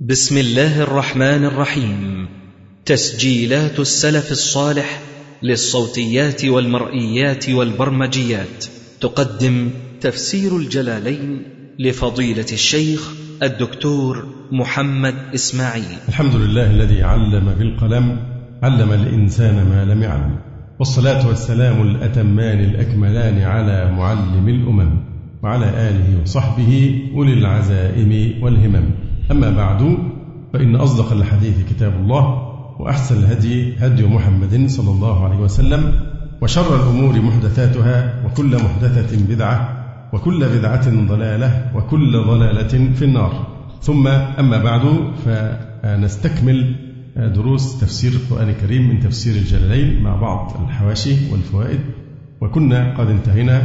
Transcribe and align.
بسم 0.00 0.38
الله 0.38 0.82
الرحمن 0.82 1.44
الرحيم. 1.44 2.28
تسجيلات 2.84 3.80
السلف 3.80 4.30
الصالح 4.30 5.00
للصوتيات 5.42 6.44
والمرئيات 6.44 7.50
والبرمجيات. 7.50 8.64
تقدم 9.00 9.70
تفسير 10.00 10.56
الجلالين 10.56 11.42
لفضيلة 11.78 12.46
الشيخ 12.52 13.12
الدكتور 13.42 14.26
محمد 14.52 15.14
إسماعيل. 15.34 15.98
الحمد 16.08 16.36
لله 16.36 16.70
الذي 16.70 17.02
علم 17.02 17.54
بالقلم 17.58 18.18
علم 18.62 18.92
الإنسان 18.92 19.54
ما 19.54 19.84
لم 19.84 20.02
يعلم. 20.02 20.38
والصلاة 20.78 21.28
والسلام 21.28 21.82
الأتمان 21.82 22.64
الأكملان 22.64 23.38
على 23.38 23.92
معلم 23.92 24.48
الأمم 24.48 25.00
وعلى 25.42 25.66
آله 25.66 26.22
وصحبه 26.22 27.02
أولي 27.14 27.32
العزائم 27.32 28.42
والهمم. 28.42 29.05
أما 29.30 29.50
بعد 29.50 29.98
فإن 30.52 30.76
أصدق 30.76 31.12
الحديث 31.12 31.68
كتاب 31.70 31.94
الله 31.94 32.52
وأحسن 32.78 33.18
الهدي 33.18 33.76
هدي 33.78 34.06
محمد 34.06 34.66
صلى 34.68 34.90
الله 34.90 35.24
عليه 35.24 35.36
وسلم 35.36 35.92
وشر 36.42 36.76
الأمور 36.76 37.20
محدثاتها 37.20 38.24
وكل 38.26 38.56
محدثة 38.56 39.34
بدعة 39.34 39.86
وكل 40.12 40.48
بدعة 40.58 41.06
ضلالة 41.08 41.70
وكل 41.74 42.24
ضلالة 42.24 42.92
في 42.94 43.04
النار. 43.04 43.46
ثم 43.82 44.06
أما 44.08 44.62
بعد 44.62 44.82
فنستكمل 45.24 46.74
دروس 47.16 47.80
تفسير 47.80 48.12
القرآن 48.12 48.48
الكريم 48.48 48.88
من 48.88 49.00
تفسير 49.00 49.34
الجلالين 49.34 50.02
مع 50.02 50.16
بعض 50.16 50.64
الحواشي 50.68 51.32
والفوائد 51.32 51.80
وكنا 52.40 52.98
قد 52.98 53.06
انتهينا 53.06 53.62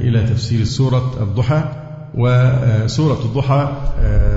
إلى 0.00 0.22
تفسير 0.22 0.64
سورة 0.64 1.22
الضحى. 1.22 1.87
وسورة 2.14 3.18
الضحى 3.24 3.72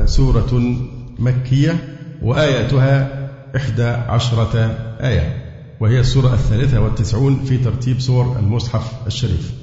سورة 0.06 0.76
مكية 1.20 1.76
وآياتها 2.22 3.30
إحدى 3.56 3.84
عشرة 3.88 4.76
آية 5.02 5.38
وهي 5.80 6.00
السورة 6.00 6.34
الثالثة 6.34 6.82
والتسعون 6.82 7.44
في 7.44 7.58
ترتيب 7.58 8.00
سور 8.00 8.40
المصحف 8.40 9.08
الشريف. 9.08 9.54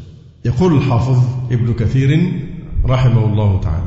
يقول 0.45 0.77
الحافظ 0.77 1.25
ابن 1.53 1.75
كثير 1.75 2.33
رحمه 2.87 3.25
الله 3.25 3.61
تعالى 3.61 3.87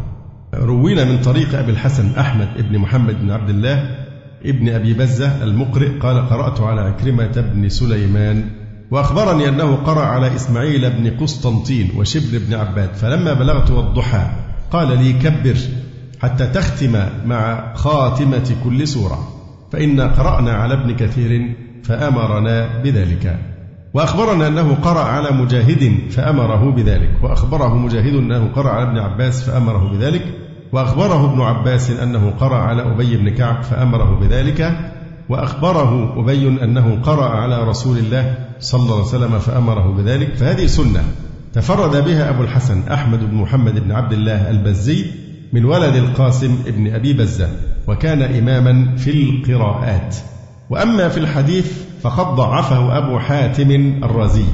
روينا 0.54 1.04
من 1.04 1.22
طريق 1.22 1.60
أبي 1.60 1.72
الحسن 1.72 2.16
أحمد 2.16 2.48
بن 2.70 2.78
محمد 2.78 3.22
بن 3.22 3.32
عبد 3.32 3.50
الله 3.50 3.98
ابن 4.46 4.70
أبي 4.70 4.94
بزة 4.94 5.44
المقرئ 5.44 6.00
قال 6.00 6.30
قرأت 6.30 6.62
على 6.62 6.82
عكرمة 6.82 7.52
بن 7.54 7.70
سليمان 7.70 8.50
وأخبرني 8.92 9.50
أنه 9.50 9.76
قرأ 9.76 10.06
على 10.06 10.36
إسماعيل 10.36 10.90
بن 10.90 11.18
قسطنطين 11.18 11.92
وشبل 11.98 12.40
بن 12.40 12.54
عباد 12.54 12.94
فلما 12.94 13.34
بلغت 13.34 13.72
والضحى 13.72 14.28
قال 14.72 15.04
لي 15.04 15.14
كبر 15.14 15.58
حتى 16.22 16.48
تختم 16.48 17.04
مع 17.26 17.74
خاتمة 17.76 18.56
كل 18.64 18.88
سورة 18.88 19.28
فإنا 19.72 20.08
قرأنا 20.08 20.52
على 20.52 20.74
ابن 20.74 20.96
كثير 20.96 21.56
فأمرنا 21.84 22.82
بذلك. 22.84 23.40
وأخبرنا 23.94 24.48
أنه 24.48 24.76
قرأ 24.76 25.00
على 25.00 25.32
مجاهد 25.32 26.12
فأمره 26.12 26.72
بذلك 26.72 27.10
وأخبره 27.24 27.78
مجاهد 27.78 28.14
أنه 28.16 28.52
قرأ 28.56 28.70
على 28.70 28.90
ابن 28.90 28.98
عباس 28.98 29.44
فأمره 29.44 29.92
بذلك 29.92 30.26
وأخبره 30.74 31.34
ابن 31.34 31.42
عباس 31.42 31.92
أنه 31.92 32.34
قرأ 32.40 32.58
على 32.58 32.82
أبي 32.82 33.18
بن 33.18 33.30
كعب 33.30 33.64
فأمره 33.64 34.20
بذلك 34.20 34.78
وأخبره 35.30 36.20
أبي 36.20 36.48
أنه 36.48 37.02
قرأ 37.04 37.30
على 37.30 37.64
رسول 37.64 37.98
الله 37.98 38.51
صلى 38.62 38.82
الله 38.82 38.96
عليه 38.96 39.06
وسلم 39.06 39.40
فأمره 39.40 39.96
بذلك 39.98 40.36
فهذه 40.36 40.66
سنة 40.66 41.04
تفرد 41.54 42.06
بها 42.06 42.30
أبو 42.30 42.44
الحسن 42.44 42.84
أحمد 42.92 43.20
بن 43.20 43.36
محمد 43.36 43.80
بن 43.80 43.92
عبد 43.92 44.14
الله 44.14 44.50
البزي 44.50 45.06
من 45.54 45.66
ولد 45.66 45.96
القاسم 45.96 46.56
بن 46.68 46.94
أبي 46.94 47.14
بزة 47.14 47.50
وكان 47.88 48.22
إماما 48.22 48.96
في 48.96 49.12
القراءات. 49.12 50.16
وأما 50.70 51.10
في 51.10 51.18
الحديث 51.18 51.72
فقد 52.02 52.36
ضعفه 52.36 52.98
أبو 52.98 53.20
حاتم 53.20 53.72
الرازي 54.04 54.46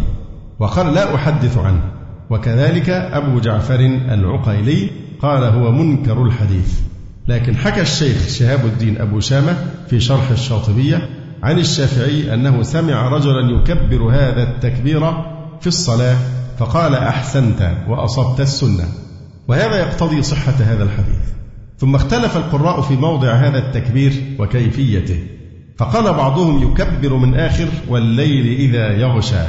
وقال 0.59 0.93
لا 0.93 1.15
أحدث 1.15 1.57
عنه. 1.57 1.81
وكذلك 2.29 2.89
أبو 2.89 3.39
جعفر 3.39 3.79
العقيلي 4.11 4.89
قال 5.21 5.43
هو 5.43 5.71
منكر 5.71 6.23
الحديث. 6.23 6.79
لكن 7.27 7.55
حكى 7.55 7.81
الشيخ 7.81 8.27
شهاب 8.27 8.65
الدين 8.65 9.01
أبو 9.01 9.19
شامة 9.19 9.55
في 9.89 9.99
شرح 9.99 10.29
الشاطبية 10.29 11.09
عن 11.43 11.59
الشافعي 11.59 12.33
أنه 12.33 12.63
سمع 12.63 13.07
رجلا 13.07 13.59
يكبر 13.59 14.03
هذا 14.03 14.43
التكبير 14.43 15.11
في 15.61 15.67
الصلاة 15.67 16.17
فقال 16.57 16.95
أحسنت 16.95 17.71
وأصبت 17.87 18.41
السنة. 18.41 18.83
وهذا 19.47 19.79
يقتضي 19.79 20.21
صحة 20.21 20.51
هذا 20.51 20.83
الحديث. 20.83 21.27
ثم 21.77 21.95
اختلف 21.95 22.37
القراء 22.37 22.81
في 22.81 22.93
موضع 22.95 23.33
هذا 23.33 23.57
التكبير 23.57 24.13
وكيفيته. 24.39 25.19
فقال 25.77 26.13
بعضهم 26.13 26.63
يكبر 26.63 27.15
من 27.15 27.35
آخر 27.35 27.67
والليل 27.87 28.59
إذا 28.59 28.91
يغشى. 28.91 29.43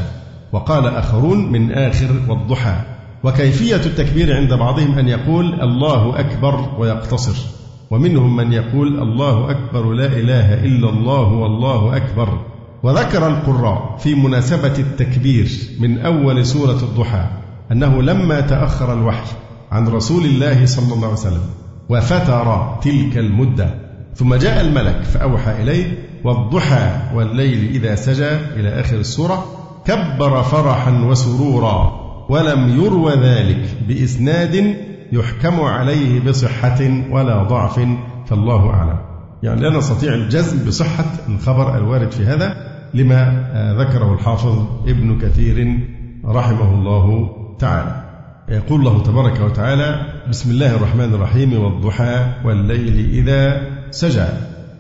وقال 0.53 0.87
آخرون 0.87 1.53
من 1.53 1.73
آخر 1.73 2.21
والضحى. 2.29 2.77
وكيفية 3.25 3.77
التكبير 3.77 4.37
عند 4.37 4.55
بعضهم 4.55 4.99
أن 4.99 5.09
يقول 5.09 5.61
الله 5.61 6.21
أكبر 6.21 6.75
ويقتصر. 6.79 7.58
ومنهم 7.91 8.37
من 8.37 8.53
يقول 8.53 9.03
الله 9.03 9.51
أكبر 9.51 9.93
لا 9.93 10.07
إله 10.07 10.65
إلا 10.65 10.91
الله 10.91 11.33
والله 11.33 11.97
أكبر. 11.97 12.39
وذكر 12.83 13.27
القراء 13.27 13.97
في 13.99 14.15
مناسبة 14.15 14.79
التكبير 14.79 15.49
من 15.81 15.99
أول 15.99 16.47
سورة 16.47 16.79
الضحى 16.83 17.25
أنه 17.73 18.03
لما 18.03 18.41
تأخر 18.41 18.93
الوحي 18.93 19.33
عن 19.73 19.89
رسول 19.89 20.25
الله 20.25 20.67
صلى 20.67 20.95
الله 20.95 21.07
عليه 21.07 21.17
وسلم 21.17 21.43
وفتر 21.89 22.79
تلك 22.83 23.19
المدة 23.19 23.75
ثم 24.15 24.35
جاء 24.35 24.61
الملك 24.61 25.03
فأوحى 25.03 25.63
إليه 25.63 25.99
والضحى 26.25 26.91
والليل 27.15 27.71
إذا 27.75 27.95
سجى 27.95 28.31
إلى 28.57 28.81
آخر 28.81 28.97
السورة 28.97 29.45
كبر 29.85 30.43
فرحا 30.43 31.05
وسرورا 31.05 32.09
ولم 32.29 32.85
يروى 32.85 33.13
ذلك 33.13 33.77
بإسناد 33.89 34.77
يحكم 35.13 35.61
عليه 35.61 36.21
بصحة 36.21 36.79
ولا 37.11 37.43
ضعف 37.43 37.81
فالله 38.27 38.71
أعلم. 38.71 38.99
يعني 39.43 39.61
لا 39.61 39.71
نستطيع 39.71 40.15
الجزم 40.15 40.67
بصحة 40.69 41.05
الخبر 41.29 41.77
الوارد 41.77 42.13
في 42.13 42.25
هذا 42.25 42.57
لما 42.95 43.45
ذكره 43.79 44.15
الحافظ 44.15 44.67
ابن 44.87 45.19
كثير 45.19 45.79
رحمه 46.25 46.75
الله 46.75 47.31
تعالى. 47.59 48.05
يقول 48.49 48.81
الله 48.81 49.03
تبارك 49.03 49.41
وتعالى 49.41 50.01
بسم 50.29 50.51
الله 50.51 50.77
الرحمن 50.77 51.15
الرحيم 51.15 51.63
والضحى 51.63 52.27
والليل 52.45 53.11
إذا 53.11 53.61
سجى. 53.91 54.27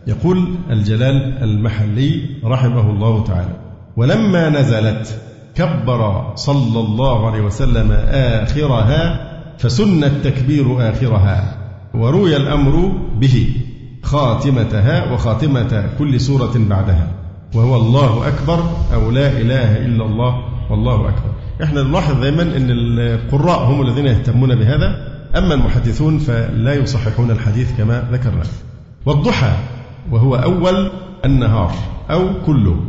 يقول 0.06 0.54
الجلال 0.70 1.42
المحلي 1.42 2.20
رحمه 2.44 2.90
الله 2.90 3.24
تعالى 3.24 3.56
ولما 3.96 4.48
نزلت 4.48 5.20
كبر 5.54 6.32
صلى 6.34 6.80
الله 6.80 7.26
عليه 7.26 7.40
وسلم 7.40 7.92
آخرها 8.08 9.27
فسن 9.58 10.04
التكبير 10.04 10.90
آخرها 10.90 11.58
وروي 11.94 12.36
الأمر 12.36 12.92
به 13.20 13.48
خاتمتها 14.02 15.12
وخاتمة 15.12 15.88
كل 15.98 16.20
سورة 16.20 16.52
بعدها. 16.56 17.08
وهو 17.54 17.76
الله 17.76 18.28
أكبر 18.28 18.70
أو 18.94 19.10
لا 19.10 19.40
إله 19.40 19.86
إلا 19.86 20.04
الله 20.04 20.34
والله 20.70 21.08
أكبر. 21.08 21.32
إحنا 21.62 21.82
نلاحظ 21.82 22.20
دائما 22.20 22.42
أن 22.42 22.70
القراء 22.70 23.64
هم 23.64 23.82
الذين 23.82 24.06
يهتمون 24.06 24.54
بهذا 24.54 25.08
أما 25.36 25.54
المحدثون 25.54 26.18
فلا 26.18 26.74
يصححون 26.74 27.30
الحديث 27.30 27.76
كما 27.78 28.08
ذكرنا. 28.12 28.42
والضحى 29.06 29.52
وهو 30.10 30.36
أول 30.36 30.90
النهار 31.24 31.72
أو 32.10 32.28
كله. 32.46 32.80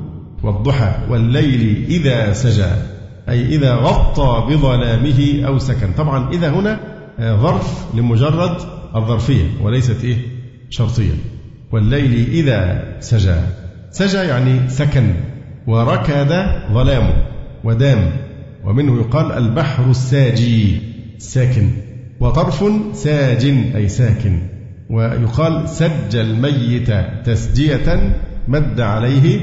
والضحى 0.44 0.94
والليل 1.09 1.86
إذا 1.90 2.34
سجى. 2.34 2.98
أي 3.29 3.45
إذا 3.45 3.75
غطى 3.75 4.45
بظلامه 4.50 5.41
أو 5.47 5.57
سكن. 5.57 5.91
طبعا 5.97 6.29
إذا 6.31 6.50
هنا 6.50 6.79
ظرف 7.19 7.95
لمجرد 7.95 8.57
الظرفية 8.95 9.45
وليست 9.62 10.03
إيه؟ 10.03 10.17
شرطية. 10.69 11.13
والليل 11.71 12.30
إذا 12.30 12.83
سجى. 13.00 13.36
سجى 13.92 14.18
يعني 14.18 14.69
سكن 14.69 15.13
وركد 15.68 16.45
ظلامه 16.74 17.13
ودام. 17.63 18.12
ومنه 18.63 19.00
يقال 19.00 19.31
البحر 19.31 19.89
الساجي 19.89 20.81
ساكن. 21.18 21.69
وطرف 22.19 22.63
ساج 22.94 23.45
أي 23.75 23.88
ساكن. 23.88 24.39
ويقال 24.89 25.69
سج 25.69 26.15
الميت 26.15 26.92
تسجية 27.25 28.15
مد 28.48 28.81
عليه 28.81 29.39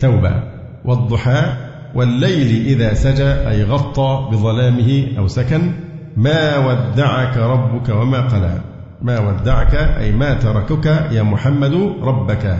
توبة. 0.00 0.42
والضحى 0.84 1.65
والليل 1.96 2.66
إذا 2.66 2.94
سجى 2.94 3.28
أي 3.28 3.64
غطى 3.64 4.28
بظلامه 4.32 5.06
أو 5.18 5.26
سكن 5.26 5.72
ما 6.16 6.56
ودعك 6.56 7.36
ربك 7.36 7.88
وما 7.88 8.20
قلى. 8.20 8.60
ما 9.02 9.20
ودعك 9.20 9.74
أي 9.74 10.12
ما 10.12 10.34
تركك 10.34 10.86
يا 10.86 11.22
محمد 11.22 11.74
ربك. 12.02 12.58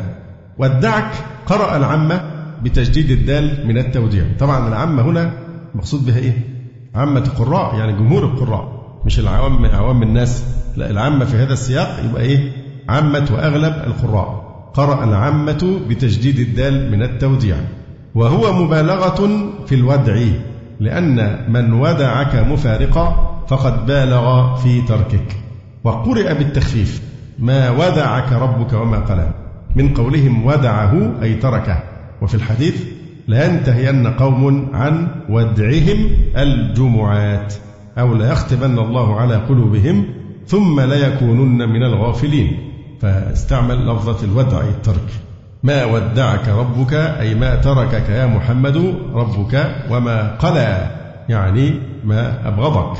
ودعك 0.58 1.10
قرأ 1.46 1.76
العامة 1.76 2.20
بتجديد 2.62 3.10
الدال 3.10 3.66
من 3.68 3.78
التوديع. 3.78 4.24
طبعا 4.38 4.68
العامة 4.68 5.02
هنا 5.02 5.32
مقصود 5.74 6.06
بها 6.06 6.18
إيه؟ 6.18 6.32
عامة 6.94 7.20
القراء 7.20 7.78
يعني 7.78 7.92
جمهور 7.92 8.24
القراء 8.24 8.76
مش 9.06 9.18
العوام 9.18 9.66
عوام 9.66 10.02
الناس. 10.02 10.44
لا 10.76 10.90
العامة 10.90 11.24
في 11.24 11.36
هذا 11.36 11.52
السياق 11.52 12.04
يبقى 12.04 12.22
إيه؟ 12.22 12.52
عامة 12.88 13.28
وأغلب 13.32 13.74
القراء. 13.86 14.46
قرأ 14.74 15.04
العامة 15.04 15.80
بتجديد 15.88 16.38
الدال 16.38 16.90
من 16.90 17.02
التوديع. 17.02 17.56
وهو 18.16 18.64
مبالغة 18.64 19.50
في 19.66 19.74
الودع 19.74 20.16
لأن 20.80 21.44
من 21.52 21.72
ودعك 21.72 22.34
مفارقا 22.34 23.36
فقد 23.48 23.86
بالغ 23.86 24.54
في 24.56 24.82
تركك. 24.82 25.36
وقرئ 25.84 26.34
بالتخفيف 26.34 27.02
ما 27.38 27.70
ودعك 27.70 28.32
ربك 28.32 28.72
وما 28.72 28.98
قلى 28.98 29.30
من 29.76 29.94
قولهم 29.94 30.46
ودعه 30.46 31.22
أي 31.22 31.34
تركه. 31.34 31.82
وفي 32.22 32.34
الحديث 32.34 32.84
لينتهين 33.28 34.06
قوم 34.06 34.68
عن 34.74 35.08
ودعهم 35.28 36.08
الجمعات 36.36 37.54
أو 37.98 38.14
ليختبن 38.14 38.78
الله 38.78 39.20
على 39.20 39.34
قلوبهم 39.34 40.04
ثم 40.46 40.80
ليكونن 40.80 41.68
من 41.68 41.82
الغافلين. 41.82 42.58
فاستعمل 43.00 43.88
لفظة 43.88 44.24
الودع 44.24 44.60
الترك. 44.60 45.25
ما 45.62 45.84
ودعك 45.84 46.48
ربك 46.48 46.94
أي 46.94 47.34
ما 47.34 47.54
تركك 47.54 48.08
يا 48.08 48.26
محمد 48.26 48.94
ربك 49.14 49.74
وما 49.90 50.36
قلى 50.36 50.90
يعني 51.28 51.80
ما 52.04 52.48
أبغضك. 52.48 52.98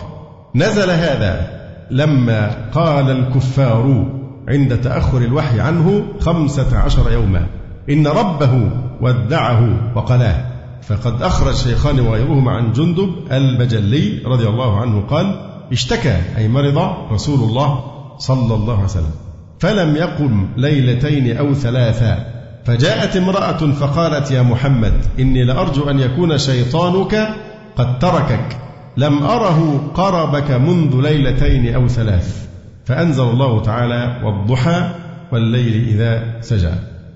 نزل 0.55 0.91
هذا 0.91 1.51
لما 1.91 2.51
قال 2.73 3.11
الكفار 3.11 4.07
عند 4.49 4.81
تأخر 4.81 5.19
الوحي 5.19 5.61
عنه 5.61 6.03
خمسة 6.21 6.79
عشر 6.79 7.13
يوما 7.13 7.47
إن 7.91 8.07
ربه 8.07 8.71
ودعه 9.01 9.93
وقلاه. 9.95 10.45
فقد 10.83 11.23
أخرج 11.23 11.55
شيخان 11.55 12.01
وغيرهما 12.01 12.53
عن 12.53 12.73
جندب 12.73 13.11
البجلي 13.33 14.23
رضي 14.27 14.49
الله 14.49 14.81
عنه 14.81 15.01
قال 15.01 15.51
اشتكى 15.73 16.17
أي 16.37 16.49
مرض 16.49 16.79
رسول 17.13 17.49
الله 17.49 17.85
صلى 18.19 18.55
الله 18.55 18.75
عليه 18.75 18.85
وسلم. 18.85 19.15
فلم 19.59 19.97
يقم 19.97 20.49
ليلتين 20.57 21.37
أو 21.37 21.55
ثلاثا 21.55 22.36
فجاءت 22.67 23.17
امرأة 23.17 23.73
فقالت 23.73 24.31
يا 24.31 24.43
محمد 24.43 24.93
إني 25.19 25.45
لأرجو 25.45 25.91
أن 25.91 26.01
يكون 26.01 26.39
شيطانك 26.39 27.29
قد 27.77 27.99
تركك 27.99 28.57
لم 28.97 29.23
أره 29.23 29.91
قربك 29.95 30.51
منذ 30.51 31.01
ليلتين 31.01 31.75
أو 31.75 31.89
ثلاث 31.89 32.47
فأنزل 32.85 33.23
الله 33.23 33.63
تعالى 33.63 34.21
والضحى 34.25 34.91
والليل 35.33 35.89
إذا 35.89 36.41
سجى. 36.41 36.71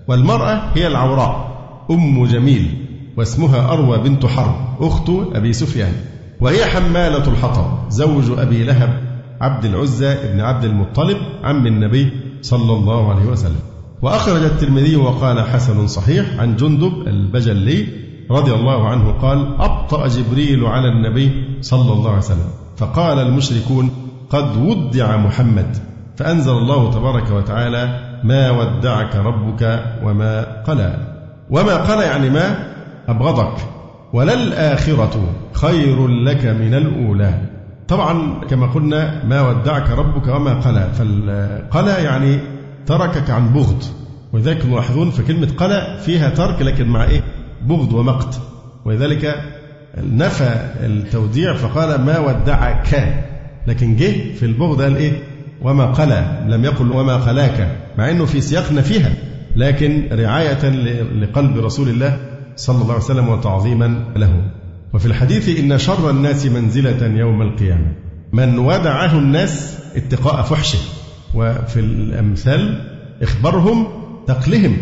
والمرأة 0.08 0.62
هي 0.74 0.86
العوراء 0.86 1.50
أم 1.90 2.26
جميل 2.26 2.86
واسمها 3.16 3.72
أروى 3.72 3.98
بنت 3.98 4.26
حرب 4.26 4.54
أخت 4.80 5.10
أبي 5.34 5.52
سفيان 5.52 5.92
وهي 6.40 6.66
حمالة 6.66 7.28
الحطب 7.28 7.90
زوج 7.90 8.38
أبي 8.38 8.64
لهب 8.64 9.00
عبد 9.40 9.64
العزى 9.64 10.16
بن 10.32 10.40
عبد 10.40 10.64
المطلب 10.64 11.16
عم 11.44 11.66
النبي 11.66 12.12
صلى 12.42 12.72
الله 12.72 13.10
عليه 13.14 13.24
وسلم. 13.24 13.69
وأخرج 14.02 14.42
الترمذي 14.42 14.96
وقال 14.96 15.40
حسن 15.40 15.86
صحيح 15.86 16.26
عن 16.38 16.56
جندب 16.56 16.92
البجلي 17.06 17.86
رضي 18.30 18.54
الله 18.54 18.88
عنه 18.88 19.12
قال 19.12 19.54
أبطأ 19.60 20.08
جبريل 20.08 20.64
على 20.64 20.88
النبي 20.88 21.58
صلى 21.60 21.92
الله 21.92 22.08
عليه 22.08 22.18
وسلم 22.18 22.50
فقال 22.76 23.18
المشركون 23.18 23.90
قد 24.30 24.56
ودع 24.56 25.16
محمد 25.16 25.76
فأنزل 26.16 26.52
الله 26.52 26.90
تبارك 26.90 27.30
وتعالى 27.30 28.00
ما 28.24 28.50
ودعك 28.50 29.16
ربك 29.16 29.84
وما 30.04 30.62
قلى. 30.62 30.94
وما 31.50 31.76
قلى 31.76 32.02
يعني 32.02 32.30
ما؟ 32.30 32.72
أبغضك. 33.08 33.56
وللآخرة 34.12 35.34
خير 35.52 36.08
لك 36.08 36.44
من 36.46 36.74
الأولى. 36.74 37.34
طبعا 37.88 38.40
كما 38.50 38.66
قلنا 38.66 39.24
ما 39.24 39.48
ودعك 39.48 39.90
ربك 39.90 40.26
وما 40.26 40.54
قلى. 40.54 40.88
فالقلى 40.94 42.04
يعني 42.04 42.38
تركك 42.86 43.30
عن 43.30 43.52
بغض. 43.52 43.84
ولذلك 44.32 44.66
ملاحظون 44.66 45.10
فكلمة 45.10 45.48
قلى 45.56 45.98
فيها 46.04 46.30
ترك 46.30 46.62
لكن 46.62 46.88
مع 46.88 47.04
إيه؟ 47.04 47.22
بغض 47.66 47.92
ومقت. 47.92 48.40
ولذلك 48.84 49.34
نفى 49.98 50.70
التوديع 50.80 51.54
فقال 51.54 52.00
ما 52.00 52.18
ودعك. 52.18 53.24
لكن 53.66 53.96
جه 53.96 54.34
في 54.34 54.42
البغض 54.42 54.82
قال 54.82 54.96
إيه؟ 54.96 55.12
وما 55.62 55.86
قلى 55.86 56.46
لم 56.48 56.64
يقل 56.64 56.92
وما 56.92 57.16
قلاك 57.16 57.78
مع 57.98 58.10
أنه 58.10 58.24
في 58.24 58.40
سياق 58.40 58.72
نفيها 58.72 59.12
لكن 59.56 60.08
رعاية 60.12 60.68
لقلب 61.20 61.58
رسول 61.58 61.88
الله 61.88 62.18
صلى 62.56 62.82
الله 62.82 62.94
عليه 62.94 63.04
وسلم 63.04 63.28
وتعظيما 63.28 64.04
له. 64.16 64.42
وفي 64.94 65.06
الحديث 65.06 65.58
إن 65.58 65.78
شر 65.78 66.10
الناس 66.10 66.46
منزلة 66.46 67.06
يوم 67.06 67.42
القيامة. 67.42 67.92
من 68.32 68.58
ودعه 68.58 69.18
الناس 69.18 69.78
اتقاء 69.96 70.42
فحشه. 70.42 70.78
وفي 71.34 71.80
الأمثال 71.80 72.80
إخبارهم 73.22 73.86
تقلهم 74.26 74.76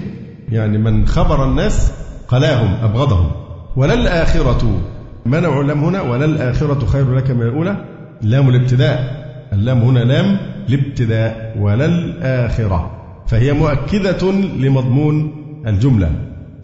يعني 0.53 0.79
من 0.79 1.07
خبر 1.07 1.45
الناس 1.45 1.93
قلاهم 2.29 2.75
أبغضهم. 2.85 3.31
ولا 3.77 3.95
الآخرة 3.95 4.81
منع 5.27 5.61
لم 5.61 5.85
هنا؟ 5.85 6.01
ولا 6.01 6.25
الآخرة 6.25 6.87
خير 6.87 7.15
لك 7.15 7.31
من 7.31 7.43
الأولى 7.43 7.85
لام 8.23 8.49
الابتداء. 8.49 9.29
اللام 9.53 9.79
هنا 9.79 9.99
لام 9.99 10.37
الابتداء 10.69 11.57
ولا 11.61 11.85
الآخرة 11.85 12.91
فهي 13.27 13.53
مؤكدة 13.53 14.33
لمضمون 14.33 15.33
الجملة. 15.67 16.11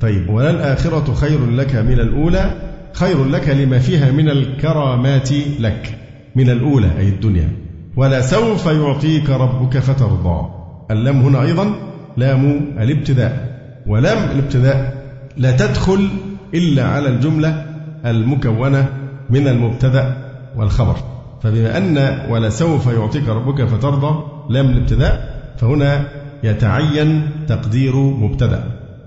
طيب 0.00 0.30
ولا 0.30 0.50
الآخرة 0.50 1.14
خير 1.14 1.50
لك 1.50 1.74
من 1.74 2.00
الأولى 2.00 2.50
خير 2.92 3.24
لك 3.24 3.48
لما 3.48 3.78
فيها 3.78 4.12
من 4.12 4.28
الكرامات 4.28 5.32
لك 5.60 5.98
من 6.36 6.50
الأولى 6.50 6.90
أي 6.98 7.08
الدنيا. 7.08 7.63
ولسوف 7.96 8.66
يعطيك 8.66 9.30
ربك 9.30 9.78
فترضى. 9.78 10.48
اللام 10.90 11.20
هنا 11.20 11.42
أيضا 11.42 11.74
لام 12.16 12.60
الابتداء 12.78 13.60
ولام 13.86 14.30
الابتداء 14.30 15.04
لا 15.36 15.56
تدخل 15.56 16.08
إلا 16.54 16.84
على 16.88 17.08
الجملة 17.08 17.66
المكونة 18.06 18.88
من 19.30 19.48
المبتدأ 19.48 20.16
والخبر. 20.56 20.96
فبما 21.42 21.78
أن 21.78 22.18
ولسوف 22.30 22.86
يعطيك 22.86 23.28
ربك 23.28 23.64
فترضى 23.64 24.24
لام 24.50 24.66
الابتداء 24.66 25.34
فهنا 25.56 26.04
يتعين 26.42 27.30
تقدير 27.48 27.96
مبتدأ. 27.96 28.64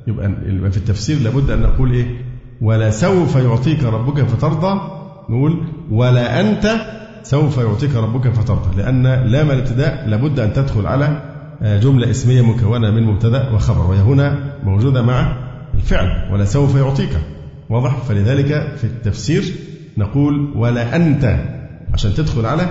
يبقى 0.07 0.71
في 0.71 0.77
التفسير 0.77 1.19
لابد 1.19 1.49
أن 1.49 1.61
نقول 1.61 1.91
إيه؟ 1.91 2.05
ولسوف 2.61 3.35
يعطيك 3.35 3.83
ربك 3.83 4.23
فترضى 4.23 4.81
نقول 5.29 5.63
ولا 5.91 6.39
أنت 6.39 6.65
سوف 7.29 7.57
يعطيك 7.57 7.95
ربك 7.95 8.29
فترضى 8.29 8.81
لأن 8.81 9.03
لام 9.03 9.51
الابتداء 9.51 10.07
لابد 10.07 10.39
أن 10.39 10.53
تدخل 10.53 10.87
على 10.87 11.21
آه، 11.61 11.79
جملة 11.79 12.09
اسمية 12.09 12.41
مكونة 12.41 12.91
من 12.91 13.03
مبتدأ 13.03 13.49
وخبر. 13.49 13.89
وهي 13.89 13.99
هنا 13.99 14.53
موجودة 14.63 15.01
مع 15.01 15.37
الفعل 15.75 16.33
ولا 16.33 16.45
سوف 16.45 16.75
يعطيك. 16.75 17.09
واضح؟ 17.69 17.97
فلذلك 17.97 18.75
في 18.77 18.83
التفسير 18.83 19.43
نقول 19.97 20.53
ولا 20.55 20.95
أنت 20.95 21.39
عشان 21.93 22.13
تدخل 22.13 22.45
على 22.45 22.67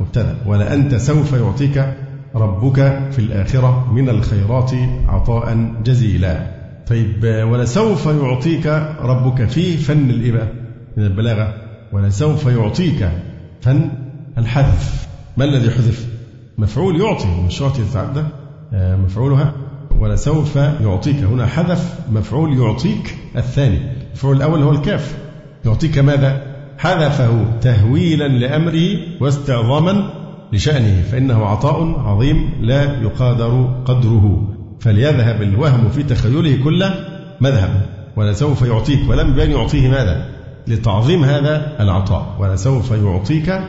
مبتدأ 0.00 0.36
ولا 0.46 0.74
أنت 0.74 0.94
سوف 0.94 1.32
يعطيك 1.32 1.94
ربك 2.34 3.00
في 3.10 3.18
الآخرة 3.18 3.92
من 3.92 4.08
الخيرات 4.08 4.70
عطاء 5.08 5.74
جزيلا. 5.84 6.46
طيب 6.86 7.24
ولسوف 7.24 8.06
يعطيك 8.06 8.66
ربك 9.00 9.48
في 9.48 9.76
فن 9.76 10.10
الإباء 10.10 10.52
من 10.96 11.04
البلاغة. 11.04 11.54
ولسوف 11.92 12.46
يعطيك 12.46 13.08
فن 13.60 13.90
الحذف. 14.38 15.08
ما 15.36 15.44
الذي 15.44 15.70
حذف؟ 15.70 16.06
مفعول 16.58 17.00
يعطي 17.00 17.28
مش 17.46 17.60
يعطي 17.60 17.82
تتعدى 17.82 18.22
آه، 18.72 18.96
مفعولها. 18.96 19.52
ولسوف 19.98 20.56
يعطيك. 20.56 21.16
هنا 21.16 21.46
حذف 21.46 21.98
مفعول 22.12 22.58
يعطيك 22.58 23.16
الثاني. 23.36 23.78
المفعول 24.06 24.36
الأول 24.36 24.62
هو 24.62 24.70
الكاف. 24.70 25.18
يعطيك 25.64 25.98
ماذا؟ 25.98 26.42
حذفه 26.78 27.58
تهويلا 27.60 28.28
لأمره 28.28 28.96
واستعظاما 29.20 30.10
لشأنه 30.52 31.02
فإنه 31.12 31.46
عطاء 31.46 32.00
عظيم 32.00 32.50
لا 32.60 33.02
يقادر 33.02 33.82
قدره. 33.84 34.54
فليذهب 34.80 35.42
الوهم 35.42 35.88
في 35.88 36.02
تخيله 36.02 36.64
كل 36.64 36.84
مذهب. 37.40 37.82
ولسوف 38.16 38.62
يعطيك. 38.62 39.08
ولم 39.08 39.34
بين 39.34 39.50
يعطيه 39.50 39.88
ماذا؟ 39.88 40.37
لتعظيم 40.68 41.24
هذا 41.24 41.76
العطاء 41.80 42.36
ولسوف 42.40 42.90
يعطيك 42.90 43.60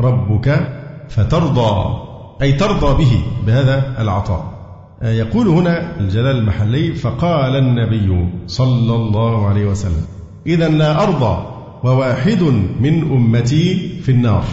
ربك 0.00 0.68
فترضى 1.08 1.98
أي 2.42 2.52
ترضى 2.52 3.04
به 3.04 3.22
بهذا 3.46 4.02
العطاء. 4.02 4.58
يقول 5.02 5.48
هنا 5.48 6.00
الجلال 6.00 6.36
المحلي 6.36 6.94
فقال 6.94 7.56
النبي 7.56 8.28
صلى 8.46 8.94
الله 8.94 9.46
عليه 9.46 9.66
وسلم 9.66 10.04
إذا 10.46 10.68
لا 10.68 11.02
أرضى 11.02 11.46
وواحد 11.84 12.42
من 12.80 13.12
أمتي 13.12 13.88
في 14.02 14.08
النار. 14.12 14.44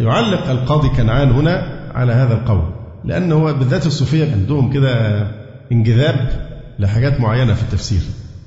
يعلق 0.00 0.50
القاضي 0.50 0.88
كنعان 0.88 1.30
هنا 1.30 1.62
على 1.94 2.12
هذا 2.12 2.34
القول 2.34 2.64
لأنه 3.04 3.52
بالذات 3.52 3.86
الصوفية 3.86 4.32
عندهم 4.32 4.72
كده 4.72 5.26
انجذاب 5.72 6.28
لحاجات 6.78 7.20
معينة 7.20 7.54
في 7.54 7.62
التفسير 7.62 8.00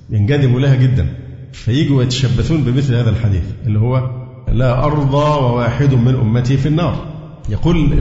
ينجذبوا 0.09 0.59
لها 0.59 0.75
جدا. 0.75 1.07
فيجوا 1.65 2.03
يتشبثون 2.03 2.61
بمثل 2.63 2.95
هذا 2.95 3.09
الحديث 3.09 3.43
اللي 3.65 3.79
هو 3.79 4.09
لا 4.51 4.85
أرضى 4.85 5.43
وواحد 5.43 5.93
من 5.93 6.15
أمتي 6.15 6.57
في 6.57 6.67
النار. 6.67 6.95
يقول 7.49 7.93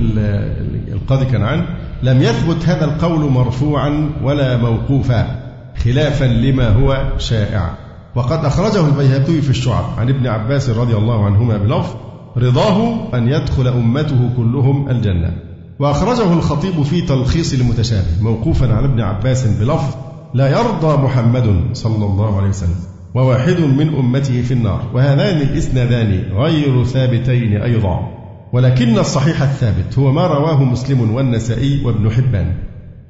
القاضي 0.92 1.24
كنعان 1.24 1.64
لم 2.02 2.22
يثبت 2.22 2.68
هذا 2.68 2.84
القول 2.84 3.30
مرفوعا 3.30 4.10
ولا 4.22 4.56
موقوفا 4.56 5.42
خلافا 5.84 6.24
لما 6.24 6.68
هو 6.68 7.12
شائع. 7.18 7.70
وقد 8.14 8.44
أخرجه 8.44 8.86
البيهقي 8.86 9.40
في 9.40 9.50
الشعب. 9.50 9.84
عن 9.98 10.08
ابن 10.08 10.26
عباس 10.26 10.70
رضي 10.70 10.96
الله 10.96 11.24
عنهما 11.24 11.56
بلفظ 11.56 11.94
رضاه 12.36 13.08
أن 13.14 13.28
يدخل 13.28 13.68
أمته 13.68 14.30
كلهم 14.36 14.90
الجنة. 14.90 15.32
وأخرجه 15.78 16.32
الخطيب 16.32 16.82
في 16.82 17.00
تلخيص 17.00 17.54
المتشابه 17.54 18.22
موقوفا 18.22 18.74
على 18.74 18.86
ابن 18.86 19.00
عباس 19.00 19.46
بلفظ 19.46 19.94
لا 20.34 20.48
يرضى 20.48 21.02
محمد 21.02 21.60
صلى 21.72 22.04
الله 22.04 22.36
عليه 22.36 22.48
وسلم. 22.48 22.95
وواحد 23.16 23.60
من 23.60 23.94
أمته 23.94 24.42
في 24.42 24.54
النار 24.54 24.90
وهذان 24.94 25.40
الإسنادان 25.48 26.22
غير 26.32 26.84
ثابتين 26.84 27.62
أيضا. 27.62 28.08
ولكن 28.52 28.98
الصحيح 28.98 29.42
الثابت 29.42 29.98
هو 29.98 30.12
ما 30.12 30.26
رواه 30.26 30.64
مسلم 30.64 31.14
والنسائي 31.14 31.84
وابن 31.84 32.10
حبان. 32.10 32.52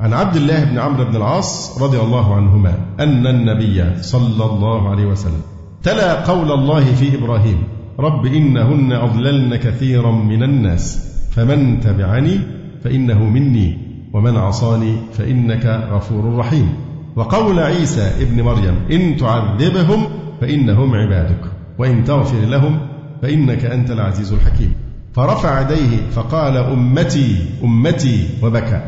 عن 0.01 0.13
عبد 0.13 0.37
الله 0.37 0.65
بن 0.65 0.79
عمرو 0.79 1.05
بن 1.05 1.17
العاص 1.17 1.83
رضي 1.83 2.01
الله 2.01 2.35
عنهما 2.35 2.75
أن 3.01 3.27
النبي 3.27 4.03
صلى 4.03 4.45
الله 4.45 4.91
عليه 4.91 5.07
وسلم 5.07 5.41
تلا 5.83 6.23
قول 6.25 6.53
الله 6.53 6.85
في 6.85 7.19
إبراهيم 7.19 7.63
رب 7.99 8.27
إنهن 8.27 8.93
أضللن 8.93 9.57
كثيرا 9.57 10.11
من 10.11 10.43
الناس 10.43 11.13
فمن 11.33 11.81
تبعني 11.81 12.39
فإنه 12.85 13.25
مني 13.25 13.79
ومن 14.13 14.37
عصاني 14.37 14.97
فإنك 15.13 15.67
غفور 15.93 16.37
رحيم. 16.37 16.86
وقول 17.17 17.59
عيسى 17.59 18.13
ابن 18.21 18.43
مريم 18.43 18.75
إن 18.91 19.17
تعذبهم 19.17 20.09
فإنهم 20.41 20.95
عبادك 20.95 21.41
وإن 21.79 22.05
تغفر 22.05 22.41
لهم 22.41 22.79
فإنك 23.23 23.65
أنت 23.65 23.91
العزيز 23.91 24.33
الحكيم. 24.33 24.75
فرفع 25.15 25.61
يديه 25.61 26.11
فقال 26.11 26.57
أمتي 26.57 27.37
أمتي 27.65 28.29
وبكى. 28.43 28.81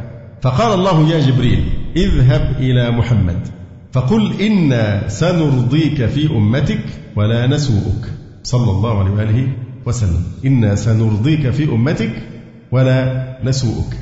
فقال 0.43 0.75
الله 0.75 1.09
يا 1.09 1.21
جبريل 1.21 1.65
اذهب 1.97 2.57
إلى 2.59 2.91
محمد 2.91 3.49
فقل 3.93 4.41
إنا 4.41 5.09
سنرضيك 5.09 6.07
في 6.07 6.31
أمتك 6.37 6.85
ولا 7.17 7.47
نسوءك. 7.47 8.13
صلى 8.43 8.71
الله 8.71 8.99
عليه 8.99 9.11
وآله 9.11 9.49
وسلم. 9.87 10.23
إنا 10.47 10.75
سنرضيك 10.75 11.51
في 11.51 11.65
أمتك 11.65 12.13
ولا 12.73 13.39
نسوءك. 13.45 13.97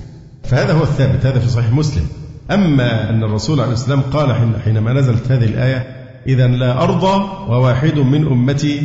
فهذا 0.45 0.73
هو 0.73 0.83
الثابت 0.83 1.27
هذا 1.27 1.39
في 1.39 1.49
صحيح 1.49 1.73
مسلم. 1.73 2.07
أما 2.51 3.11
أن 3.11 3.23
الرسول 3.25 3.61
عليه 3.61 3.73
السلام 3.73 4.01
قال 4.01 4.35
حينما 4.65 4.93
نزلت 4.93 5.33
هذه 5.33 5.45
الآية 5.45 5.87
إذا 6.27 6.47
لا 6.47 6.83
أرضى 6.83 7.25
وواحد 7.49 7.99
من 7.99 8.27
أمتي 8.27 8.83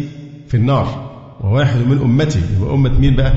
في 0.47 0.57
النار. 0.57 1.11
وواحد 1.41 1.77
من 1.77 1.99
أمتي 2.01 2.39
يبقى 2.57 2.73
أمة 2.73 2.99
مين 2.99 3.15
بقى؟ 3.15 3.33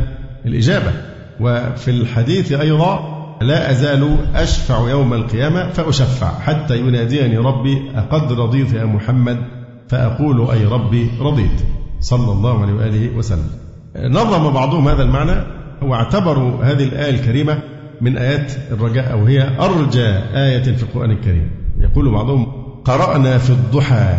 الإجابة. 0.47 0.93
وفي 1.41 1.91
الحديث 1.91 2.53
أيضا 2.53 3.15
لا 3.43 3.71
أزال 3.71 4.17
أشفع 4.35 4.91
يوم 4.91 5.15
القيامة 5.15 5.69
فأشفع 5.69 6.39
حتى 6.39 6.79
يناديني 6.79 7.39
ربي 7.39 7.83
أقد 7.95 8.33
رضيت 8.33 8.73
يا 8.73 8.85
محمد؟ 8.85 9.39
فأقول 9.89 10.51
أي 10.51 10.65
ربي 10.67 11.11
رضيت. 11.21 11.65
صلى 12.01 12.33
الله 12.33 12.63
عليه 12.63 12.73
وآله 12.73 13.17
وسلم. 13.17 13.51
نظم 13.97 14.51
بعضهم 14.51 14.89
هذا 14.89 15.03
المعنى 15.03 15.45
واعتبروا 15.83 16.65
هذه 16.65 16.85
الآية 16.85 17.11
الكريمة 17.11 17.59
من 18.01 18.17
آيات 18.17 18.53
الرجاء 18.71 19.13
أو 19.13 19.25
هي 19.25 19.59
أرجى 19.61 20.09
آية 20.35 20.63
في 20.63 20.83
القرآن 20.83 21.11
الكريم. 21.11 21.51
يقول 21.81 22.13
بعضهم 22.13 22.47
قرأنا 22.85 23.39
في 23.39 23.51
الضحى 23.51 24.15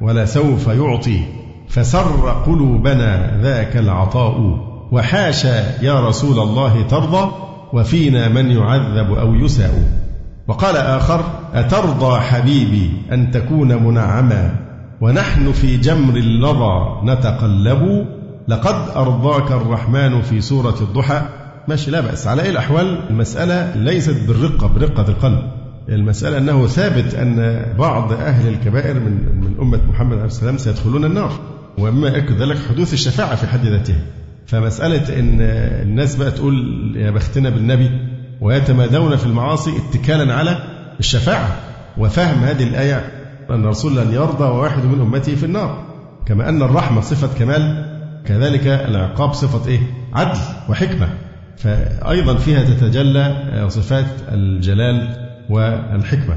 ولا 0.00 0.24
سوف 0.24 0.66
يعطي 0.66 1.20
فسر 1.68 2.42
قلوبنا 2.46 3.40
ذاك 3.42 3.76
العطاء 3.76 4.58
وحاشا 4.92 5.84
يا 5.84 6.08
رسول 6.08 6.38
الله 6.38 6.82
ترضى 6.82 7.32
وفينا 7.72 8.28
من 8.28 8.50
يعذب 8.50 9.12
أو 9.12 9.34
يساء. 9.34 10.04
وقال 10.48 10.76
آخر 10.76 11.24
أترضى 11.54 12.20
حبيبي 12.20 12.90
أن 13.12 13.30
تكون 13.30 13.82
منعما 13.84 14.54
ونحن 15.00 15.52
في 15.52 15.76
جمر 15.76 16.16
اللظى 16.16 17.00
نتقلب 17.04 18.06
لقد 18.48 18.96
أرضاك 18.96 19.52
الرحمن 19.52 20.22
في 20.22 20.40
سورة 20.40 20.76
الضحى. 20.80 21.22
ماشي 21.68 21.90
لا 21.90 22.00
بأس. 22.00 22.26
على 22.26 22.42
أي 22.42 22.50
الأحوال 22.50 22.98
المسألة 23.10 23.76
ليست 23.76 24.16
بالرقة 24.28 24.66
برقة 24.66 25.08
القلب. 25.08 25.38
المسألة 25.88 26.38
أنه 26.38 26.66
ثابت 26.66 27.14
أن 27.14 27.64
بعض 27.78 28.12
أهل 28.12 28.48
الكبائر 28.48 28.94
من 28.94 29.40
من 29.40 29.54
أمة 29.60 29.80
محمد 29.88 30.16
عليه 30.16 30.26
السلام 30.26 30.58
سيدخلون 30.58 31.04
النار 31.04 31.32
ومما 31.78 32.08
يأكد 32.08 32.42
ذلك 32.42 32.56
حدوث 32.68 32.92
الشفاعة 32.92 33.34
في 33.34 33.46
حد 33.46 33.66
ذاتها. 33.66 34.02
فمسألة 34.46 35.18
أن 35.20 35.40
الناس 35.82 36.16
بقى 36.16 36.30
تقول 36.30 36.54
يا 36.96 37.10
بختنا 37.10 37.50
بالنبي 37.50 37.90
ويتمادون 38.40 39.16
في 39.16 39.26
المعاصي 39.26 39.70
اتكالا 39.76 40.34
على 40.34 40.58
الشفاعة 41.00 41.56
وفهم 41.98 42.38
هذه 42.44 42.62
الآية 42.62 42.96
أن 43.50 43.64
الرسول 43.64 43.96
لن 43.96 44.12
يرضى 44.12 44.44
وواحد 44.44 44.84
من 44.84 45.00
أمته 45.00 45.34
في 45.34 45.46
النار. 45.46 45.84
كما 46.26 46.48
أن 46.48 46.62
الرحمة 46.62 47.00
صفة 47.00 47.38
كمال 47.38 47.84
كذلك 48.26 48.66
العقاب 48.66 49.32
صفة 49.32 49.68
إيه؟ 49.68 49.80
عدل 50.14 50.38
وحكمة. 50.68 51.08
فأيضا 51.56 52.34
فيها 52.34 52.62
تتجلى 52.64 53.66
صفات 53.68 54.06
الجلال 54.32 55.08
والحكمة. 55.50 56.36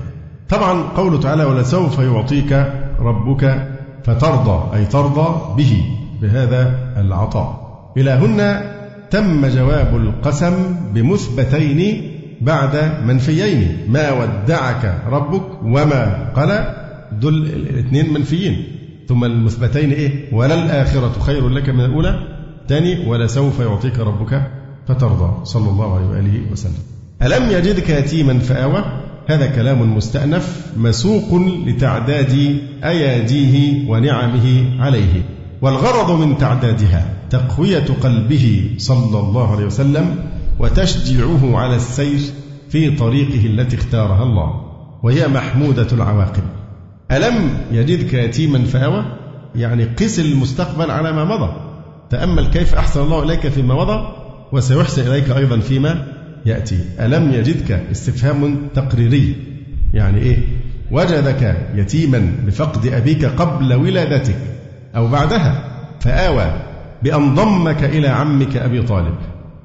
طبعا 0.50 0.81
قوله 0.81 1.19
تعالى 1.19 1.43
ولسوف 1.43 2.00
يعطيك 2.00 2.74
ربك 3.00 3.67
فترضى 4.03 4.77
أي 4.77 4.86
ترضى 4.86 5.55
به 5.57 5.86
بهذا 6.21 6.74
العطاء. 6.97 7.67
إلى 7.97 8.12
هنا 8.12 8.71
تم 9.09 9.47
جواب 9.47 9.95
القسم 9.95 10.75
بمثبتين 10.93 12.12
بعد 12.41 12.91
منفيين. 13.05 13.77
ما 13.88 14.12
ودعك 14.12 15.01
ربك 15.09 15.63
وما 15.63 16.29
قال 16.36 16.74
دول 17.12 17.33
الاثنين 17.33 18.13
منفيين. 18.13 18.65
ثم 19.07 19.24
المثبتين 19.24 19.91
إيه؟ 19.91 20.33
وللآخرة 20.33 21.19
خير 21.19 21.50
لك 21.50 21.69
من 21.69 21.86
الأولى. 21.86 22.19
ثاني 22.67 23.07
ولسوف 23.07 23.59
يعطيك 23.59 24.00
ربك 24.00 24.51
فترضى 24.88 25.46
صلى 25.46 25.70
الله 25.70 25.96
عليه 25.96 26.06
وآله 26.06 26.51
وسلم. 26.51 26.84
ألم 27.22 27.51
يجدك 27.51 27.89
يتيما 27.89 28.39
فآوى؟ 28.39 28.84
هذا 29.27 29.48
كلام 29.48 29.98
مستأنف 29.98 30.72
مسوق 30.77 31.41
لتعداد 31.65 32.60
أياديه 32.84 33.89
ونعمه 33.89 34.75
عليه. 34.79 35.24
والغرض 35.62 36.12
من 36.12 36.38
تعدادها 36.38 37.13
تقوية 37.29 37.86
قلبه 38.03 38.75
صلى 38.77 39.20
الله 39.20 39.51
عليه 39.56 39.65
وسلم 39.65 40.15
وتشجيعه 40.60 41.58
على 41.58 41.75
السير 41.75 42.20
في 42.70 42.91
طريقه 42.91 43.46
التي 43.46 43.75
اختارها 43.75 44.24
الله 44.24 44.62
وهي 45.03 45.27
محمودة 45.27 45.88
العواقب. 45.91 46.44
ألم 47.12 47.50
يجدك 47.72 48.13
يتيما 48.13 48.65
فآوى؟ 48.65 49.06
يعني 49.56 49.84
قس 49.84 50.20
المستقبل 50.20 50.91
على 50.91 51.12
ما 51.12 51.24
مضى. 51.25 51.53
تأمل 52.10 52.48
كيف 52.48 52.75
أحسن 52.75 53.01
الله 53.01 53.24
إليك 53.24 53.48
فيما 53.48 53.75
مضى؟ 53.75 54.16
وسيحسن 54.51 55.07
إليك 55.07 55.29
أيضا 55.31 55.59
فيما 55.59 56.07
يأتي. 56.45 56.79
ألم 56.99 57.31
يجدك 57.31 57.71
استفهام 57.91 58.57
تقريري؟ 58.75 59.35
يعني 59.93 60.21
إيه؟ 60.21 60.37
وجدك 60.91 61.57
يتيما 61.75 62.33
بفقد 62.45 62.85
أبيك 62.87 63.25
قبل 63.25 63.73
ولادتك 63.73 64.37
أو 64.95 65.07
بعدها 65.07 65.63
فآوى 65.99 66.53
بأن 67.03 67.35
ضمك 67.35 67.83
إلى 67.83 68.07
عمك 68.07 68.57
أبي 68.57 68.81
طالب 68.81 69.15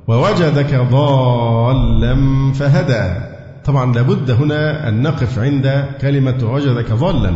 ووجدك 0.08 0.74
ضالا 0.74 2.16
فهدى. 2.52 3.32
طبعا 3.64 3.94
لابد 3.94 4.30
هنا 4.30 4.88
أن 4.88 5.02
نقف 5.02 5.38
عند 5.38 5.84
كلمة 6.00 6.38
وجدك 6.42 6.92
ضالا 6.92 7.32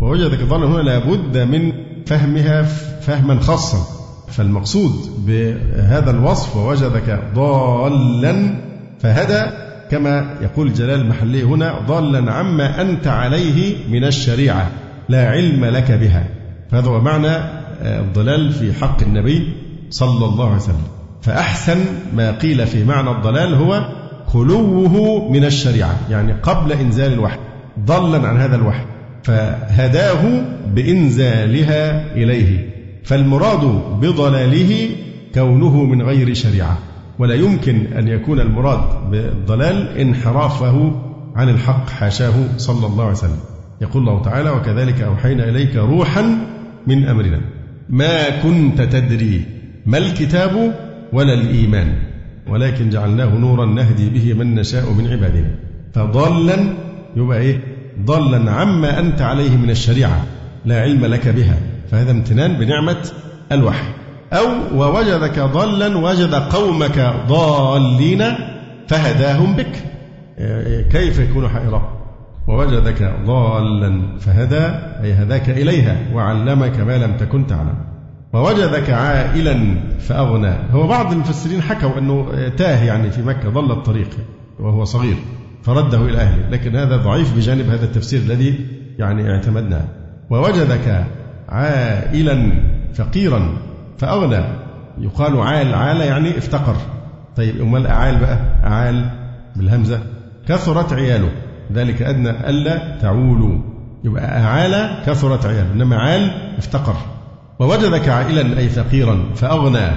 ووجدك 0.00 0.42
ضالا 0.42 0.66
هنا 0.66 0.82
لابد 0.82 1.38
من 1.38 1.72
فهمها 2.06 2.62
فهما 3.00 3.40
خاصا. 3.40 3.99
فالمقصود 4.30 4.92
بهذا 5.26 6.10
الوصف 6.10 6.56
ووجدك 6.56 7.22
ضالا 7.34 8.54
فهدى 9.00 9.50
كما 9.90 10.34
يقول 10.42 10.72
جلال 10.72 11.00
المحلي 11.00 11.42
هنا 11.42 11.80
ضالا 11.86 12.32
عما 12.32 12.80
أنت 12.80 13.06
عليه 13.06 13.76
من 13.90 14.04
الشريعة 14.04 14.68
لا 15.08 15.30
علم 15.30 15.64
لك 15.64 15.92
بها. 15.92 16.24
فهذا 16.70 16.88
هو 16.88 17.00
معنى 17.00 17.36
الضلال 17.82 18.52
في 18.52 18.72
حق 18.72 19.02
النبي 19.02 19.52
صلى 19.90 20.24
الله 20.24 20.46
عليه 20.46 20.56
وسلم. 20.56 20.84
فأحسن 21.22 21.78
ما 22.16 22.30
قيل 22.30 22.66
في 22.66 22.84
معنى 22.84 23.10
الضلال 23.10 23.54
هو 23.54 23.84
خلوه 24.26 25.28
من 25.30 25.44
الشريعة 25.44 25.94
يعني 26.10 26.32
قبل 26.32 26.72
إنزال 26.72 27.12
الوحي 27.12 27.38
ضلا 27.86 28.28
عن 28.28 28.36
هذا 28.36 28.56
الوحي 28.56 28.84
فهداه 29.22 30.42
بإنزالها 30.74 32.14
إليه. 32.14 32.69
فالمراد 33.04 33.82
بضلاله 34.00 34.90
كونه 35.34 35.84
من 35.84 36.02
غير 36.02 36.34
شريعة 36.34 36.78
ولا 37.18 37.34
يمكن 37.34 37.86
أن 37.98 38.08
يكون 38.08 38.40
المراد 38.40 39.10
بالضلال 39.10 39.98
انحرافه 39.98 40.92
عن 41.36 41.48
الحق 41.48 41.88
حاشاه 41.88 42.34
صلى 42.56 42.86
الله 42.86 43.04
عليه 43.04 43.12
وسلم. 43.12 43.40
يقول 43.80 44.08
الله 44.08 44.22
تعالى 44.22 44.50
وكذلك 44.50 45.00
أوحينا 45.00 45.48
إليك 45.48 45.76
روحا 45.76 46.38
من 46.86 47.04
أمرنا. 47.04 47.40
ما 47.88 48.40
كنت 48.42 48.82
تدري 48.82 49.44
ما 49.86 49.98
الكتاب 49.98 50.74
ولا 51.12 51.34
الإيمان 51.34 51.92
ولكن 52.48 52.90
جعلناه 52.90 53.38
نورا 53.38 53.66
نهدي 53.66 54.10
به 54.10 54.34
من 54.34 54.54
نشاء 54.54 54.92
من 54.92 55.06
عبادنا. 55.06 55.54
فضلا 55.92 56.74
يبقى 57.16 57.38
إيه؟ 57.38 57.60
ضلا 58.04 58.50
عما 58.50 59.00
أنت 59.00 59.20
عليه 59.20 59.56
من 59.56 59.70
الشريعة 59.70 60.24
لا 60.64 60.82
علم 60.82 61.06
لك 61.06 61.28
بها. 61.28 61.58
فهذا 61.90 62.10
امتنان 62.10 62.52
بنعمة 62.52 62.96
الوحي. 63.52 63.88
أو 64.32 64.46
ووجدك 64.74 65.38
ضلا 65.38 65.98
وجد 65.98 66.34
قومك 66.34 67.14
ضالين 67.28 68.24
فهداهم 68.88 69.56
بك. 69.56 69.72
كيف 70.90 71.18
يكون 71.18 71.48
حائرا؟ 71.48 72.00
ووجدك 72.48 73.14
ضالا 73.26 74.18
فهدى 74.18 74.66
أي 75.04 75.12
هداك 75.12 75.50
إليها 75.50 75.96
وعلمك 76.14 76.80
ما 76.80 76.98
لم 76.98 77.16
تكن 77.16 77.46
تعلم. 77.46 77.74
ووجدك 78.32 78.90
عائلا 78.90 79.74
فأغنى. 79.98 80.54
هو 80.72 80.86
بعض 80.86 81.12
المفسرين 81.12 81.62
حكوا 81.62 81.98
أنه 81.98 82.26
تاه 82.56 82.84
يعني 82.84 83.10
في 83.10 83.22
مكة 83.22 83.48
ضل 83.48 83.70
الطريق 83.70 84.08
وهو 84.60 84.84
صغير 84.84 85.16
فرده 85.62 85.98
إلى 86.04 86.18
أهله. 86.18 86.50
لكن 86.50 86.76
هذا 86.76 86.96
ضعيف 86.96 87.36
بجانب 87.36 87.70
هذا 87.70 87.84
التفسير 87.84 88.20
الذي 88.20 88.66
يعني 88.98 89.30
اعتمدناه. 89.30 89.84
ووجدك 90.30 91.04
عائلا 91.50 92.52
فقيرا 92.94 93.56
فأغنى. 93.98 94.44
يقال 94.98 95.40
عال 95.40 95.74
عال 95.74 96.00
يعني 96.00 96.38
افتقر. 96.38 96.76
طيب 97.36 97.60
أمال 97.60 97.86
أعال 97.86 98.18
بقى؟ 98.20 98.38
أعال 98.64 99.10
بالهمزة. 99.56 100.00
كثرت 100.48 100.92
عياله. 100.92 101.30
ذلك 101.72 102.02
أدنى 102.02 102.30
ألا 102.30 102.96
تعولوا. 103.02 103.58
يبقى 104.04 104.42
أعال 104.42 105.02
كثرت 105.06 105.46
عياله. 105.46 105.72
إنما 105.72 105.96
عال 105.96 106.30
افتقر. 106.58 106.96
ووجدك 107.58 108.08
عائلا 108.08 108.58
أي 108.58 108.68
فقيرا 108.68 109.24
فأغنى. 109.34 109.88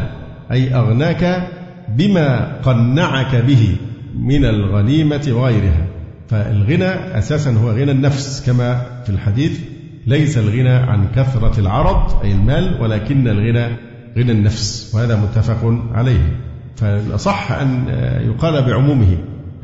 أي 0.51 0.75
أغناك 0.75 1.47
بما 1.89 2.57
قنعك 2.63 3.35
به 3.35 3.75
من 4.17 4.45
الغنيمة 4.45 5.27
وغيرها. 5.27 5.87
فالغنى 6.29 7.17
أساسا 7.17 7.51
هو 7.51 7.69
غنى 7.71 7.91
النفس 7.91 8.43
كما 8.45 8.81
في 9.03 9.09
الحديث. 9.09 9.59
ليس 10.07 10.37
الغنى 10.37 10.69
عن 10.69 11.07
كثرة 11.15 11.59
العرض 11.59 12.23
أي 12.23 12.31
المال 12.31 12.81
ولكن 12.81 13.27
الغنى 13.27 13.77
غنى 14.17 14.31
النفس 14.31 14.91
وهذا 14.95 15.15
متفق 15.15 15.81
عليه. 15.93 16.39
فالأصح 16.75 17.51
أن 17.51 17.87
يقال 18.27 18.61
بعمومه 18.61 19.17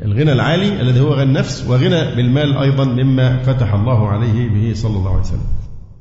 الغنى 0.04 0.32
العالي 0.32 0.80
الذي 0.80 1.00
هو 1.00 1.12
غنى 1.12 1.22
النفس 1.22 1.66
وغنى 1.68 2.14
بالمال 2.16 2.56
أيضا 2.56 2.84
مما 2.84 3.42
فتح 3.42 3.74
الله 3.74 4.08
عليه 4.08 4.48
به 4.48 4.74
صلى 4.74 4.96
الله 4.96 5.10
عليه 5.10 5.20
وسلم. 5.20 5.46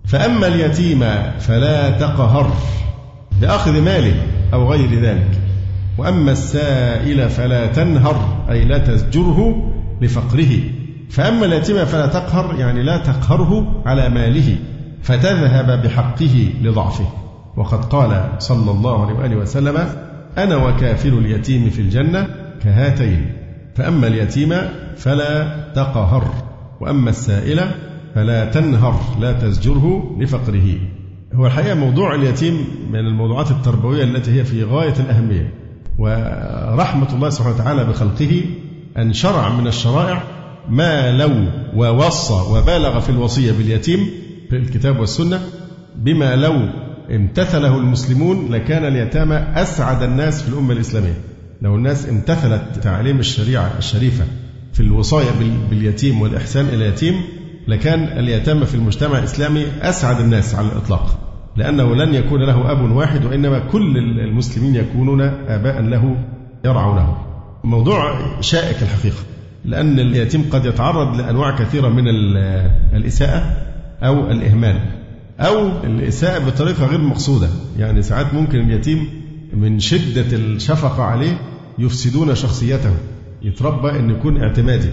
فأما 0.05 0.47
اليتيم 0.47 0.99
فلا 1.39 1.89
تقهر 1.89 2.51
بأخذ 3.41 3.81
ماله 3.81 4.15
أو 4.53 4.71
غير 4.71 4.99
ذلك. 5.01 5.39
وأما 5.97 6.31
السائل 6.31 7.29
فلا 7.29 7.65
تنهر 7.65 8.45
أي 8.49 8.65
لا 8.65 8.77
تزجره 8.77 9.71
لفقره. 10.01 10.78
فأما 11.09 11.45
اليتيم 11.45 11.85
فلا 11.85 12.07
تقهر 12.07 12.59
يعني 12.59 12.83
لا 12.83 12.97
تقهره 12.97 13.81
على 13.85 14.09
ماله 14.09 14.57
فتذهب 15.03 15.83
بحقه 15.83 16.49
لضعفه. 16.61 17.05
وقد 17.57 17.85
قال 17.85 18.29
صلى 18.39 18.71
الله 18.71 19.05
عليه 19.05 19.15
وآله 19.15 19.35
وسلم 19.35 19.89
أنا 20.37 20.55
وكافل 20.55 21.13
اليتيم 21.13 21.69
في 21.69 21.81
الجنة 21.81 22.27
كهاتين 22.63 23.31
فأما 23.75 24.07
اليتيم 24.07 24.55
فلا 24.97 25.59
تقهر 25.75 26.33
وأما 26.81 27.09
السائل 27.09 27.59
فلا 28.15 28.45
تنهر 28.45 28.99
لا 29.19 29.31
تزجره 29.31 30.15
لفقره. 30.19 30.75
هو 31.33 31.45
الحقيقة 31.45 31.75
موضوع 31.75 32.15
اليتيم 32.15 32.67
من 32.91 32.99
الموضوعات 32.99 33.51
التربوية 33.51 34.03
التي 34.03 34.31
هي 34.31 34.45
في 34.45 34.63
غاية 34.63 34.93
الأهمية 34.99 35.53
ورحمة 35.97 37.13
الله 37.13 37.29
سبحانه 37.29 37.55
وتعالى 37.55 37.83
بخلقه 37.83 38.41
أن 38.97 39.13
شرع 39.13 39.49
من 39.49 39.67
الشرائع 39.67 40.23
ما 40.69 41.11
لو 41.11 41.31
ووصى 41.75 42.33
وبالغ 42.33 42.99
في 42.99 43.09
الوصية 43.09 43.51
باليتيم 43.51 44.09
في 44.49 44.55
الكتاب 44.55 44.99
والسنة 44.99 45.41
بما 45.95 46.35
لو 46.35 46.69
امتثله 47.11 47.77
المسلمون 47.77 48.51
لكان 48.51 48.85
اليتامى 48.85 49.35
أسعد 49.35 50.03
الناس 50.03 50.43
في 50.43 50.49
الأمة 50.49 50.73
الإسلامية. 50.73 51.21
لو 51.61 51.75
الناس 51.75 52.09
امتثلت 52.09 52.63
تعاليم 52.83 53.19
الشريعة 53.19 53.71
الشريفة 53.77 54.23
في 54.73 54.79
الوصاية 54.79 55.31
باليتيم 55.69 56.21
والإحسان 56.21 56.65
إلى 56.65 56.75
اليتيم 56.75 57.21
لكان 57.67 58.03
اليتامى 58.03 58.65
في 58.65 58.75
المجتمع 58.75 59.19
الإسلامي 59.19 59.65
أسعد 59.81 60.19
الناس 60.19 60.55
على 60.55 60.67
الإطلاق. 60.67 61.19
لأنه 61.57 61.95
لن 61.95 62.13
يكون 62.13 62.41
له 62.41 62.71
أب 62.71 62.91
واحد 62.91 63.25
وإنما 63.25 63.59
كل 63.59 63.97
المسلمين 63.97 64.75
يكونون 64.75 65.21
آباء 65.21 65.81
له 65.81 66.15
يرعونه 66.65 67.17
موضوع 67.63 68.19
شائك 68.41 68.83
الحقيقة. 68.83 69.17
لأن 69.69 69.99
اليتيم 69.99 70.45
قد 70.51 70.65
يتعرض 70.65 71.17
لأنواع 71.17 71.55
كثيرة 71.55 71.87
من 71.87 72.07
الإساءة 72.93 73.57
أو 74.03 74.31
الإهمال 74.31 74.79
أو 75.39 75.83
الإساءة 75.83 76.45
بطريقة 76.45 76.85
غير 76.85 77.01
مقصودة. 77.01 77.49
يعني 77.77 78.01
ساعات 78.01 78.33
ممكن 78.33 78.59
اليتيم 78.59 79.09
من 79.53 79.79
شدة 79.79 80.37
الشفقة 80.37 81.03
عليه 81.03 81.41
يفسدون 81.79 82.35
شخصيته 82.35 82.93
يتربى 83.41 83.89
أن 83.89 84.09
يكون 84.09 84.41
اعتمادي. 84.41 84.89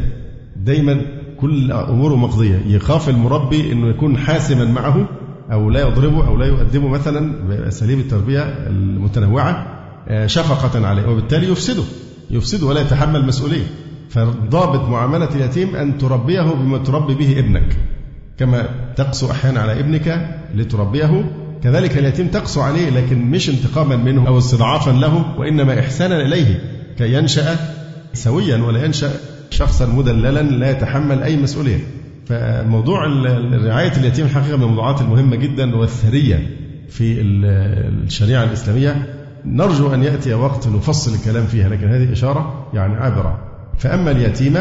دايما 0.57 1.01
كل 1.41 1.73
أموره 1.73 2.17
مقضية. 2.17 2.63
يخاف 2.67 3.09
المربي 3.09 3.73
أنه 3.73 3.89
يكون 3.89 4.19
حاسما 4.19 4.65
معه 4.65 5.09
أو 5.53 5.71
لا 5.71 5.81
يضربه 5.81 6.27
أو 6.27 6.37
لا 6.37 6.47
يؤدبه 6.47 6.89
مثلا 6.89 7.49
بأساليب 7.49 7.99
التربية 7.99 8.43
المتنوعة 8.43 9.67
آه، 10.09 10.27
شفقة 10.27 10.87
عليه. 10.87 11.07
وبالتالي 11.07 11.49
يفسده 11.49 11.83
يفسده 12.31 12.67
ولا 12.67 12.81
يتحمل 12.81 13.27
مسؤولية. 13.27 13.67
فضابط 14.11 14.89
معاملة 14.89 15.29
اليتيم 15.35 15.77
أن 15.77 15.99
تربيه 15.99 16.43
بما 16.43 16.79
تربي 16.79 17.15
به 17.15 17.39
ابنك 17.39 17.77
كما 18.39 18.69
تقسو 18.97 19.31
أحيانا 19.31 19.61
على 19.61 19.81
ابنك 19.81 20.37
لتربيه. 20.55 21.31
كذلك 21.63 21.99
اليتيم 21.99 22.27
تقسو 22.27 22.61
عليه 22.61 22.91
لكن 22.91 23.31
مش 23.31 23.51
انتقاما 23.51 23.97
منه 23.97 24.29
أو 24.29 24.39
استضعافا 24.39 24.91
له 24.91 25.39
وإنما 25.39 25.81
إحسانا 25.81 26.23
إليه 26.23 26.61
كي 26.99 27.15
ينشأ 27.15 27.57
سويا 28.13 28.57
ولا 28.57 28.85
ينشأ 28.85 29.11
شخصا 29.51 29.87
مدللا 29.87 30.43
لا 30.43 30.71
يتحمل 30.71 31.23
أي 31.23 31.37
مسؤولية. 31.37 31.79
فموضوع 32.27 33.07
رعاية 33.65 33.93
اليتيم 33.97 34.27
الحقيقة 34.27 34.57
من 34.57 34.63
الموضوعات 34.63 35.01
المهمة 35.01 35.37
جدا 35.37 35.77
والثرية 35.77 36.51
في 36.89 37.21
الشريعة 37.21 38.45
الإسلامية. 38.45 39.07
نرجو 39.45 39.95
أن 39.95 40.03
يأتي 40.03 40.35
وقت 40.35 40.69
نفصل 40.69 41.15
الكلام 41.15 41.47
فيها 41.47 41.69
لكن 41.69 41.89
هذه 41.89 42.13
إشارة 42.13 42.67
يعني 42.75 42.95
عابرة. 42.95 43.46
فأما 43.79 44.11
اليتيم 44.11 44.59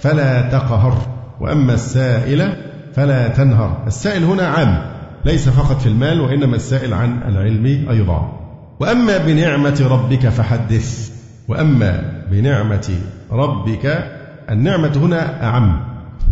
فلا 0.00 0.50
تقهر 0.50 0.98
وأما 1.40 1.74
السائل 1.74 2.52
فلا 2.94 3.28
تنهر. 3.28 3.84
السائل 3.86 4.24
هنا 4.24 4.46
عام 4.46 4.82
ليس 5.24 5.48
فقط 5.48 5.80
في 5.80 5.86
المال 5.86 6.20
وإنما 6.20 6.56
السائل 6.56 6.94
عن 6.94 7.22
العلم 7.28 7.88
أيضا. 7.90 8.40
وأما 8.80 9.18
بنعمة 9.18 9.86
ربك 9.90 10.28
فحدث. 10.28 11.10
وأما 11.48 12.22
بنعمة 12.30 12.90
ربك 13.32 14.04
النعمة 14.50 14.92
هنا 14.96 15.44
أعم. 15.44 15.80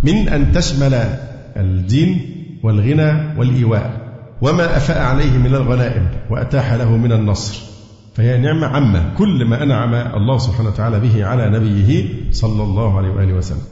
من 0.04 0.28
أن 0.28 0.52
تشمل 0.52 0.94
الدين 1.56 2.20
والغنى 2.62 3.38
والإيواء 3.38 3.90
وما 4.42 4.76
أفاء 4.76 5.02
عليه 5.02 5.38
من 5.38 5.54
الغنائم 5.54 6.06
وأتاح 6.30 6.72
له 6.72 6.96
من 6.96 7.12
النصر. 7.12 7.71
فهي 8.14 8.38
نعمة 8.38 8.66
عامة. 8.66 9.14
كل 9.18 9.44
ما 9.44 9.62
أنعم 9.62 9.94
الله 9.94 10.38
سبحانه 10.38 10.68
وتعالى 10.68 11.00
به 11.00 11.24
على 11.24 11.50
نبيه 11.50 12.04
صلى 12.30 12.62
الله 12.62 12.96
عليه 12.96 13.08
وآله 13.08 13.34
وسلم. 13.34 13.62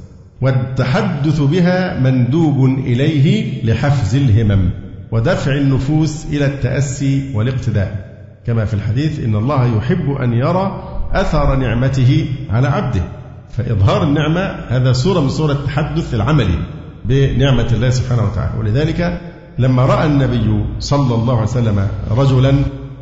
والتحدث 0.41 1.41
بها 1.41 2.01
مندوب 2.01 2.65
إليه 2.65 3.63
لحفز 3.65 4.15
الهمم 4.15 4.71
ودفع 5.13 5.53
النفوس 5.53 6.27
إلى 6.33 6.47
التأسي 6.47 7.31
والاقتداء. 7.35 8.11
كما 8.47 8.65
في 8.65 8.75
الحديث 8.75 9.25
إن 9.25 9.35
الله 9.35 9.77
يحب 9.77 10.11
أن 10.11 10.33
يرى 10.33 10.83
أثر 11.13 11.57
نعمته 11.57 12.27
على 12.51 12.69
عبده. 12.69 13.03
فإظهار 13.51 14.03
النعمة 14.03 14.41
هذا 14.69 14.93
صورة 14.93 15.21
من 15.21 15.29
صور 15.29 15.53
التحدث 15.53 16.15
العملي 16.15 16.59
بنعمة 17.05 17.67
الله 17.73 17.91
سبحانه 17.91 18.23
وتعالى. 18.23 18.59
ولذلك 18.59 19.21
لما 19.59 19.87
رأى 19.87 20.07
النبي 20.07 20.65
صلى 20.79 21.15
الله 21.15 21.35
عليه 21.35 21.49
وسلم 21.49 21.89
رجلا 22.11 22.55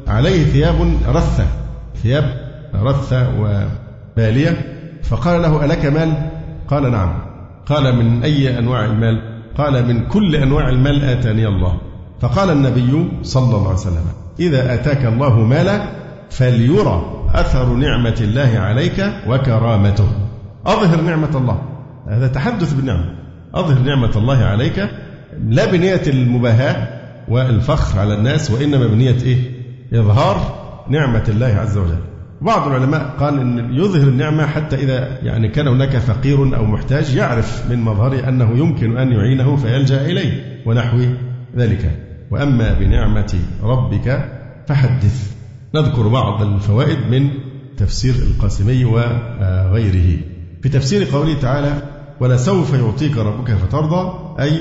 عليه 0.08 0.44
ثياب 0.44 0.74
رثة 1.08 1.46
ثياب 2.02 2.24
رثة 2.74 3.28
وبالية. 3.40 4.74
فقال 5.02 5.42
له 5.42 5.64
ألك 5.64 5.86
مال؟ 5.86 6.12
قال 6.68 6.92
نعم. 6.92 7.14
قال 7.66 7.96
من 7.96 8.22
أي 8.22 8.58
أنواع 8.58 8.84
المال؟ 8.84 9.22
قال 9.58 9.86
من 9.86 10.06
كل 10.06 10.36
أنواع 10.36 10.68
المال 10.68 11.04
آتاني 11.04 11.46
الله. 11.46 11.80
فقال 12.20 12.50
النبي 12.50 13.08
صلى 13.22 13.56
الله 13.56 13.68
عليه 13.68 13.78
وسلم 13.78 14.04
إذا 14.40 14.74
آتاك 14.74 15.04
الله 15.04 15.40
مالا 15.40 15.80
فليرى 16.30 17.24
أثر 17.34 17.74
نعمة 17.74 18.16
الله 18.20 18.58
عليك 18.58 19.12
وكرامته. 19.26 20.08
أظهر 20.66 21.00
نعمة 21.00 21.36
الله. 21.36 21.62
هذا 22.08 22.26
تحدث 22.28 22.72
بالنعمة 22.72 23.14
أظهر 23.54 23.78
نعمة 23.78 24.10
الله 24.16 24.36
عليك 24.36 24.90
لا 25.48 25.64
بنية 25.70 26.02
المباهاة 26.06 26.88
والفخر 27.28 27.98
على 28.00 28.14
الناس 28.14 28.50
وإنما 28.50 28.86
بنية 28.86 29.16
إيه؟ 29.22 29.57
إظهار 29.92 30.58
نعمة 30.88 31.24
الله 31.28 31.46
عز 31.46 31.76
وجل. 31.76 31.98
بعض 32.40 32.68
العلماء 32.68 33.14
قال 33.20 33.40
إن 33.40 33.74
يظهر 33.74 34.08
النعمة 34.08 34.46
حتى 34.46 34.76
إذا 34.76 35.18
يعني 35.22 35.48
كان 35.48 35.68
هناك 35.68 35.96
فقير 35.96 36.56
أو 36.56 36.64
محتاج 36.64 37.14
يعرف 37.14 37.70
من 37.70 37.80
مظهره 37.80 38.28
أنه 38.28 38.50
يمكن 38.58 38.96
أن 38.96 39.12
يعينه 39.12 39.56
فيلجأ 39.56 40.06
إليه 40.06 40.62
ونحو 40.66 40.98
ذلك. 41.56 41.98
وأما 42.30 42.72
بنعمة 42.72 43.34
ربك 43.62 44.28
فحدث. 44.66 45.32
نذكر 45.74 46.08
بعض 46.08 46.42
الفوائد 46.42 46.98
من 47.10 47.30
تفسير 47.76 48.14
القاسمي 48.14 48.84
وغيره. 48.84 50.20
في 50.62 50.68
تفسير 50.68 51.04
قوله 51.12 51.34
تعالى 51.34 51.82
ولسوف 52.20 52.74
يعطيك 52.74 53.16
ربك 53.16 53.50
فترضى 53.50 54.12
أي 54.40 54.52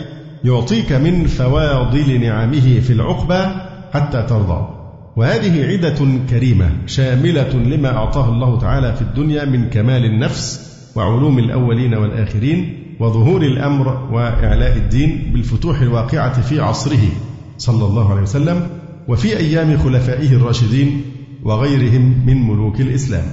يعطيك 0.44 0.92
من 0.92 1.28
فواضل 1.28 2.22
نعمه 2.22 2.80
في 2.80 2.94
العقبى 2.94 3.46
حتى 3.94 4.24
ترضى 4.24 4.77
وهذه 5.18 5.66
عدة 5.66 5.98
كريمة 6.30 6.72
شاملة 6.86 7.54
لما 7.54 7.98
أعطاه 7.98 8.30
الله 8.30 8.60
تعالى 8.60 8.96
في 8.96 9.02
الدنيا 9.02 9.46
من 9.46 9.70
كمال 9.70 10.06
النفس 10.06 10.68
وعلوم 10.96 11.40
الأولين 11.40 11.94
والآخرين 11.94 12.84
وظهور 13.00 13.42
الأمر 13.42 13.88
وإعلاء 14.12 14.78
الدين 14.78 15.32
بالفتوح 15.34 15.82
الواقعة 15.82 16.42
في 16.42 16.60
عصره 16.60 17.10
صلى 17.58 17.86
الله 17.86 18.12
عليه 18.12 18.22
وسلم 18.22 18.68
وفي 19.08 19.38
أيام 19.38 19.78
خلفائه 19.78 20.34
الراشدين 20.34 21.02
وغيرهم 21.44 22.26
من 22.26 22.48
ملوك 22.48 22.82
الإسلام. 22.82 23.26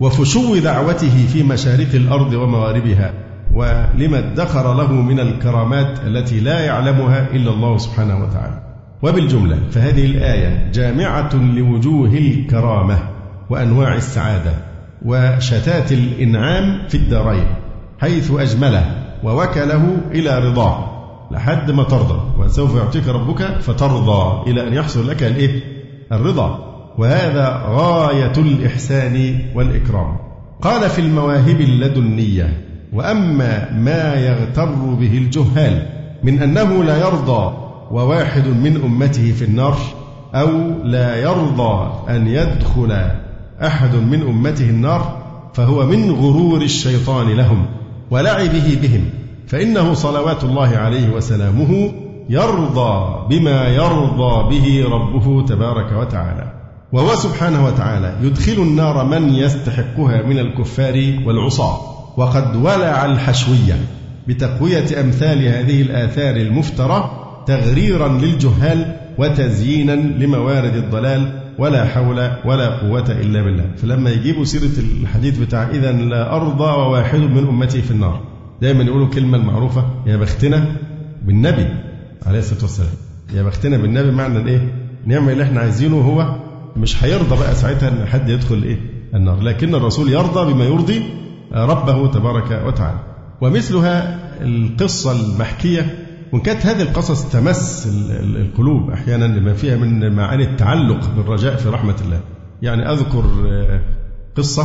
وفشو 0.00 0.56
دعوته 0.56 1.26
في 1.26 1.42
مشارق 1.42 1.94
الأرض 1.94 2.32
ومغاربها 2.32 3.12
ولما 3.54 4.18
ادخر 4.18 4.74
له 4.74 4.92
من 4.92 5.20
الكرامات 5.20 6.00
التي 6.06 6.40
لا 6.40 6.60
يعلمها 6.60 7.30
إلا 7.32 7.50
الله 7.50 7.78
سبحانه 7.78 8.24
وتعالى. 8.24 8.69
وبالجملة 9.02 9.58
فهذه 9.70 10.06
الآية 10.06 10.70
جامعة 10.72 11.34
لوجوه 11.34 12.08
الكرامة 12.08 12.98
وأنواع 13.50 13.94
السعادة 13.94 14.52
وشتات 15.04 15.92
الإنعام 15.92 16.88
في 16.88 16.94
الدارين 16.94 17.46
حيث 18.00 18.32
أجمله 18.32 18.84
ووكله 19.24 19.96
إلى 20.10 20.38
رضاه. 20.38 20.86
لحد 21.30 21.70
ما 21.70 21.82
ترضى 21.82 22.20
وسوف 22.38 22.76
يعطيك 22.76 23.08
ربك 23.08 23.42
فترضى 23.60 24.50
إلى 24.50 24.68
أن 24.68 24.72
يحصل 24.72 25.08
لك 25.08 25.22
الإيه؟ 25.22 25.60
الرضا. 26.12 26.66
وهذا 26.98 27.64
غاية 27.68 28.32
الإحسان 28.38 29.38
والإكرام. 29.54 30.16
قال 30.62 30.90
في 30.90 31.00
المواهب 31.00 31.60
اللدنية 31.60 32.60
وأما 32.92 33.72
ما 33.72 34.14
يغتر 34.14 34.74
به 34.74 35.18
الجهال 35.18 35.86
من 36.22 36.42
أنه 36.42 36.84
لا 36.84 36.98
يرضى 36.98 37.69
وواحد 37.90 38.46
من 38.48 38.80
أمته 38.84 39.32
في 39.32 39.44
النار 39.44 39.76
أو 40.34 40.48
لا 40.84 41.16
يرضى 41.16 41.92
أن 42.08 42.26
يدخل 42.26 43.10
أحد 43.62 43.94
من 43.94 44.22
أمته 44.22 44.70
النار 44.70 45.20
فهو 45.54 45.86
من 45.86 46.10
غرور 46.10 46.62
الشيطان 46.62 47.28
لهم 47.28 47.66
ولعبه 48.10 48.78
بهم 48.82 49.04
فإنه 49.46 49.94
صلوات 49.94 50.44
الله 50.44 50.76
عليه 50.76 51.10
وسلامه 51.10 51.92
يرضى 52.28 53.26
بما 53.30 53.68
يرضى 53.68 54.48
به 54.50 54.84
ربه 54.88 55.46
تبارك 55.46 55.92
وتعالى 55.92 56.52
وهو 56.92 57.14
سبحانه 57.14 57.66
وتعالى 57.66 58.14
يدخل 58.22 58.52
النار 58.62 59.04
من 59.04 59.34
يستحقها 59.34 60.22
من 60.22 60.38
الكفار 60.38 61.18
والعصاة 61.26 61.80
وقد 62.16 62.56
ولع 62.56 63.04
الحشوية 63.04 63.76
بتقوية 64.28 65.00
أمثال 65.00 65.48
هذه 65.48 65.82
الآثار 65.82 66.36
المفترة 66.36 67.19
تغريرا 67.50 68.08
للجهال 68.08 68.96
وتزيينا 69.18 69.92
لموارد 69.92 70.74
الضلال 70.76 71.40
ولا 71.58 71.84
حول 71.84 72.30
ولا 72.44 72.68
قوة 72.68 73.10
إلا 73.10 73.42
بالله. 73.42 73.64
فلما 73.76 74.10
يجيبوا 74.10 74.44
سيرة 74.44 74.78
الحديث 74.78 75.38
بتاع 75.38 75.70
إذا 75.70 75.92
لا 75.92 76.36
أرضى 76.36 76.64
وواحد 76.64 77.18
من 77.18 77.48
أمتي 77.48 77.82
في 77.82 77.90
النار 77.90 78.20
دايما 78.62 78.84
يقولوا 78.84 79.08
كلمة 79.08 79.36
المعروفة 79.38 79.84
يا 80.06 80.16
بختنا 80.16 80.76
بالنبي 81.26 81.66
عليه 82.26 82.38
الصلاة 82.38 82.62
والسلام. 82.62 82.90
يا 83.34 83.42
بختنا 83.42 83.76
بالنبي 83.76 84.10
معنى 84.10 84.50
إيه؟ 84.50 84.74
نعمل 85.06 85.32
اللي 85.32 85.44
إحنا 85.44 85.60
عايزينه 85.60 85.96
هو 85.96 86.36
مش 86.76 87.04
هيرضى 87.04 87.36
بقى 87.36 87.54
ساعتها 87.54 87.88
إن 87.88 88.06
حد 88.06 88.28
يدخل 88.28 88.62
إيه؟ 88.62 88.78
النار. 89.14 89.42
لكن 89.42 89.74
الرسول 89.74 90.12
يرضى 90.12 90.52
بما 90.52 90.64
يرضي 90.64 91.02
ربه 91.54 92.06
تبارك 92.06 92.62
وتعالى. 92.66 92.98
ومثلها 93.40 94.18
القصة 94.40 95.12
المحكية 95.12 95.86
وإن 96.32 96.42
كانت 96.42 96.66
هذه 96.66 96.82
القصص 96.82 97.32
تمس 97.32 97.88
القلوب 98.20 98.90
أحيانا 98.90 99.24
لما 99.24 99.54
فيها 99.54 99.76
من 99.76 100.12
معاني 100.12 100.44
التعلق 100.44 101.10
بالرجاء 101.16 101.56
في 101.56 101.68
رحمة 101.68 101.96
الله. 102.04 102.20
يعني 102.62 102.92
أذكر 102.92 103.24
آه، 103.50 103.80
قصة. 104.36 104.64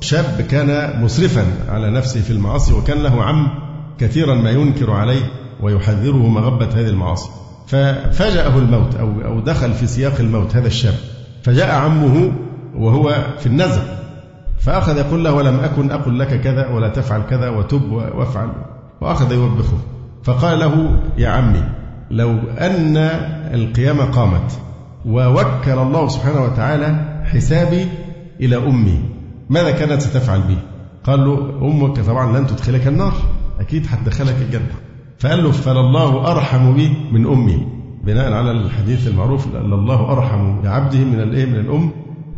شاب 0.00 0.40
كان 0.50 1.02
مسرفا 1.02 1.46
على 1.68 1.90
نفسه 1.90 2.20
في 2.20 2.30
المعاصي 2.30 2.74
وكان 2.74 3.02
له 3.02 3.24
عم 3.24 3.48
كثيرا 3.98 4.34
ما 4.34 4.50
ينكر 4.50 4.90
عليه 4.90 5.30
ويحذره 5.62 6.28
مغبة 6.28 6.66
هذه 6.66 6.88
المعاصي. 6.88 7.30
ففاجأه 7.66 8.58
الموت 8.58 8.94
أو 8.94 9.20
أو 9.24 9.40
دخل 9.40 9.74
في 9.74 9.86
سياق 9.86 10.20
الموت 10.20 10.56
هذا 10.56 10.66
الشاب. 10.66 10.94
فجاء 11.42 11.74
عمه 11.74 12.32
وهو 12.74 13.26
في 13.38 13.46
النزع. 13.46 13.82
فأخذ 14.58 14.96
يقول 14.96 15.24
له 15.24 15.32
ولم 15.32 15.60
أكن 15.60 15.90
أقل 15.90 16.18
لك 16.18 16.40
كذا 16.40 16.68
ولا 16.68 16.88
تفعل 16.88 17.22
كذا 17.22 17.48
وتب 17.48 17.92
وافعل. 17.92 18.48
وأخذ 19.00 19.32
يوبخه. 19.32 19.78
فقال 20.24 20.58
له 20.58 21.00
يا 21.18 21.28
عمي 21.28 21.62
لو 22.10 22.30
أن 22.58 22.96
القيامة 23.54 24.04
قامت 24.04 24.60
ووكل 25.06 25.78
الله 25.78 26.08
سبحانه 26.08 26.44
وتعالى 26.44 27.20
حسابي 27.24 27.86
إلى 28.40 28.56
أمي 28.56 29.00
ماذا 29.50 29.70
كانت 29.70 30.02
ستفعل 30.02 30.40
بي؟ 30.40 30.56
قال 31.04 31.24
له 31.24 31.58
أمك 31.62 32.00
طبعا 32.00 32.38
لن 32.38 32.46
تدخلك 32.46 32.86
النار 32.86 33.12
أكيد 33.60 33.86
هتدخلك 33.90 34.36
الجنة. 34.46 34.74
فقال 35.18 35.44
له 35.44 35.50
فلله 35.50 36.32
أرحم 36.32 36.74
بي 36.74 36.88
من 37.12 37.26
أمي. 37.26 37.66
بناء 38.04 38.32
على 38.32 38.50
الحديث 38.50 39.08
المعروف 39.08 39.46
الله 39.56 40.12
أرحم 40.12 40.62
بعبده 40.62 40.98
من 40.98 41.20
الإيه؟ 41.20 41.46
من 41.46 41.56
الأم 41.56 41.90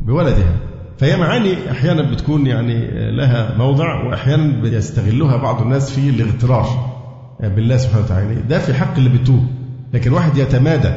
بولدها. 0.02 0.56
فهي 0.98 1.16
معاني 1.16 1.70
أحيانا 1.70 2.10
بتكون 2.10 2.46
يعني 2.46 2.90
لها 3.16 3.58
موضع 3.58 4.04
وأحيانا 4.04 4.60
بيستغلها 4.62 5.36
بعض 5.36 5.62
الناس 5.62 5.90
في 5.90 6.10
الاغترار. 6.10 6.95
بالله 7.40 7.76
سبحانه 7.76 8.04
وتعالى. 8.04 8.34
ده 8.48 8.58
في 8.58 8.74
حق 8.74 8.96
اللي 8.96 9.08
بتوب 9.08 9.46
لكن 9.94 10.12
واحد 10.12 10.36
يتمادى 10.36 10.90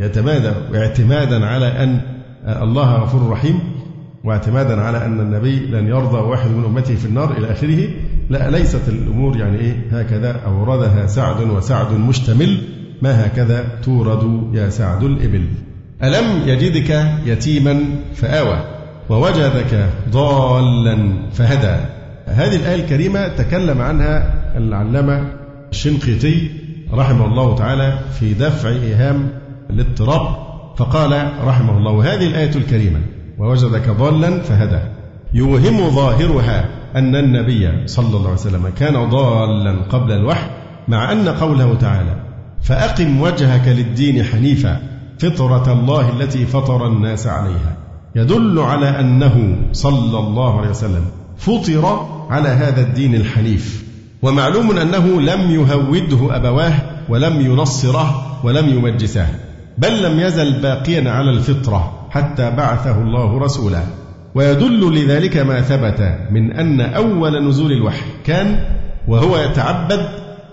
يتمادى 0.00 0.50
اعتمادا 0.74 1.46
على 1.46 1.66
أن 1.66 2.00
الله 2.46 2.94
غفور 2.96 3.30
رحيم 3.30 3.58
واعتمادا 4.24 4.80
على 4.80 5.04
أن 5.04 5.20
النبي 5.20 5.56
لن 5.66 5.86
يرضى 5.86 6.18
واحد 6.18 6.50
من 6.50 6.64
أمته 6.64 6.94
في 6.94 7.04
النار 7.04 7.38
إلى 7.38 7.52
آخره 7.52 7.88
لا 8.30 8.50
ليست 8.50 8.88
الأمور 8.88 9.36
يعني 9.36 9.58
إيه 9.58 9.74
هكذا 9.92 10.40
أوردها 10.46 11.06
سعد 11.06 11.40
وسعد 11.40 11.92
مشتمل. 11.92 12.58
ما 13.02 13.26
هكذا 13.26 13.64
تورد 13.82 14.54
يا 14.54 14.70
سعد 14.70 15.02
الإبل. 15.04 15.44
ألم 16.02 16.48
يجدك 16.48 17.06
يتيما 17.26 17.84
فآوى 18.14 18.64
ووجدك 19.08 19.88
ضالا 20.10 21.12
فهدى. 21.32 21.84
هذه 22.26 22.56
الآية 22.56 22.82
الكريمة 22.84 23.28
تكلم 23.28 23.80
عنها 23.80 24.34
العلامة 24.56 25.35
الشنقيطي 25.70 26.50
رحمه 26.92 27.24
الله 27.24 27.54
تعالى 27.54 27.98
في 28.18 28.34
دفع 28.34 28.68
إيهام 28.68 29.28
الاضطراب 29.70 30.36
فقال 30.76 31.32
رحمه 31.44 31.78
الله 31.78 31.90
وهذه 31.90 32.26
الآية 32.26 32.56
الكريمة 32.56 33.00
ووجدك 33.38 33.90
ضالا 33.90 34.40
فهدى. 34.40 34.80
يوهم 35.34 35.90
ظاهرها 35.90 36.68
أن 36.96 37.16
النبي 37.16 37.86
صلى 37.86 38.06
الله 38.06 38.20
عليه 38.20 38.40
وسلم 38.40 38.68
كان 38.68 39.10
ضالا 39.10 39.82
قبل 39.82 40.12
الوحي 40.12 40.50
مع 40.88 41.12
أن 41.12 41.28
قوله 41.28 41.74
تعالى 41.74 42.16
فأقم 42.62 43.20
وجهك 43.20 43.68
للدين 43.68 44.24
حنيفا 44.24 44.80
فطرة 45.18 45.72
الله 45.72 46.20
التي 46.20 46.46
فطر 46.46 46.86
الناس 46.86 47.26
عليها. 47.26 47.76
يدل 48.14 48.58
على 48.58 49.00
أنه 49.00 49.58
صلى 49.72 50.18
الله 50.18 50.58
عليه 50.58 50.70
وسلم 50.70 51.04
فطر 51.36 52.06
على 52.30 52.48
هذا 52.48 52.80
الدين 52.82 53.14
الحنيف. 53.14 53.85
ومعلوم 54.22 54.78
أنه 54.78 55.20
لم 55.20 55.50
يهوده 55.50 56.36
أبواه 56.36 56.72
ولم 57.08 57.40
ينصره 57.40 58.38
ولم 58.44 58.68
يمجسه 58.68 59.26
بل 59.78 60.02
لم 60.02 60.20
يزل 60.20 60.60
باقيا 60.60 61.10
على 61.10 61.30
الفطرة 61.30 62.06
حتى 62.10 62.50
بعثه 62.50 63.02
الله 63.02 63.38
رسولا. 63.38 63.82
ويدل 64.34 64.94
لذلك 64.94 65.36
ما 65.36 65.60
ثبت 65.60 66.18
من 66.30 66.52
أن 66.52 66.80
أول 66.80 67.48
نزول 67.48 67.72
الوحي 67.72 68.04
كان 68.24 68.58
وهو 69.08 69.36
يتعبد 69.36 70.08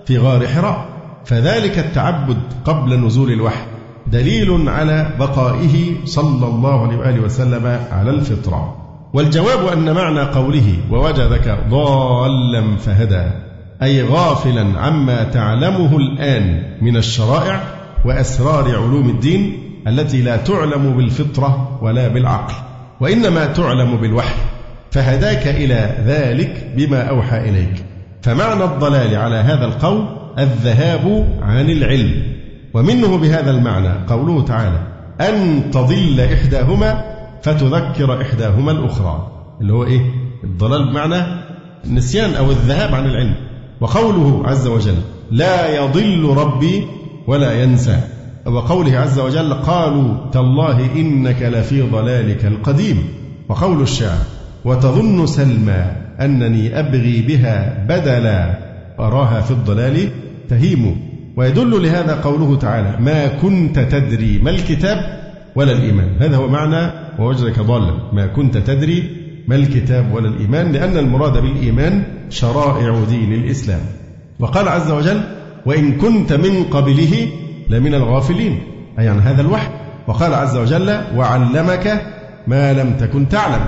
في 0.06 0.18
غار 0.18 0.48
حراء 0.48 0.86
فذلك 1.26 1.80
التعبد 1.80 2.38
قبل 2.66 3.00
نزول 3.00 3.32
الوحي 3.32 3.66
دليل 4.08 4.70
على 4.70 5.10
بقائه 5.20 6.06
صلى 6.06 6.48
الله 6.48 6.88
عليه 6.88 6.98
وآله 6.98 7.22
وسلم 7.22 7.80
على 7.92 8.10
الفطرة. 8.10 8.76
والجواب 9.14 9.68
أن 9.68 9.94
معنى 9.94 10.22
قوله 10.22 10.78
ووجدك 10.92 11.58
ضالا 11.70 12.78
فهدى. 12.78 13.43
أي 13.84 14.04
غافلا 14.04 14.80
عما 14.80 15.24
تعلمه 15.24 15.98
الآن 15.98 16.64
من 16.82 16.98
الشرائع 16.98 17.64
وأسرار 18.06 18.68
علوم 18.68 19.10
الدين 19.10 19.60
التي 19.88 20.22
لا 20.22 20.38
تعلم 20.38 20.98
بالفطرة 20.98 21.80
ولا 21.82 22.08
بالعقل 22.08 22.54
وإنما 23.00 23.46
تعلم 23.46 23.98
بالوحي 23.98 24.36
فهداك 24.92 25.48
إلى 25.48 25.96
ذلك 26.06 26.74
بما 26.78 27.02
أوحى 27.10 27.50
إليك. 27.50 27.86
فمعنى 28.22 28.64
الضلال 28.64 29.16
على 29.16 29.36
هذا 29.36 29.66
القول 29.66 30.06
الذهاب 30.40 31.28
عن 31.42 31.70
العلم 31.70 32.24
ومنه 32.74 33.18
بهذا 33.18 33.52
المعنى 33.52 34.08
قوله 34.08 34.46
تعالى 34.46 34.80
أن 35.22 35.64
تضل 35.72 36.20
إحداهما 36.34 37.04
فتذكر 37.44 38.22
إحداهما 38.22 38.72
الأخرى 38.72 39.32
اللي 39.62 39.74
هو 39.74 39.84
إيه؟ 39.84 40.02
الضلال 40.44 40.90
بمعنى 40.90 41.24
النسيان 41.86 42.36
أو 42.36 42.52
الذهاب 42.52 42.96
عن 42.96 43.06
العلم. 43.06 43.36
وقوله 43.82 44.48
عز 44.48 44.68
وجل 44.68 44.96
لا 45.32 45.76
يضل 45.76 46.36
ربي 46.38 46.84
ولا 47.28 47.64
ينسى. 47.64 48.00
وقوله 48.46 48.98
عز 48.98 49.20
وجل 49.20 49.54
قالوا 49.54 50.30
تالله 50.32 50.96
إنك 50.96 51.42
لفي 51.42 51.82
ضلالك 51.82 52.46
القديم. 52.46 53.04
وقول 53.50 53.82
الشاعر 53.82 54.26
وتظن 54.66 55.26
سلمى 55.26 55.86
أنني 56.22 56.80
أبغي 56.80 57.22
بها 57.22 57.86
بدلا 57.90 58.58
أراها 59.00 59.42
في 59.42 59.52
الضلال 59.52 60.10
تهيم. 60.50 60.96
ويدل 61.38 61.84
لهذا 61.84 62.22
قوله 62.22 62.58
تعالى 62.58 62.98
ما 63.00 63.28
كنت 63.28 63.80
تدري 63.80 64.40
ما 64.40 64.50
الكتاب 64.50 64.98
ولا 65.56 65.72
الإيمان. 65.72 66.10
هذا 66.20 66.38
هو 66.38 66.48
معنى 66.48 66.92
ووجدك 67.20 67.60
ضالا 67.60 67.94
ما 68.14 68.28
كنت 68.28 68.58
تدري 68.58 69.04
ما 69.48 69.56
الكتاب 69.56 70.14
ولا 70.14 70.28
الإيمان. 70.28 70.72
لأن 70.72 70.98
المراد 70.98 71.42
بالإيمان 71.42 72.04
شرائع 72.34 73.04
دين 73.10 73.34
الإسلام. 73.34 73.82
وقال 74.40 74.68
عز 74.68 74.92
وجل 74.92 75.22
وإن 75.66 75.98
كنت 75.98 76.34
من 76.34 76.64
قبله 76.64 77.28
لمن 77.70 77.94
الغافلين 77.94 78.60
أي 79.00 79.08
عن 79.08 79.20
هذا 79.20 79.42
الوحي. 79.42 79.68
وقال 80.08 80.34
عز 80.34 80.58
وجل 80.58 81.02
وعلمك 81.16 82.06
ما 82.48 82.74
لم 82.74 82.94
تكن 83.00 83.30
تعلم 83.30 83.66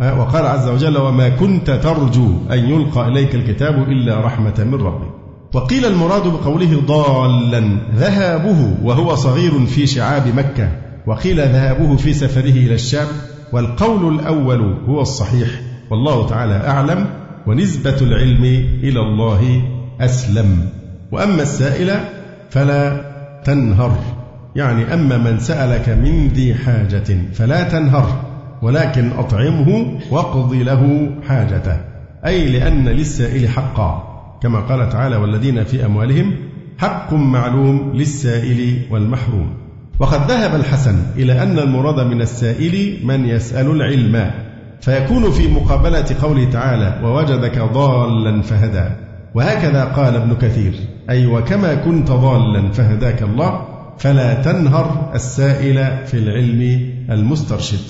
وقال 0.00 0.46
عز 0.46 0.68
وجل 0.68 0.98
وما 0.98 1.28
كنت 1.28 1.70
ترجو 1.70 2.28
أن 2.52 2.58
يلقى 2.58 3.08
إليك 3.08 3.34
الكتاب 3.34 3.82
إلا 3.82 4.20
رحمة 4.20 4.54
من 4.58 4.74
ربك 4.74 5.08
وقيل 5.54 5.86
المراد 5.86 6.22
بقوله 6.22 6.82
ضالا 6.86 7.78
ذهابه 7.96 8.74
وهو 8.82 9.14
صغير 9.14 9.66
في 9.66 9.86
شعاب 9.86 10.22
مكة 10.36 10.68
وقيل 11.06 11.40
ذهابه 11.40 11.96
في 11.96 12.12
سفره 12.12 12.50
إلى 12.50 12.74
الشام. 12.74 13.06
والقول 13.52 14.14
الأول 14.14 14.78
هو 14.88 15.00
الصحيح. 15.00 15.48
والله 15.90 16.26
تعالى 16.26 16.68
أعلم. 16.68 17.06
ونسبة 17.46 17.96
العلم 18.00 18.44
إلى 18.82 19.00
الله 19.00 19.62
أسلم. 20.00 20.68
وأما 21.12 21.42
السائل 21.42 21.90
فلا 22.50 23.00
تنهر. 23.44 23.98
يعني 24.56 24.94
أما 24.94 25.18
من 25.18 25.38
سألك 25.38 25.88
من 25.88 26.28
ذي 26.28 26.54
حاجة 26.54 27.18
فلا 27.32 27.62
تنهر 27.62 28.22
ولكن 28.62 29.10
أطعمه 29.18 30.00
واقض 30.10 30.52
له 30.54 31.10
حاجته. 31.28 31.76
أي 32.26 32.48
لأن 32.48 32.88
للسائل 32.88 33.48
حقا 33.48 34.02
كما 34.42 34.60
قال 34.60 34.88
تعالى 34.88 35.16
والذين 35.16 35.64
في 35.64 35.86
أموالهم 35.86 36.36
حق 36.78 37.14
معلوم 37.14 37.92
للسائل 37.94 38.80
والمحروم. 38.90 39.54
وقد 40.00 40.30
ذهب 40.30 40.54
الحسن 40.54 40.96
إلى 41.16 41.42
أن 41.42 41.58
المراد 41.58 42.06
من 42.06 42.22
السائل 42.22 43.06
من 43.06 43.28
يسأل 43.28 43.70
العلم. 43.70 44.30
فيكون 44.84 45.30
في 45.30 45.48
مقابلة 45.48 46.06
قوله 46.22 46.50
تعالى 46.50 47.00
ووجدك 47.04 47.58
ضالا 47.58 48.42
فهدى. 48.42 48.90
وهكذا 49.34 49.84
قال 49.84 50.16
ابن 50.16 50.34
كثير 50.34 50.74
أي 51.10 51.26
وكما 51.26 51.74
كنت 51.74 52.10
ضالا 52.10 52.72
فهداك 52.72 53.22
الله 53.22 53.60
فلا 53.98 54.34
تنهر 54.34 55.10
السائل 55.14 56.06
في 56.06 56.14
العلم 56.14 56.90
المسترشد. 57.10 57.80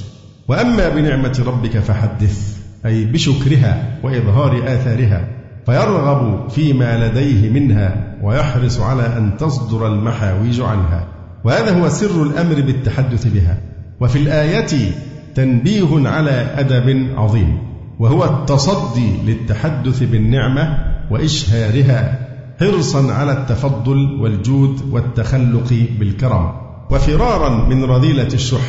وأما 0.48 0.88
بنعمة 0.88 1.44
ربك 1.46 1.78
فحدث 1.78 2.58
أي 2.86 3.04
بشكرها 3.04 3.98
وإظهار 4.02 4.62
آثارها 4.66 5.28
فيرغب 5.66 6.50
فيما 6.50 7.08
لديه 7.08 7.50
منها 7.50 8.16
ويحرص 8.22 8.80
على 8.80 9.06
أن 9.06 9.36
تصدر 9.36 9.86
المحاويج 9.86 10.60
عنها. 10.60 11.06
وهذا 11.44 11.80
هو 11.80 11.88
سر 11.88 12.22
الأمر 12.22 12.54
بالتحدث 12.54 13.26
بها. 13.26 13.58
وفي 14.00 14.18
الآية 14.18 14.92
تنبيه 15.34 16.08
على 16.08 16.30
أدب 16.56 17.08
عظيم 17.16 17.58
وهو 17.98 18.24
التصدي 18.24 19.16
للتحدث 19.26 20.02
بالنعمة 20.02 20.78
وإشهارها 21.10 22.18
حرصا 22.60 23.12
على 23.12 23.32
التفضل 23.32 24.20
والجود 24.20 24.80
والتخلق 24.90 25.86
بالكرم. 25.98 26.52
وفرارا 26.90 27.68
من 27.68 27.84
رذيلة 27.84 28.28
الشح 28.34 28.68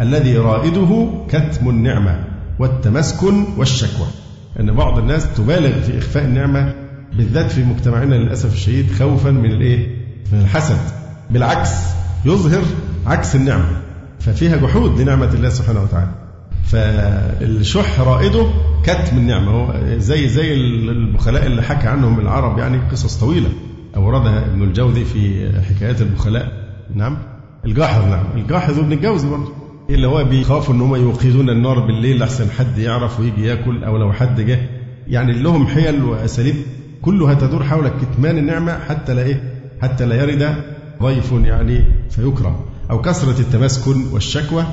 الذي 0.00 0.36
رائده 0.36 1.08
كتم 1.28 1.68
النعمة 1.68 2.24
والتمسكن 2.58 3.44
والشكوى. 3.56 4.06
أن 4.60 4.74
بعض 4.74 4.98
الناس 4.98 5.34
تبالغ 5.34 5.80
في 5.80 5.98
إخفاء 5.98 6.24
النعمة 6.24 6.74
بالذات 7.16 7.50
في 7.50 7.64
مجتمعنا 7.64 8.14
للأسف 8.14 8.52
الشديد 8.52 8.92
خوفا 8.92 9.30
من 9.30 9.50
الإيه؟ 9.50 9.86
من 10.32 10.40
الحسد. 10.40 10.80
بالعكس 11.30 11.70
يظهر 12.24 12.62
عكس 13.06 13.36
النعمة. 13.36 13.81
ففيها 14.24 14.56
جحود 14.56 15.00
لنعمة 15.00 15.34
الله 15.34 15.48
سبحانه 15.48 15.82
وتعالى. 15.82 16.10
فالشح 16.64 18.00
رائده 18.00 18.46
كتم 18.84 19.16
النعمة. 19.16 19.50
هو 19.50 19.74
زي 19.98 20.28
زي 20.28 20.54
البخلاء 20.54 21.46
اللي 21.46 21.62
حكى 21.62 21.88
عنهم 21.88 22.20
العرب 22.20 22.58
يعني 22.58 22.78
قصص 22.90 23.16
طويلة. 23.16 23.48
أوردها 23.96 24.46
ابن 24.46 24.62
الجوزي 24.62 25.04
في 25.04 25.50
حكايات 25.62 26.00
البخلاء. 26.00 26.52
نعم. 26.94 27.18
الجاحظ 27.64 28.08
نعم. 28.08 28.24
الجاحظ 28.36 28.78
ابن 28.78 28.92
الجوزي 28.92 29.28
برضه. 29.28 29.52
اللي 29.90 30.06
هو 30.06 30.24
بيخافوا 30.24 30.74
إن 30.74 30.80
هم 30.80 30.94
يوقدون 30.94 31.50
النار 31.50 31.80
بالليل 31.86 32.18
لحسن 32.18 32.50
حد 32.50 32.78
يعرف 32.78 33.20
ويجي 33.20 33.46
ياكل 33.46 33.84
أو 33.84 33.96
لو 33.96 34.12
حد 34.12 34.40
جه. 34.40 34.58
يعني 35.08 35.32
لهم 35.32 35.66
حيل 35.66 36.04
وأساليب 36.04 36.54
كلها 37.02 37.34
تدور 37.34 37.64
حول 37.64 37.88
كتمان 37.88 38.38
النعمة 38.38 38.78
حتى 38.88 39.14
لا 39.14 39.22
إيه؟ 39.22 39.42
حتى 39.82 40.06
لا 40.06 40.22
يرد 40.22 40.54
ضيف 41.02 41.32
يعني 41.32 41.84
فيكرم. 42.10 42.56
أو 42.90 43.00
كثرة 43.00 43.40
التمسكن 43.40 44.12
والشكوى 44.12 44.64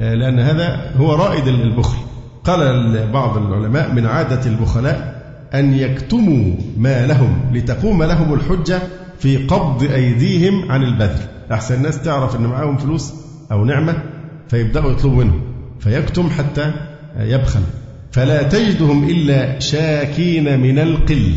آه، 0.00 0.14
لأن 0.14 0.38
هذا 0.38 0.92
هو 0.96 1.14
رائد 1.14 1.48
البخل 1.48 1.96
قال 2.44 3.10
بعض 3.12 3.36
العلماء 3.36 3.92
من 3.92 4.06
عادة 4.06 4.50
البخلاء 4.50 5.20
أن 5.54 5.74
يكتموا 5.74 6.54
ما 6.78 7.06
لهم 7.06 7.50
لتقوم 7.52 8.02
لهم 8.02 8.34
الحجة 8.34 8.80
في 9.18 9.36
قبض 9.36 9.82
أيديهم 9.82 10.70
عن 10.70 10.82
البذل. 10.82 11.26
أحسن 11.52 11.74
الناس 11.74 12.02
تعرف 12.02 12.36
إن 12.36 12.42
معاهم 12.42 12.76
فلوس 12.76 13.12
أو 13.52 13.64
نعمة 13.64 14.02
فيبدأوا 14.48 14.92
يطلبوا 14.92 15.24
منه 15.24 15.34
فيكتم 15.80 16.30
حتى 16.30 16.72
يبخل. 17.18 17.60
فلا 18.12 18.42
تجدهم 18.42 19.08
إلا 19.08 19.58
شاكين 19.58 20.60
من 20.60 20.78
القل. 20.78 21.32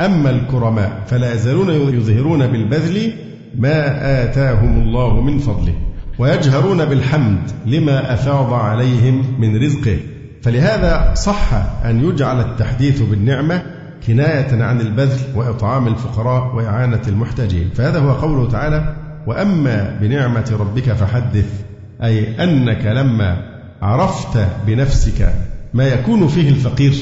أما 0.00 0.30
الكرماء 0.30 1.04
فلا 1.06 1.34
يزالون 1.34 1.94
يظهرون 1.94 2.46
بالبذل 2.46 3.12
ما 3.58 4.22
آتاهم 4.24 4.82
الله 4.82 5.20
من 5.20 5.38
فضله 5.38 5.74
ويجهرون 6.18 6.84
بالحمد 6.84 7.50
لما 7.66 8.14
أفاض 8.14 8.52
عليهم 8.52 9.40
من 9.40 9.62
رزقه. 9.62 9.98
فلهذا 10.42 11.14
صح 11.14 11.52
أن 11.84 12.04
يجعل 12.04 12.40
التحديث 12.40 13.02
بالنعمة 13.02 13.62
كناية 14.06 14.62
عن 14.62 14.80
البذل 14.80 15.20
وإطعام 15.34 15.88
الفقراء 15.88 16.56
وإعانة 16.56 17.02
المحتاجين. 17.08 17.70
فهذا 17.74 17.98
هو 17.98 18.12
قوله 18.12 18.48
تعالى 18.50 18.94
وأما 19.26 19.98
بنعمة 20.00 20.56
ربك 20.60 20.92
فحدث 20.92 21.62
أي 22.02 22.44
أنك 22.44 22.86
لما 22.86 23.36
عرفت 23.82 24.46
بنفسك 24.66 25.34
ما 25.74 25.88
يكون 25.88 26.28
فيه 26.28 26.48
الفقير 26.48 26.94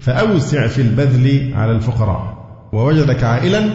فأوسع 0.00 0.66
في 0.66 0.82
البذل 0.82 1.54
على 1.54 1.72
الفقراء. 1.72 2.38
ووجدك 2.72 3.24
عائلا 3.24 3.70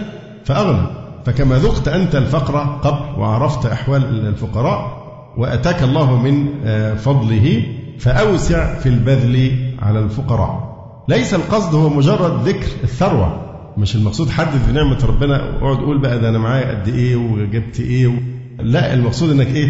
فأغنى 0.45 1.02
فكما 1.25 1.57
ذقت 1.59 1.87
أنت 1.87 2.15
الفقر 2.15 2.57
قبل 2.57 3.19
وعرفت 3.19 3.65
أحوال 3.65 4.27
الفقراء 4.27 5.03
وأتاك 5.37 5.83
الله 5.83 6.21
من 6.21 6.47
آه، 6.65 6.93
فضله 6.93 7.63
فأوسع 7.99 8.73
في 8.79 8.89
البذل 8.89 9.51
على 9.81 9.99
الفقراء. 9.99 10.73
ليس 11.07 11.33
القصد 11.33 11.75
هو 11.75 11.89
مجرد 11.89 12.47
ذكر 12.47 12.67
الثروة 12.83 13.39
مش 13.77 13.95
المقصود 13.95 14.29
حدث 14.29 14.69
بنعمة 14.71 15.05
ربنا 15.05 15.41
واقعد 15.61 15.77
قول 15.77 16.01
بقى 16.01 16.19
ده 16.19 16.29
أنا 16.29 16.37
معايا 16.37 16.71
قد 16.81 16.87
إيه 16.87 17.15
وجبت 17.15 17.79
إيه 17.79 18.07
و... 18.07 18.11
لا 18.59 18.93
المقصود 18.93 19.29
إنك 19.31 19.47
إيه؟ 19.47 19.69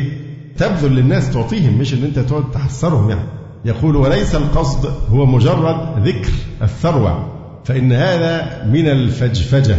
تبذل 0.58 0.96
للناس 0.96 1.34
تعطيهم 1.34 1.78
مش 1.80 1.94
إن 1.94 2.04
أنت 2.04 2.20
تقعد 2.20 2.52
تحسرهم 2.52 3.10
يعني. 3.10 3.22
يقول 3.66 3.96
وليس 3.96 4.36
القصد 4.36 4.94
هو 5.10 5.26
مجرد 5.26 6.08
ذكر 6.08 6.32
الثروة 6.62 7.28
فإن 7.66 7.92
هذا 7.92 8.64
من 8.66 8.88
الفجفجة. 8.88 9.76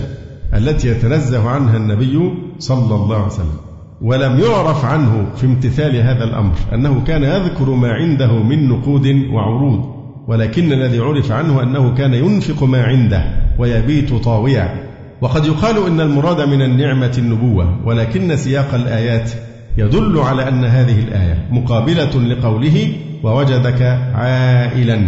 التي 0.55 0.89
يتنزه 0.89 1.51
عنها 1.51 1.77
النبي 1.77 2.31
صلى 2.59 2.95
الله 2.95 3.17
عليه 3.17 3.27
وسلم 3.27 3.57
ولم 4.03 4.41
يعرف 4.41 4.85
عنه 4.85 5.27
في 5.37 5.47
امتثال 5.47 5.97
هذا 5.97 6.25
الأمر 6.25 6.55
أنه 6.75 7.05
كان 7.07 7.23
يذكر 7.23 7.71
ما 7.71 7.93
عنده 7.93 8.33
من 8.33 8.69
نقود 8.69 9.07
وعروض 9.33 9.95
ولكن 10.29 10.73
الذي 10.73 10.99
عرف 10.99 11.33
عنه 11.33 11.63
أنه 11.63 11.95
كان 11.95 12.15
ينفق 12.15 12.65
ما 12.65 12.83
عنده 12.85 13.25
ويبيت 13.59 14.15
طاويا 14.15 14.85
وقد 15.21 15.47
يقال 15.47 15.87
إن 15.87 16.01
المراد 16.01 16.49
من 16.49 16.63
النعمة 16.63 17.13
النبوة 17.19 17.87
ولكن 17.87 18.37
سياق 18.37 18.75
الآيات 18.75 19.31
يدل 19.79 20.19
على 20.19 20.49
أن 20.49 20.65
هذه 20.65 21.01
الآية 21.01 21.49
مقابلة 21.51 22.23
لقوله 22.23 22.93
ووجدك 23.23 23.83
عائلا 24.15 25.01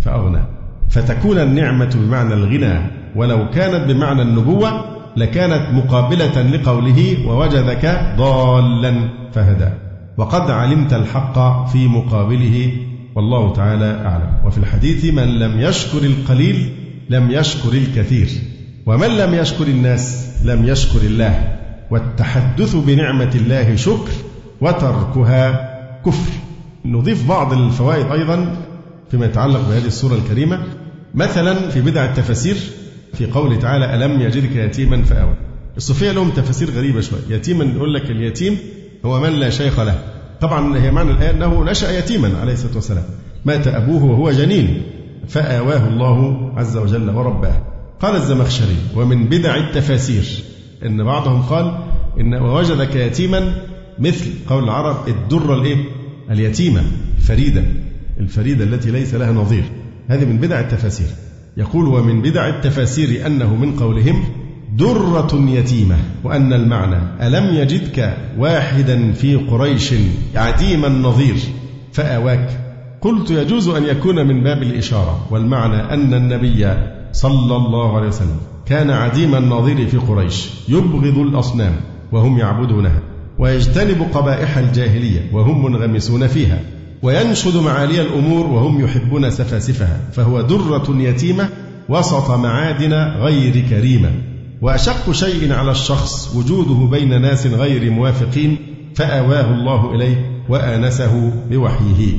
فأغنى. 0.00 0.42
فتكون 0.88 1.38
النعمة 1.38 1.96
بمعنى 1.96 2.34
الغنى 2.34 2.78
ولو 3.16 3.50
كانت 3.50 3.90
بمعنى 3.90 4.22
النبوة 4.22 4.84
لكانت 5.16 5.72
مقابلة 5.72 6.42
لقوله 6.42 7.28
ووجدك 7.28 8.14
ضالا 8.16 9.08
فهدى. 9.32 9.68
وقد 10.16 10.50
علمت 10.50 10.92
الحق 10.92 11.66
في 11.66 11.88
مقابله 11.88 12.72
والله 13.14 13.52
تعالى 13.52 14.00
أعلم. 14.04 14.46
وفي 14.46 14.58
الحديث 14.58 15.04
من 15.04 15.38
لم 15.38 15.60
يشكر 15.60 15.98
القليل 15.98 16.72
لم 17.10 17.30
يشكر 17.30 17.72
الكثير 17.72 18.28
ومن 18.86 19.08
لم 19.08 19.34
يشكر 19.34 19.66
الناس 19.66 20.32
لم 20.44 20.68
يشكر 20.68 21.00
الله. 21.00 21.58
والتحدث 21.90 22.76
بنعمة 22.76 23.30
الله 23.34 23.76
شكر 23.76 24.10
وتركها 24.60 25.70
كفر. 26.06 26.32
نضيف 26.84 27.28
بعض 27.28 27.52
الفوائد 27.52 28.06
أيضا 28.12 28.56
فيما 29.10 29.26
يتعلق 29.26 29.60
بهذه 29.68 29.86
السورة 29.86 30.14
الكريمة. 30.14 30.58
مثلا 31.14 31.54
في 31.54 31.80
بدع 31.80 32.04
التفاسير 32.04 32.56
في 33.14 33.26
قوله 33.26 33.56
تعالى 33.56 33.94
ألم 33.94 34.20
يجدك 34.20 34.56
يتيما 34.56 35.02
فآوى. 35.02 35.34
الصوفية 35.76 36.10
لهم 36.10 36.30
تفاسير 36.30 36.70
غريبة 36.70 37.00
شوية. 37.00 37.20
يتيما 37.28 37.64
يقول 37.64 37.94
لك 37.94 38.10
اليتيم 38.10 38.58
هو 39.04 39.20
من 39.20 39.30
لا 39.30 39.50
شيخ 39.50 39.80
له. 39.80 39.98
طبعا 40.40 40.78
هي 40.78 40.90
معنى 40.90 41.10
الآية 41.10 41.30
أنه 41.30 41.64
نشأ 41.64 41.98
يتيما 41.98 42.38
عليه 42.38 42.52
الصلاة 42.52 42.74
والسلام. 42.74 43.04
مات 43.44 43.66
أبوه 43.66 44.04
وهو 44.04 44.30
جنين. 44.30 44.82
فآواه 45.28 45.88
الله 45.88 46.52
عز 46.58 46.76
وجل 46.76 47.10
ورباه. 47.10 47.62
قال 48.00 48.16
الزمخشري 48.16 48.76
ومن 48.96 49.24
بدع 49.24 49.56
التفاسير. 49.56 50.24
إن 50.86 51.04
بعضهم 51.04 51.42
قال 51.42 51.78
إن 52.20 52.34
ووجدك 52.34 52.94
يتيما 52.94 53.54
مثل 53.98 54.30
قول 54.46 54.64
العرب 54.64 55.08
الدرة 55.08 55.54
الإيه؟ 55.54 55.84
اليتيمة. 56.30 56.82
فريدة 57.18 57.62
الفريدة 58.20 58.64
التي 58.64 58.90
ليس 58.90 59.14
لها 59.14 59.32
نظير. 59.32 59.64
هذه 60.08 60.24
من 60.24 60.38
بدع 60.38 60.60
التفاسير. 60.60 61.06
يقول 61.56 61.88
ومن 61.88 62.22
بدع 62.22 62.48
التفاسير 62.48 63.26
أنه 63.26 63.56
من 63.56 63.76
قولهم 63.76 64.24
درة 64.76 65.44
يتيمة 65.48 65.96
وأن 66.24 66.52
المعنى 66.52 67.26
ألم 67.26 67.54
يجدك 67.54 68.16
واحدا 68.38 69.12
في 69.12 69.34
قريش 69.34 69.94
عديم 70.34 70.84
النظير؟ 70.84 71.36
فآواك. 71.92 72.60
قلت 73.00 73.30
يجوز 73.30 73.68
أن 73.68 73.84
يكون 73.84 74.26
من 74.26 74.42
باب 74.42 74.62
الإشارة 74.62 75.26
والمعنى 75.30 75.94
أن 75.94 76.14
النبي 76.14 76.68
صلى 77.12 77.56
الله 77.56 77.96
عليه 77.96 78.08
وسلم 78.08 78.36
كان 78.66 78.90
عديم 78.90 79.34
النظير 79.34 79.86
في 79.86 79.96
قريش 79.96 80.50
يبغض 80.68 81.18
الأصنام 81.18 81.72
وهم 82.12 82.38
يعبدونها 82.38 83.00
ويجتنب 83.38 84.06
قبائح 84.14 84.58
الجاهلية 84.58 85.30
وهم 85.32 85.64
منغمسون 85.64 86.26
فيها. 86.26 86.60
وينشد 87.06 87.56
معالي 87.56 88.00
الأمور 88.00 88.46
وهم 88.46 88.84
يحبون 88.84 89.30
سفاسفها 89.30 90.00
فهو 90.12 90.40
درة 90.40 90.84
يتيمة 90.88 91.48
وسط 91.88 92.30
معادن 92.30 92.92
غير 92.94 93.64
كريمة. 93.70 94.10
وأشق 94.62 95.12
شيء 95.12 95.52
على 95.52 95.70
الشخص 95.70 96.36
وجوده 96.36 96.90
بين 96.90 97.22
ناس 97.22 97.46
غير 97.46 97.90
موافقين 97.90 98.56
فآواه 98.94 99.54
الله 99.54 99.94
إليه 99.94 100.42
وآنسه 100.48 101.32
بوحيه. 101.50 102.12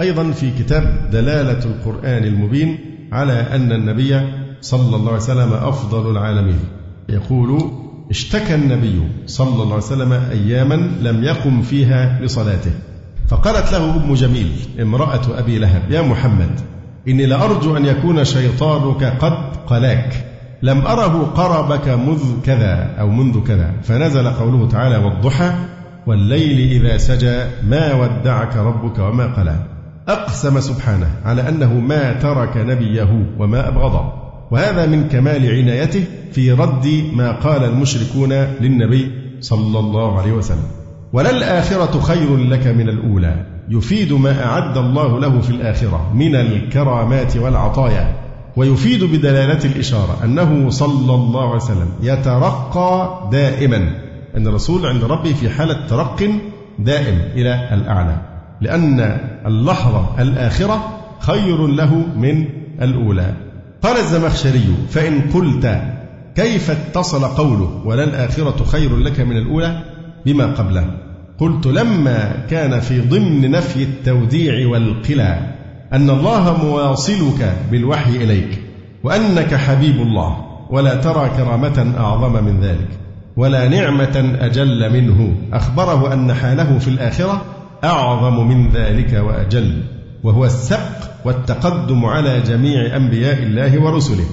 أيضا 0.00 0.30
في 0.30 0.50
كتاب 0.58 1.08
دلالة 1.12 1.64
القرآن 1.64 2.24
المبين 2.24 2.78
على 3.12 3.32
أن 3.32 3.72
النبي 3.72 4.20
صلى 4.60 4.96
الله 4.96 5.12
عليه 5.12 5.22
وسلم 5.22 5.52
أفضل 5.52 6.10
العالمين. 6.10 6.60
يقول 7.08 7.70
اشتكى 8.10 8.54
النبي 8.54 9.02
صلى 9.26 9.62
الله 9.62 9.74
عليه 9.74 9.84
وسلم 9.84 10.12
أياما 10.12 10.74
لم 11.02 11.24
يقم 11.24 11.62
فيها 11.62 12.20
لصلاته. 12.22 12.72
فقالت 13.34 13.72
له 13.72 13.96
أم 13.96 14.14
جميل 14.14 14.52
امرأة 14.82 15.38
أبي 15.38 15.58
لهب 15.58 15.82
يا 15.90 16.02
محمد 16.02 16.60
إني 17.08 17.26
لأرجو 17.26 17.76
أن 17.76 17.84
يكون 17.84 18.24
شيطانك 18.24 19.04
قد 19.04 19.32
قلاك 19.66 20.26
لم 20.62 20.86
أره 20.86 21.32
قربك 21.36 21.88
مذ 21.88 22.42
كذا 22.44 22.94
أو 23.00 23.10
منذ 23.10 23.44
كذا 23.44 23.72
فنزل 23.82 24.28
قوله 24.28 24.68
تعالى 24.68 24.96
والضحى 24.96 25.50
والليل 26.06 26.82
إذا 26.82 26.98
سجى 26.98 27.44
ما 27.68 27.94
ودعك 27.94 28.56
ربك 28.56 28.98
وما 28.98 29.26
قلى. 29.26 29.56
أقسم 30.08 30.60
سبحانه 30.60 31.10
على 31.24 31.48
أنه 31.48 31.74
ما 31.74 32.12
ترك 32.12 32.56
نبيه 32.56 33.26
وما 33.38 33.68
أبغضه 33.68 34.12
وهذا 34.50 34.86
من 34.86 35.08
كمال 35.08 35.54
عنايته 35.54 36.04
في 36.32 36.52
رد 36.52 37.04
ما 37.14 37.32
قال 37.32 37.64
المشركون 37.64 38.32
للنبي 38.32 39.10
صلى 39.40 39.78
الله 39.78 40.20
عليه 40.20 40.32
وسلم. 40.32 40.83
وللآخرة 41.14 42.00
خير 42.00 42.36
لك 42.36 42.66
من 42.66 42.88
الأولى. 42.88 43.46
يفيد 43.68 44.12
ما 44.12 44.44
أعد 44.44 44.78
الله 44.78 45.20
له 45.20 45.40
في 45.40 45.50
الآخرة 45.50 46.12
من 46.14 46.34
الكرامات 46.34 47.36
والعطايا. 47.36 48.16
ويفيد 48.56 49.04
بدلالة 49.04 49.64
الإشارة 49.64 50.18
أنه 50.24 50.70
صلى 50.70 51.14
الله 51.14 51.46
عليه 51.46 51.56
وسلم 51.56 51.88
يترقى 52.02 53.20
دائما. 53.32 53.76
أن 54.36 54.46
الرسول 54.46 54.86
عند 54.86 55.04
ربه 55.04 55.32
في 55.32 55.50
حالة 55.50 55.86
ترق 55.88 56.30
دائم 56.78 57.18
إلى 57.34 57.68
الأعلى. 57.72 58.16
لأن 58.60 59.18
اللحظة 59.46 60.22
الآخرة 60.22 60.98
خير 61.20 61.66
له 61.66 61.94
من 62.16 62.44
الأولى. 62.82 63.34
قال 63.82 63.96
الزمخشري 63.96 64.74
فإن 64.90 65.20
قلت 65.34 65.82
كيف 66.34 66.70
اتصل 66.70 67.24
قوله 67.24 67.82
وللآخرة 67.84 68.64
خير 68.64 68.96
لك 68.96 69.20
من 69.20 69.36
الأولى؟ 69.36 69.82
بما 70.26 70.46
قبله. 70.46 71.03
قلت 71.38 71.66
لما 71.66 72.32
كان 72.50 72.80
في 72.80 73.00
ضمن 73.00 73.50
نفي 73.50 73.82
التوديع 73.82 74.68
والقلى 74.68 75.54
أن 75.92 76.10
الله 76.10 76.64
مواصلك 76.64 77.56
بالوحي 77.70 78.16
إليك 78.16 78.62
وأنك 79.04 79.54
حبيب 79.54 79.96
الله 80.00 80.36
ولا 80.70 80.94
ترى 80.94 81.30
كرامة 81.36 81.94
أعظم 81.98 82.44
من 82.44 82.60
ذلك 82.60 82.88
ولا 83.36 83.68
نعمة 83.68 84.36
أجل 84.40 84.92
منه 84.92 85.34
أخبره 85.52 86.12
أن 86.12 86.34
حاله 86.34 86.78
في 86.78 86.88
الآخرة 86.88 87.44
أعظم 87.84 88.48
من 88.48 88.68
ذلك 88.68 89.12
وأجل 89.12 89.82
وهو 90.22 90.44
السبق 90.44 91.04
والتقدم 91.24 92.04
على 92.04 92.40
جميع 92.40 92.96
أنبياء 92.96 93.42
الله 93.42 93.82
ورسله 93.82 94.24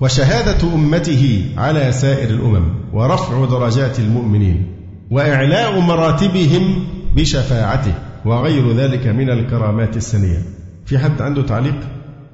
وشهادة 0.00 0.74
أمته 0.74 1.44
على 1.56 1.92
سائر 1.92 2.30
الأمم 2.30 2.64
ورفع 2.92 3.44
درجات 3.44 3.98
المؤمنين 3.98 4.79
وإعلاء 5.10 5.80
مراتبهم 5.80 6.84
بشفاعته 7.16 7.94
وغير 8.24 8.72
ذلك 8.72 9.06
من 9.06 9.30
الكرامات 9.30 9.96
السنية. 9.96 10.42
في 10.86 10.98
حد 10.98 11.22
عنده 11.22 11.42
تعليق 11.42 11.76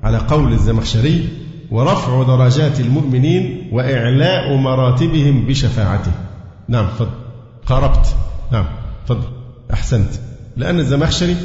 على 0.02 0.18
قول 0.18 0.52
الزمخشري 0.52 1.28
ورفع 1.70 2.22
درجات 2.22 2.80
المؤمنين 2.80 3.68
وإعلاء 3.72 4.56
مراتبهم 4.56 5.46
بشفاعته. 5.46 6.12
نعم 6.68 6.86
تفضل. 6.86 7.10
قاربت. 7.66 8.16
نعم 8.52 8.66
تفضل. 9.06 9.28
أحسنت. 9.72 10.10
لأن 10.56 10.78
الزمخشري 10.78 11.36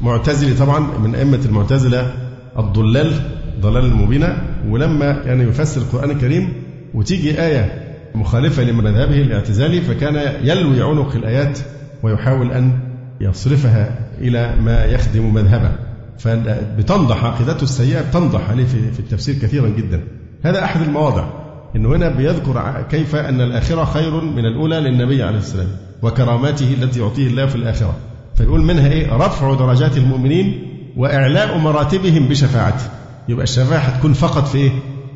معتزلي 0.00 0.54
طبعا 0.54 0.78
من 0.98 1.14
أئمة 1.14 1.40
المعتزلة 1.44 2.12
الضلال 2.58 3.12
ضلال 3.60 3.84
المبينة 3.84 4.42
ولما 4.68 5.22
يعني 5.24 5.44
يفسر 5.44 5.80
القرآن 5.80 6.10
الكريم 6.10 6.52
وتيجي 6.94 7.42
آية 7.42 7.85
مخالفة 8.16 8.62
لمذهبه 8.62 9.22
الاعتزالي 9.22 9.80
فكان 9.80 10.32
يلوي 10.44 10.82
عنق 10.82 11.14
الآيات 11.14 11.58
ويحاول 12.02 12.52
أن 12.52 12.78
يصرفها 13.20 13.98
إلى 14.20 14.56
ما 14.60 14.84
يخدم 14.84 15.34
مذهبه. 15.34 15.70
فبتنضح 16.18 17.24
عقيدته 17.24 17.62
السيئة 17.62 18.00
بتنضح 18.00 18.50
عليه 18.50 18.64
في 18.64 19.00
التفسير 19.00 19.34
كثيرا 19.34 19.68
جدا. 19.68 20.04
هذا 20.42 20.64
أحد 20.64 20.80
المواضع 20.80 21.28
أنه 21.76 21.88
هنا 21.88 22.08
بيذكر 22.08 22.84
كيف 22.90 23.16
أن 23.16 23.40
الآخرة 23.40 23.84
خير 23.84 24.20
من 24.20 24.46
الأولى 24.46 24.80
للنبي 24.80 25.22
عليه 25.22 25.38
السلام 25.38 25.68
وكراماته 26.02 26.74
التي 26.82 27.00
يعطيه 27.00 27.26
الله 27.26 27.46
في 27.46 27.56
الآخرة. 27.56 27.94
فيقول 28.34 28.60
منها 28.62 28.88
إيه؟ 28.88 29.12
رفع 29.16 29.54
درجات 29.54 29.96
المؤمنين 29.96 30.62
وإعلاء 30.96 31.58
مراتبهم 31.58 32.28
بشفاعته. 32.28 32.84
يبقى 33.28 33.44
الشفاعة 33.44 33.78
هتكون 33.78 34.12
فقط 34.12 34.46
في 34.46 34.58
إيه؟ 34.58 34.70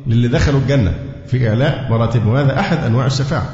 للي 0.07 0.27
دخلوا 0.27 0.59
الجنة. 0.59 0.93
في 1.31 1.49
إعلاء 1.49 1.87
مراتبهم 1.89 2.27
وهذا 2.27 2.59
أحد 2.59 2.77
أنواع 2.77 3.05
الشفاعة. 3.05 3.49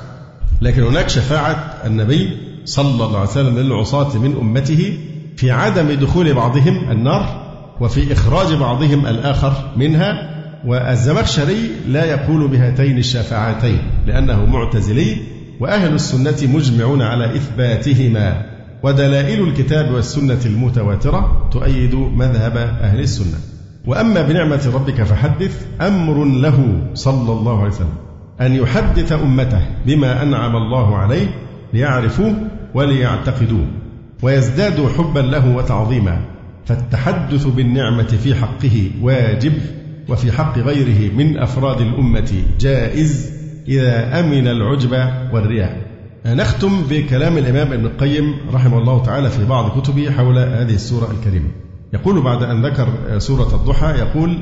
لكن 0.61 0.83
هناك 0.83 1.09
شفاعة 1.09 1.73
النبي 1.85 2.37
صلى 2.65 3.05
الله 3.05 3.19
عليه 3.19 3.29
وسلم 3.29 3.57
للعصاة 3.57 4.17
من 4.17 4.35
أمته 4.41 4.97
في 5.37 5.51
عدم 5.51 5.91
دخول 5.91 6.33
بعضهم 6.33 6.91
النار 6.91 7.47
وفي 7.79 8.13
إخراج 8.13 8.53
بعضهم 8.53 9.05
الآخر 9.05 9.53
منها 9.77 10.37
والزمخشري 10.65 11.71
لا 11.87 12.05
يقول 12.05 12.47
بهاتين 12.47 12.97
الشفاعتين 12.97 13.79
لأنه 14.07 14.45
معتزلي 14.45 15.17
وأهل 15.59 15.93
السنة 15.93 16.53
مجمعون 16.55 17.01
على 17.01 17.35
إثباتهما. 17.35 18.45
ودلائل 18.83 19.47
الكتاب 19.47 19.91
والسنة 19.91 20.39
المتواترة 20.45 21.49
تؤيد 21.51 21.95
مذهب 21.95 22.57
أهل 22.57 22.99
السنة. 22.99 23.56
وأما 23.87 24.21
بنعمة 24.21 24.71
ربك 24.73 25.03
فحدث 25.03 25.65
أمر 25.81 26.25
له 26.25 26.81
صلى 26.93 27.31
الله 27.31 27.59
عليه 27.59 27.71
وسلم 27.71 27.93
أن 28.41 28.55
يحدث 28.55 29.11
أمته 29.11 29.61
بما 29.85 30.23
أنعم 30.23 30.55
الله 30.55 30.97
عليه 30.97 31.27
ليعرفوه 31.73 32.35
وليعتقدوه 32.73 33.65
ويزدادوا 34.21 34.89
حبا 34.89 35.19
له 35.19 35.55
وتعظيما 35.55 36.21
فالتحدث 36.65 37.45
بالنعمة 37.45 38.03
في 38.03 38.35
حقه 38.35 38.91
واجب 39.01 39.53
وفي 40.09 40.31
حق 40.31 40.59
غيره 40.59 41.13
من 41.13 41.37
أفراد 41.37 41.81
الأمة 41.81 42.31
جائز 42.59 43.31
إذا 43.67 44.19
أمن 44.19 44.47
العجب 44.47 44.91
والرياء. 45.33 45.81
نختم 46.25 46.81
بكلام 46.89 47.37
الإمام 47.37 47.73
ابن 47.73 47.85
القيم 47.85 48.35
رحمه 48.53 48.77
الله 48.77 49.03
تعالى 49.03 49.29
في 49.29 49.45
بعض 49.45 49.81
كتبه 49.81 50.11
حول 50.11 50.37
هذه 50.37 50.73
السورة 50.73 51.11
الكريمة. 51.11 51.49
يقول 51.93 52.21
بعد 52.21 52.43
أن 52.43 52.65
ذكر 52.65 52.87
سورة 53.17 53.55
الضحى 53.55 53.87
يقول 53.87 54.37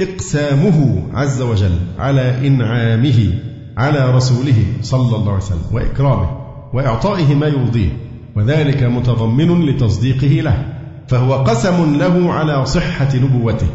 إقسامه 0.00 1.02
عز 1.14 1.42
وجل 1.42 1.78
على 1.98 2.46
إنعامه 2.48 3.32
على 3.76 4.14
رسوله 4.14 4.64
صلى 4.82 5.16
الله 5.16 5.32
عليه 5.32 5.42
وسلم 5.42 5.64
وإكرامه 5.72 6.30
وإعطائه 6.72 7.34
ما 7.34 7.46
يرضيه 7.46 7.88
وذلك 8.36 8.82
متضمن 8.82 9.66
لتصديقه 9.66 10.40
له 10.42 10.64
فهو 11.08 11.34
قسم 11.34 11.96
له 11.98 12.32
على 12.32 12.66
صحة 12.66 13.16
نبوته 13.16 13.66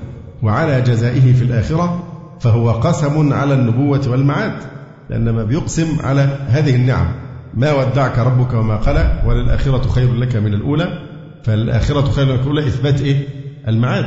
وعلى 0.43 0.81
جزائه 0.81 1.33
في 1.33 1.41
الآخرة 1.41 2.03
فهو 2.39 2.71
قسم 2.71 3.33
على 3.33 3.53
النبوة 3.53 4.01
والمعاد 4.07 4.53
لأنما 5.09 5.43
بيقسم 5.43 5.87
على 6.03 6.37
هذه 6.47 6.75
النعم 6.75 7.07
ما 7.53 7.73
ودعك 7.73 8.19
ربك 8.19 8.53
وما 8.53 8.75
قلى 8.75 9.23
وللآخرة 9.25 9.87
خير 9.87 10.13
لك 10.13 10.35
من 10.35 10.53
الأولى 10.53 11.06
فالآخرة 11.47 12.11
خير 12.11 12.25
من 12.25 12.31
الأولى 12.31 12.67
إثبات 12.67 13.01
إيه؟ 13.01 13.27
المعاد 13.67 14.05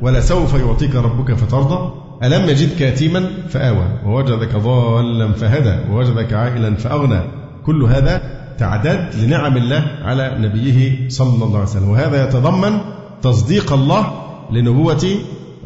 ولسوف 0.00 0.54
يعطيك 0.54 0.94
ربك 0.94 1.34
فترضى. 1.34 1.92
ألم 2.22 2.48
يجدك 2.48 2.80
يتيما 2.80 3.30
فآوى. 3.48 3.86
ووجدك 4.06 4.56
ضالا 4.56 5.32
فهدى. 5.32 5.92
ووجدك 5.92 6.32
عائلا 6.32 6.74
فأغنى. 6.74 7.20
كل 7.66 7.82
هذا 7.82 8.22
تعداد 8.58 9.14
لنعم 9.14 9.56
الله 9.56 9.84
على 10.02 10.36
نبيه 10.38 11.08
صلى 11.08 11.44
الله 11.44 11.58
عليه 11.58 11.68
وسلم. 11.68 11.88
وهذا 11.88 12.24
يتضمن 12.24 12.78
تصديق 13.22 13.72
الله 13.72 14.12
لنبوة 14.52 15.04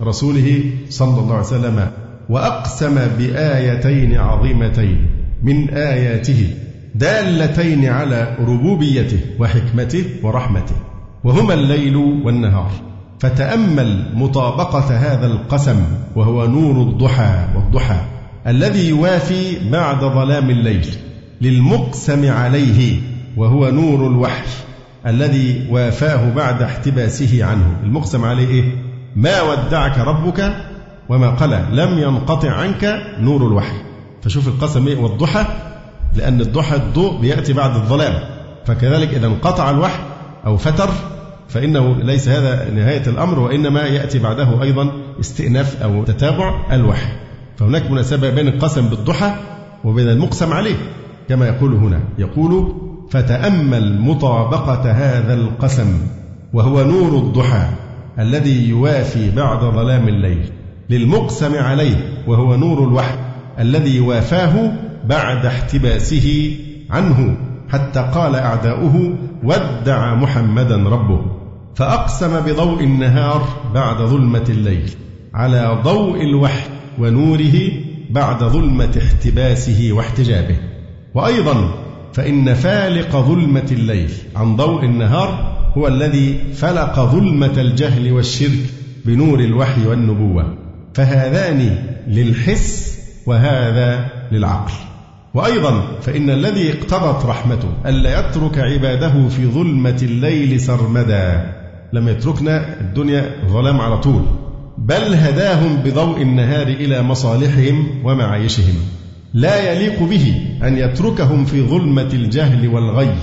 رسوله 0.03 0.65
صلى 0.89 1.21
الله 1.21 1.35
عليه 1.35 1.47
وسلم. 1.47 1.89
وأقسم 2.29 2.95
بآيتين 3.19 4.17
عظيمتين 4.17 5.07
من 5.43 5.71
آياته 5.71 6.55
دالتين 6.95 7.87
على 7.87 8.37
ربوبيته 8.41 9.21
وحكمته 9.39 10.05
ورحمته. 10.23 10.94
وهما 11.25 11.55
الليل 11.55 11.97
والنهار 11.97 12.71
فتأمل 13.21 14.05
مطابقة 14.15 14.97
هذا 14.97 15.27
القسم 15.27 15.85
وهو 16.17 16.47
نور 16.47 16.83
الضحى 16.83 17.49
والضحى 17.57 18.01
الذي 18.47 18.89
يوافي 18.89 19.71
بعد 19.71 20.01
ظلام 20.01 20.51
الليل 20.51 20.87
للمقسم 21.41 22.31
عليه 22.31 23.01
وهو 23.37 23.71
نور 23.71 24.07
الوحي 24.07 24.47
الذي 25.07 25.67
وافاه 25.71 26.31
بعد 26.31 26.63
احتباسه 26.63 27.45
عنه. 27.45 27.77
المقسم 27.83 28.25
عليه 28.25 28.49
إيه؟ 28.49 28.65
ما 29.17 29.43
ودعك 29.43 29.99
ربك 29.99 30.57
وما 31.09 31.31
قلى 31.31 31.65
لم 31.73 31.99
ينقطع 31.99 32.51
عنك 32.51 33.03
نور 33.21 33.47
الوحي. 33.47 33.77
فشوف 34.23 34.49
القسم 34.49 34.87
إيه؟ 34.87 34.97
والضحى 34.97 35.45
لأن 36.17 36.41
الضحى 36.41 36.77
الضوء 36.77 37.21
بيأتي 37.21 37.53
بعد 37.53 37.75
الظلام 37.75 38.15
فكذلك 38.67 39.15
إذا 39.15 39.27
انقطع 39.27 39.71
الوحي 39.71 40.03
أو 40.47 40.57
فتر 40.57 40.91
فإنه 41.49 41.97
ليس 42.03 42.29
هذا 42.29 42.71
نهاية 42.71 43.03
الأمر 43.07 43.39
وإنما 43.39 43.83
يأتي 43.83 44.19
بعده 44.19 44.63
أيضا 44.63 44.93
استئناف 45.21 45.83
أو 45.83 46.05
تتابع 46.05 46.73
الوحي. 46.73 47.13
فهناك 47.57 47.91
مناسبة 47.91 48.31
بين 48.31 48.49
القسم 48.49 48.89
بالضحى 48.89 49.35
وبين 49.85 50.09
المقسم 50.09 50.53
عليه 50.53 50.77
كما 51.29 51.47
يقول 51.47 51.75
هنا. 51.75 52.01
يقول 52.19 52.75
فتأمل 53.11 54.01
مطابقة 54.01 54.91
هذا 54.91 55.35
القسم 55.35 56.01
وهو 56.53 56.85
نور 56.85 57.19
الضحى 57.19 57.69
الذي 58.19 58.69
يوافي 58.69 59.31
بعد 59.31 59.61
ظلام 59.61 60.09
الليل 60.09 60.51
للمقسم 60.91 61.55
عليه 61.55 62.25
وهو 62.27 62.57
نور 62.57 62.89
الوحي 62.89 63.15
الذي 63.59 64.01
وافاه 64.01 64.73
بعد 65.05 65.47
احتباسه 65.47 66.57
عنه 66.91 67.37
حتى 67.69 68.11
قال 68.15 68.35
أعداؤه 68.35 69.15
ودع 69.45 70.15
محمدا 70.15 70.77
ربه 70.77 71.21
فأقسم 71.75 72.41
بضوء 72.41 72.85
النهار 72.85 73.49
بعد 73.75 73.97
ظلمة 73.97 74.45
الليل 74.49 74.91
على 75.35 75.81
ضوء 75.85 76.23
الوحي 76.23 76.69
ونوره 76.99 77.55
بعد 78.11 78.45
ظلمة 78.45 79.01
احتباسه 79.07 79.89
واحتجابه 79.93 80.57
وأيضا 81.15 81.75
فإن 82.13 82.55
فالق 82.55 83.17
ظلمة 83.17 83.67
الليل 83.73 84.11
عن 84.37 84.57
ضوء 84.57 84.85
النهار 84.85 85.55
هو 85.79 85.89
الذي 85.89 86.39
فلق 86.55 87.01
ظلمة 87.01 87.53
الجهل 87.57 88.13
والشرك 88.13 88.65
بنور 89.05 89.41
الوحي 89.41 89.87
والنبوة 89.87 90.55
فهذان 90.95 91.79
للحس 92.09 92.99
وهذا 93.27 94.09
للعقل 94.33 94.73
وأيضا 95.35 96.01
فإن 96.03 96.31
الذي 96.31 96.73
اقتضت 96.73 97.27
رحمته 97.27 97.69
ألا 97.87 98.21
يترك 98.21 98.59
عباده 98.59 99.29
في 99.29 99.47
ظلمة 99.47 99.99
الليل 100.03 100.61
سرمدا. 100.61 101.53
لم 101.93 102.09
يتركنا 102.09 102.81
الدنيا 102.81 103.31
ظلام 103.49 103.81
على 103.81 103.99
طول. 103.99 104.23
بل 104.79 105.15
هداهم 105.15 105.77
بضوء 105.77 106.23
النهار 106.23 106.67
إلى 106.67 107.03
مصالحهم 107.03 107.87
ومعايشهم. 108.05 108.75
لا 109.35 109.73
يليق 109.73 110.03
به 110.03 110.35
أن 110.63 110.79
يتركهم 110.79 111.45
في 111.45 111.63
ظلمة 111.63 112.11
الجهل 112.13 112.69
والغي 112.69 113.15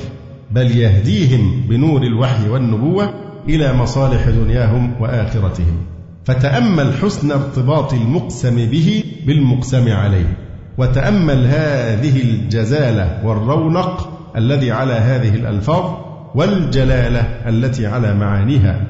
بل 0.51 0.77
يهديهم 0.77 1.67
بنور 1.69 2.03
الوحي 2.03 2.49
والنبوة 2.49 3.13
إلى 3.49 3.73
مصالح 3.73 4.29
دنياهم 4.29 5.01
وآخرتهم. 5.01 5.77
فتأمل 6.25 6.93
حسن 6.93 7.31
ارتباط 7.31 7.93
المقسم 7.93 8.55
به 8.65 9.03
بالمقسم 9.25 9.89
عليه. 9.89 10.37
وتأمل 10.77 11.47
هذه 11.47 12.21
الجزالة 12.21 13.19
والرونق 13.23 14.09
الذي 14.35 14.71
على 14.71 14.93
هذه 14.93 15.35
الألفاظ 15.35 15.91
والجلالة 16.35 17.21
التي 17.21 17.87
على 17.87 18.13
معانيها. 18.13 18.81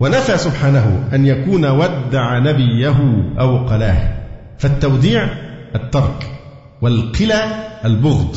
ونفى 0.00 0.38
سبحانه 0.38 1.08
أن 1.14 1.26
يكون 1.26 1.66
ودع 1.66 2.38
نبيه 2.38 3.24
أو 3.40 3.66
قلاه. 3.66 4.14
فالتوديع 4.58 5.28
الترك 5.74 6.30
والقلى 6.82 7.42
البغض. 7.84 8.36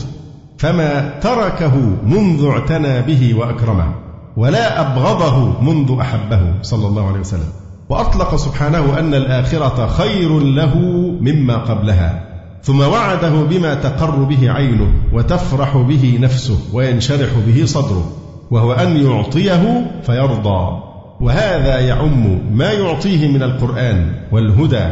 فما 0.58 1.20
تركه 1.22 1.76
منذ 2.06 2.45
اعتنى 2.45 3.02
به 3.02 3.34
وأكرمه 3.34 3.93
ولا 4.38 4.82
أبغضه 4.82 5.62
منذ 5.62 5.97
أحبه 6.02 6.41
صلى 6.62 6.88
الله 6.88 7.08
عليه 7.08 7.20
وسلم. 7.20 7.49
وأطلق 7.89 8.36
سبحانه 8.36 8.99
أن 8.99 9.14
الآخرة 9.14 9.88
خير 9.88 10.39
له 10.39 10.78
مما 11.22 11.58
قبلها. 11.58 12.30
ثم 12.64 12.80
وعده 12.80 13.30
بما 13.30 13.74
تقر 13.74 14.24
به 14.24 14.51
عينه 14.51 14.93
وتفرح 15.14 15.78
به 15.78 16.18
نفسه 16.22 16.59
وينشرح 16.74 17.30
به 17.47 17.66
صدره 17.66 18.12
وهو 18.51 18.74
أن 18.74 18.97
يعطيه 19.05 19.91
فيرضى. 20.03 20.82
وهذا 21.22 21.80
يعم 21.80 22.39
ما 22.57 22.72
يعطيه 22.72 23.28
من 23.28 23.43
القرآن 23.43 24.12
والهدى 24.32 24.89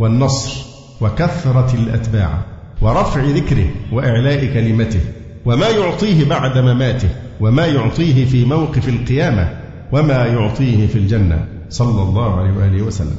والنصر 0.00 0.64
وكثرة 1.00 1.74
الأتباع 1.74 2.38
ورفع 2.82 3.20
ذكره 3.24 3.66
وإعلاء 3.92 4.46
كلمته 4.54 5.00
وما 5.44 5.68
يعطيه 5.68 6.24
بعد 6.24 6.58
مماته 6.58 7.08
وما 7.40 7.66
يعطيه 7.66 8.24
في 8.24 8.44
موقف 8.44 8.88
القيامة 8.88 9.48
وما 9.92 10.26
يعطيه 10.26 10.86
في 10.86 10.98
الجنة. 10.98 11.44
صلى 11.70 12.02
الله 12.02 12.40
عليه 12.40 12.52
وآله 12.52 12.82
وسلم. 12.82 13.16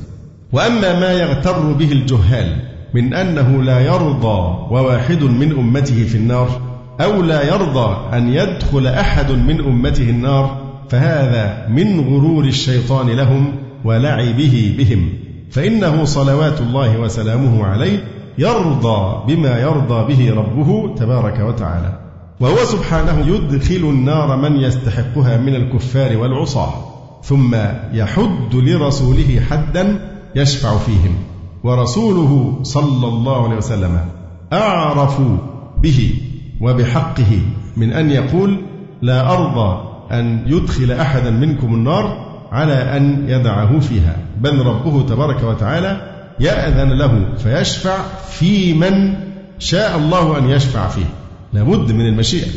وأما 0.52 1.00
ما 1.00 1.12
يغتر 1.12 1.72
به 1.72 1.92
الجهال 1.92 2.73
من 2.94 3.14
أنه 3.14 3.64
لا 3.64 3.80
يرضى 3.80 4.68
وواحد 4.72 5.24
من 5.24 5.52
أمته 5.52 6.04
في 6.04 6.18
النار 6.18 6.62
أو 7.02 7.22
لا 7.22 7.48
يرضى 7.48 8.18
أن 8.18 8.34
يدخل 8.34 8.88
أحد 8.88 9.32
من 9.32 9.60
أمته 9.60 10.10
النار 10.10 10.58
فهذا 10.90 11.68
من 11.70 12.00
غرور 12.00 12.46
الشيطان 12.46 13.10
لهم 13.10 13.56
ولعبه 13.86 14.76
بهم. 14.78 15.10
فإنه 15.52 16.04
صلوات 16.04 16.62
الله 16.62 17.00
وسلامه 17.00 17.66
عليه 17.66 18.04
يرضى 18.38 19.24
بما 19.28 19.60
يرضى 19.60 20.14
به 20.14 20.34
ربه 20.34 20.96
تبارك 20.96 21.40
وتعالى. 21.40 22.00
وهو 22.40 22.58
سبحانه 22.58 23.28
يدخل 23.28 23.90
النار 23.90 24.38
من 24.38 24.56
يستحقها 24.58 25.38
من 25.38 25.56
الكفار 25.56 26.18
والعصاة 26.18 26.74
ثم 27.24 27.56
يحد 27.94 28.54
لرسوله 28.54 29.42
حدا 29.50 30.00
يشفع 30.36 30.78
فيهم. 30.78 31.33
ورسوله 31.64 32.60
صلى 32.64 33.08
الله 33.08 33.44
عليه 33.48 33.58
وسلم 33.58 34.00
أعرف 34.54 35.22
به 35.82 36.14
وبحقه 36.62 37.40
من 37.78 37.94
أن 37.94 38.10
يقول 38.12 38.58
لا 39.02 39.34
أرضى 39.34 39.84
أن 40.12 40.44
يدخل 40.48 40.92
أحدا 40.92 41.30
منكم 41.32 41.74
النار 41.74 42.34
على 42.52 42.74
أن 42.74 43.30
يدعه 43.30 43.80
فيها 43.80 44.18
بل 44.42 44.66
ربه 44.66 45.02
تبارك 45.02 45.44
وتعالى 45.44 46.14
يأذن 46.40 46.90
له 46.90 47.26
فيشفع 47.38 47.98
في 48.30 48.74
من 48.74 49.14
شاء 49.60 49.98
الله 49.98 50.38
أن 50.38 50.50
يشفع 50.50 50.88
فيه. 50.88 51.06
لابد 51.54 51.92
من 51.92 52.08
المشيئة 52.08 52.48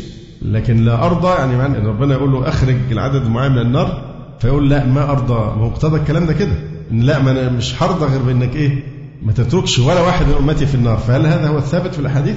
لكن 0.41 0.85
لا 0.85 1.05
أرضى 1.05 1.27
يعني 1.27 1.55
معنى 1.57 1.77
ربنا 1.87 2.13
يقول 2.13 2.31
له 2.31 2.47
أخرج 2.49 2.75
العدد 2.91 3.21
المعين 3.25 3.51
من 3.51 3.57
النار 3.61 4.01
فيقول 4.39 4.69
لا 4.69 4.85
ما 4.85 5.11
أرضى 5.11 5.59
مقتضى 5.61 5.97
الكلام 5.97 6.25
ده 6.25 6.33
كده 6.33 6.53
لا 6.91 7.19
ما 7.19 7.31
أنا 7.31 7.49
مش 7.49 7.83
هرضى 7.83 8.05
غير 8.05 8.21
بإنك 8.21 8.55
إيه؟ 8.55 8.83
ما 9.21 9.33
تتركش 9.33 9.79
ولا 9.79 10.01
واحد 10.01 10.25
من 10.25 10.33
أمتي 10.33 10.65
في 10.65 10.75
النار. 10.75 10.97
فهل 10.97 11.25
هذا 11.25 11.47
هو 11.47 11.57
الثابت 11.57 11.93
في 11.93 11.99
الأحاديث 11.99 12.35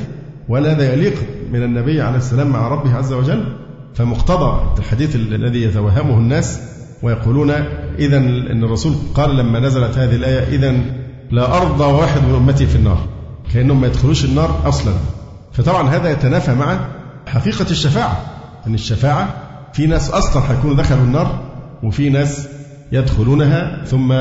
ولا 0.49 0.73
هذا 0.73 0.93
يليق 0.93 1.15
من 1.53 1.63
النبي 1.63 2.01
عليه 2.01 2.19
السلام 2.19 2.49
مع 2.49 2.69
ربه 2.69 2.95
عز 2.95 3.13
وجل؟ 3.13 3.45
فمقتضى 3.95 4.79
الحديث 4.79 5.17
الذي 5.17 5.63
يتوهمه 5.63 6.19
الناس 6.19 6.61
ويقولون 7.03 7.51
إذا 7.99 8.17
أن 8.17 8.65
الرسول 8.65 8.95
قال 9.15 9.37
لما 9.37 9.61
نزلت 9.61 9.99
هذه 9.99 10.15
الآية 10.15 10.57
إذا 10.57 10.81
لا 11.31 11.57
أرضى 11.57 11.85
واحد 11.85 12.21
من 12.25 12.35
أمتي 12.35 12.67
في 12.67 12.77
النار 12.77 12.99
كأنهم 13.55 13.81
ما 13.81 13.87
يدخلوش 13.87 14.25
النار 14.25 14.63
أصلا. 14.65 14.93
فطبعا 15.53 15.89
هذا 15.89 16.11
يتنافى 16.11 16.55
مع 16.55 16.79
حقيقة 17.27 17.67
الشفاعة 17.71 18.17
أن 18.67 18.75
الشفاعة 18.75 19.35
في 19.73 19.87
ناس 19.87 20.11
أصلا 20.11 20.43
هيكونوا 20.53 20.77
دخلوا 20.77 21.05
النار 21.05 21.41
وفي 21.83 22.11
ناس 22.11 22.49
يدخلونها 22.93 23.85
ثم 23.85 24.15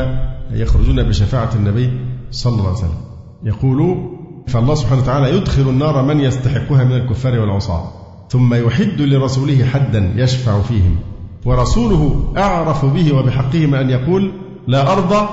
يخرجون 0.51 1.03
بشفاعة 1.03 1.49
النبي 1.55 1.91
صلى 2.32 2.54
الله 2.54 2.68
عليه 2.68 2.78
وسلم. 2.78 3.02
يقول 3.44 4.10
فالله 4.48 4.76
سبحانه 4.76 5.02
وتعالى 5.02 5.38
يدخل 5.38 5.62
النار 5.62 6.02
من 6.02 6.20
يستحقها 6.20 6.84
من 6.84 6.96
الكفار 6.96 7.40
والعصاة 7.40 7.92
ثم 8.30 8.54
يحد 8.54 9.02
لرسوله 9.02 9.66
حدا 9.66 10.14
يشفع 10.16 10.62
فيهم 10.62 10.96
ورسوله 11.46 12.34
أعرف 12.38 12.86
به 12.86 13.16
وبحقه 13.16 13.66
من 13.66 13.74
أن 13.74 13.90
يقول 13.90 14.32
لا 14.68 14.92
أرضى 14.92 15.30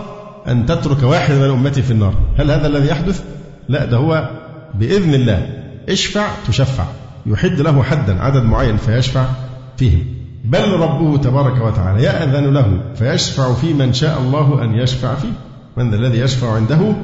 أن 0.48 0.66
تترك 0.66 1.02
واحد 1.02 1.34
من 1.34 1.50
أمتي 1.50 1.82
في 1.82 1.90
النار. 1.90 2.14
هل 2.38 2.50
هذا 2.50 2.66
الذي 2.66 2.88
يحدث؟ 2.88 3.24
لا 3.68 3.84
ده 3.84 3.96
هو 3.96 4.30
بإذن 4.74 5.14
الله 5.14 5.46
اشفع 5.88 6.26
تشفع 6.48 6.84
يحد 7.26 7.60
له 7.60 7.82
حدا 7.82 8.22
عدد 8.22 8.42
معين 8.42 8.76
فيشفع 8.76 9.26
فيهم. 9.76 10.04
بل 10.44 10.72
ربه 10.72 11.16
تبارك 11.16 11.62
وتعالى 11.62 12.02
يأذن 12.02 12.54
له 12.54 12.80
فيشفع 12.94 13.52
في 13.52 13.74
من 13.74 13.92
شاء 13.92 14.20
الله 14.20 14.64
أن 14.64 14.74
يشفع 14.74 15.14
فيه. 15.14 15.32
من 15.76 15.90
ذا 15.90 15.96
الذي 15.96 16.18
يشفع 16.18 16.52
عنده 16.52 16.96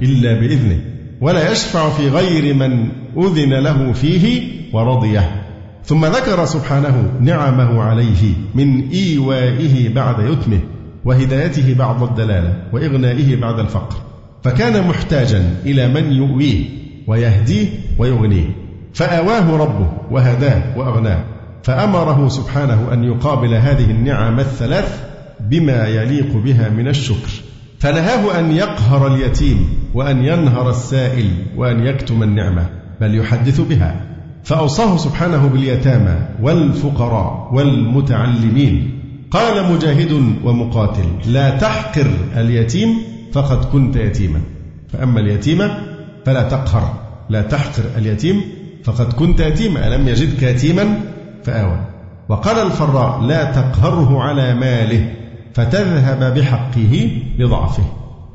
إلا 0.00 0.40
بإذنه. 0.40 0.80
ولا 1.20 1.52
يشفع 1.52 1.90
في 1.90 2.08
غير 2.08 2.54
من 2.54 2.88
أذن 3.16 3.54
له 3.54 3.92
فيه 3.92 4.42
ورضيه. 4.72 5.42
ثم 5.84 6.06
ذكر 6.06 6.44
سبحانه 6.44 7.12
نعمه 7.20 7.82
عليه 7.82 8.34
من 8.54 8.88
إيوائه 8.88 9.94
بعد 9.94 10.18
يتمه 10.18 10.60
وهدايته 11.04 11.74
بعد 11.74 12.02
الدلالة 12.02 12.62
وإغنائه 12.72 13.36
بعد 13.36 13.58
الفقر. 13.58 13.96
فكان 14.42 14.88
محتاجا 14.88 15.54
إلى 15.66 15.88
من 15.88 16.12
يؤويه 16.12 16.64
ويهديه 17.06 17.68
ويغنيه. 17.98 18.46
فآواه 18.94 19.56
ربه 19.56 19.88
وهداه 20.10 20.78
وأغناه. 20.78 21.24
فأمره 21.62 22.28
سبحانه 22.28 22.92
أن 22.92 23.04
يقابل 23.04 23.54
هذه 23.54 23.90
النعم 23.90 24.40
الثلاث 24.40 25.04
بما 25.40 25.86
يليق 25.86 26.36
بها 26.36 26.68
من 26.68 26.88
الشكر. 26.88 27.39
فنهاه 27.80 28.40
أن 28.40 28.52
يقهر 28.52 29.14
اليتيم 29.14 29.68
وأن 29.94 30.24
ينهر 30.24 30.70
السائل 30.70 31.30
وأن 31.56 31.86
يكتم 31.86 32.22
النعمة 32.22 32.66
بل 33.00 33.14
يحدث 33.14 33.60
بها. 33.60 34.00
فأوصاه 34.44 34.96
سبحانه 34.96 35.46
باليتامى 35.46 36.16
والفقراء 36.42 37.48
والمتعلمين. 37.52 39.00
قال 39.30 39.72
مجاهد 39.72 40.12
ومقاتل 40.44 41.04
لا 41.26 41.58
تحقر 41.58 42.10
اليتيم 42.36 42.88
فقد 43.32 43.64
كنت 43.64 43.96
يتيما. 43.96 44.40
فأما 44.88 45.20
اليتيم 45.20 45.68
فلا 46.26 46.42
تقهر. 46.42 46.94
لا 47.28 47.42
تحقر 47.42 47.82
اليتيم 47.98 48.42
فقد 48.84 49.12
كنت 49.12 49.40
يتيما. 49.40 49.86
ألم 49.86 50.08
يجدك 50.08 50.42
يتيما؟ 50.42 51.00
فآوى. 51.44 51.80
وقال 52.28 52.66
الفراء 52.66 53.20
لا 53.20 53.44
تقهره 53.44 54.22
على 54.22 54.54
ماله. 54.54 55.12
فتذهب 55.54 56.34
بحقه 56.34 57.22
لضعفه. 57.38 57.82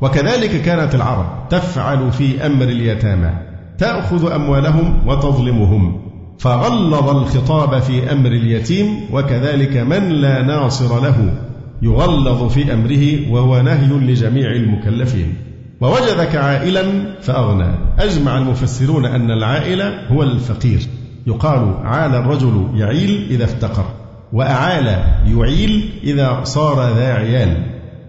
وكذلك 0.02 0.62
كانت 0.62 0.96
العرب 0.96 1.50
تفعل 1.50 2.12
في 2.12 2.46
أمر 2.46 2.64
اليتامى. 2.64 3.30
تأخذ 3.78 4.32
أموالهم 4.32 5.08
وتظلمهم. 5.08 6.02
فغلظ 6.40 7.10
الخطاب 7.10 7.80
في 7.80 8.12
أمر 8.12 8.32
اليتيم 8.32 8.88
وكذلك 9.12 9.78
من 9.78 10.10
لا 10.10 10.42
ناصر 10.42 11.02
له 11.04 11.34
يغلظ 11.82 12.52
في 12.52 12.74
أمره 12.74 13.32
وهو 13.32 13.62
نهي 13.62 13.88
لجميع 13.88 14.52
المكلفين. 14.52 15.34
ووجدك 15.82 16.36
عائلا 16.36 16.84
فأغنى. 17.22 17.76
أجمع 18.00 18.38
المفسرون 18.38 19.06
أن 19.06 19.32
العائل 19.32 19.82
هو 20.12 20.24
الفقير. 20.24 20.80
يقال 21.28 21.74
عال 21.84 22.16
الرجل 22.16 22.68
يعيل 22.76 23.28
إذا 23.30 23.44
افتقر. 23.44 23.86
وأعال 24.34 24.86
يعيل 25.26 26.00
إذا 26.04 26.44
صار 26.44 26.96
ذا 26.96 27.14
عيال. 27.14 27.58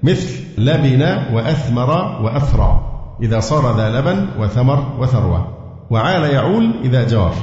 مثل 0.03 0.45
لبن 0.59 1.03
وأثمر 1.33 1.91
وأثرى 2.23 2.81
إذا 3.23 3.41
صار 3.41 3.77
ذا 3.77 4.01
لبن 4.01 4.27
وثمر 4.39 4.97
وثروة. 4.99 5.49
وعال 5.91 6.23
يعول 6.23 6.75
إذا 6.85 7.09
جار. 7.09 7.35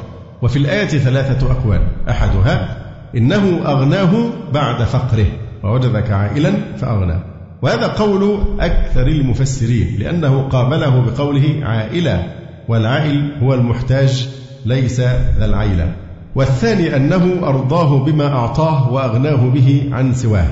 وفي 0.42 0.60
الآية 0.60 0.88
ثلاثة 0.88 1.52
أقوال. 1.52 1.88
أحدها 2.10 2.78
إنه 3.18 3.62
أغناه 3.66 4.30
بعد 4.54 4.84
فقره. 4.84 5.26
ووجدك 5.64 6.12
عائلا 6.12 6.54
فأغناه 6.78 7.24
وهذا 7.62 7.88
قول 7.88 8.40
أكثر 8.60 9.08
المفسرين 9.08 9.96
لأنه 10.00 10.42
قابله 10.42 11.02
بقوله 11.02 11.60
عائلا 11.64 12.24
والعائل 12.68 13.32
هو 13.44 13.54
المحتاج 13.54 14.30
ليس 14.66 15.00
ذا 15.40 15.46
العيلة. 15.46 15.94
والثاني 16.36 16.96
أنه 16.96 17.40
أرضاه 17.44 18.04
بما 18.04 18.28
أعطاه 18.28 18.94
وأغناه 18.94 19.50
به 19.50 19.90
عن 19.92 20.14
سواه 20.14 20.48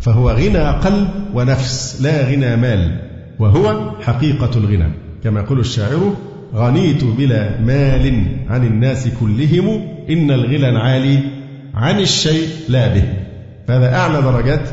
فهو 0.00 0.30
غنى 0.30 0.58
قلب 0.58 1.08
ونفس 1.34 2.02
لا 2.02 2.24
غنى 2.24 2.56
مال 2.56 2.98
وهو 3.38 3.90
حقيقة 4.00 4.50
الغنى. 4.56 4.88
كما 5.24 5.40
يقول 5.40 5.60
الشاعر 5.60 6.14
غنيت 6.54 7.04
بلا 7.04 7.60
مال 7.60 8.26
عن 8.48 8.66
الناس 8.66 9.08
كلهم 9.20 9.82
إن 10.10 10.30
الغنى 10.30 10.68
العالي 10.68 11.18
عن 11.74 12.00
الشيء 12.00 12.48
لا 12.68 12.94
به. 12.94 13.04
فهذا 13.68 13.94
أعلى 13.94 14.22
درجات 14.22 14.68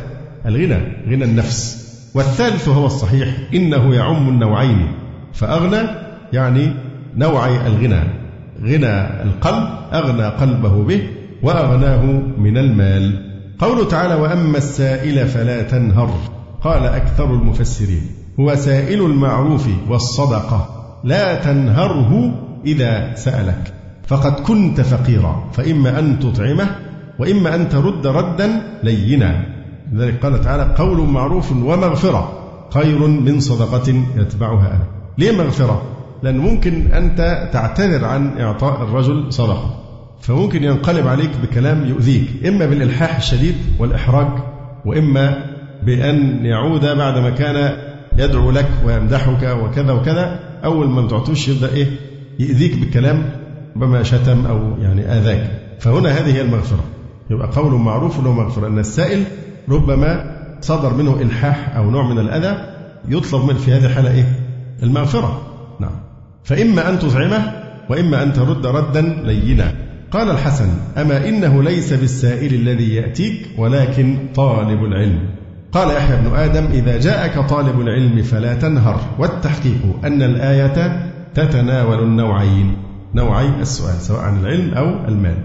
الغنى 0.46 0.80
غنى 1.10 1.24
النفس. 1.24 1.90
والثالث 2.14 2.68
هو 2.70 2.86
الصحيح 2.86 3.28
إنه 3.54 3.96
يعم 3.96 4.30
النوعين 4.30 4.88
فأغنى 5.34 5.90
يعني 6.34 6.74
نوعي 7.16 7.68
الغنى. 7.68 8.19
غنى 8.64 9.24
القلب 9.24 9.68
أغنى 9.94 10.24
قلبه 10.24 10.84
به 10.84 11.02
وأغناه 11.44 12.04
من 12.38 12.58
المال. 12.58 13.30
قوله 13.60 13.88
تعالى 13.88 14.16
وأما 14.16 14.58
السائل 14.58 15.28
فلا 15.28 15.62
تنهر. 15.62 16.10
قال 16.64 16.86
أكثر 16.86 17.34
المفسرين 17.34 18.02
هو 18.40 18.56
سائل 18.56 19.02
المعروف 19.02 19.70
والصدقة 19.90 20.70
لا 21.04 21.36
تنهره 21.36 22.32
إذا 22.66 23.16
سألك. 23.16 23.74
فقد 24.08 24.34
كنت 24.34 24.82
فقيرا 24.82 25.50
فإما 25.54 26.00
أن 26.00 26.20
تطعمه 26.20 26.76
وإما 27.20 27.56
أن 27.56 27.70
ترد 27.70 28.08
ردا 28.08 28.62
لينا. 28.84 29.46
لذلك 29.94 30.26
قال 30.26 30.42
تعالى 30.42 30.76
قول 30.78 31.08
معروف 31.08 31.52
ومغفرة 31.52 32.32
خير 32.74 33.08
من 33.08 33.40
صدقة 33.40 34.04
يتبعها 34.18 34.68
أنا. 34.68 34.88
ليه 35.18 35.38
مغفرة؟ 35.38 35.82
لأن 36.24 36.38
ممكن 36.38 36.92
أنت 36.92 37.50
تعتذر 37.54 38.06
عن 38.06 38.38
إعطاء 38.38 38.84
الرجل 38.84 39.34
صدقة. 39.34 39.76
فممكن 40.22 40.64
ينقلب 40.64 41.08
عليك 41.08 41.32
بكلام 41.44 41.86
يؤذيك 41.86 42.46
إما 42.48 42.66
بالإلحاح 42.66 43.18
الشديد 43.18 43.56
والإحراج 43.80 44.28
وإما 44.86 45.46
بأن 45.84 46.46
يعود 46.46 46.82
بعدما 46.82 47.30
كان 47.30 47.78
يدعو 48.18 48.52
لك 48.52 48.70
ويمدحك 48.86 49.44
وكذا 49.44 49.92
وكذا 49.92 50.40
أول 50.64 50.90
ما 50.90 51.08
تعطوش 51.08 51.48
يبدأ 51.48 51.74
إيه؟ 51.74 51.88
يؤذيك 52.40 52.78
بكلام 52.78 53.30
بما 53.76 54.04
شتم 54.04 54.46
أو 54.46 54.78
يعني 54.82 55.02
آذاك. 55.02 55.52
فهنا 55.80 56.10
هذه 56.10 56.36
هي 56.36 56.42
المغفرة. 56.42 56.84
يبقى 57.30 57.48
قول 57.48 57.74
معروف 57.74 58.24
له 58.24 58.34
مغفرة. 58.34 58.68
أن 58.68 58.80
السائل 58.80 59.24
ربما 59.70 60.36
صدر 60.62 60.94
منه 60.94 61.22
إلحاح 61.22 61.76
أو 61.76 61.92
نوع 61.92 62.08
من 62.08 62.20
الأذى 62.20 62.66
يطلب 63.08 63.46
من 63.46 63.56
في 63.58 63.74
هذه 63.74 63.86
الحالة 63.86 64.12
إيه؟ 64.12 64.26
المغفرة. 64.84 65.42
نعم. 65.80 66.09
فإما 66.44 66.90
أن 66.90 67.00
تطعمه 67.00 67.52
وإما 67.90 68.24
أن 68.24 68.34
ترد 68.34 68.66
ردا 68.66 69.02
لينا. 69.02 69.74
قال 70.12 70.30
الحسن 70.30 70.70
أما 70.98 71.30
إنه 71.30 71.64
ليس 71.64 71.94
بالسائل 71.94 72.54
الذي 72.54 72.96
يأتيك 72.96 73.48
ولكن 73.58 74.18
طالب 74.36 74.84
العلم. 74.84 75.20
قال 75.72 75.96
يحيى 75.96 76.18
بن 76.18 76.36
آدم 76.36 76.66
إذا 76.66 77.00
جاءك 77.00 77.50
طالب 77.50 77.82
العلم 77.82 78.22
فلا 78.22 78.54
تنهر. 78.54 79.00
والتحقيق 79.20 80.06
أن 80.06 80.22
الآية 80.22 81.12
تتناول 81.34 82.04
النوعين. 82.04 82.78
نوعي 83.16 83.50
السؤال 83.62 83.96
سواء 83.96 84.22
عن 84.22 84.40
العلم 84.40 84.74
أو 84.74 85.08
المال. 85.08 85.38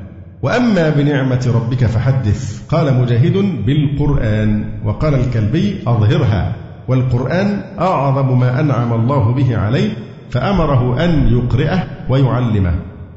وأما 0.43 0.91
بنعمة 0.91 1.53
ربك 1.55 1.87
فحدث. 1.87 2.63
قال 2.69 3.01
مجاهد 3.01 3.67
بالقرآن. 3.67 4.65
وقال 4.85 5.15
الكلبي 5.15 5.77
أظهرها. 5.87 6.57
والقرآن 6.89 7.61
أعظم 7.79 8.41
ما 8.41 8.61
أنعم 8.61 8.93
الله 8.93 9.35
به 9.35 9.57
عليه 9.57 9.91
فأمره 10.35 11.05
أن 11.05 11.29
يقرئه 11.29 11.85
ويعلمه. 12.09 12.75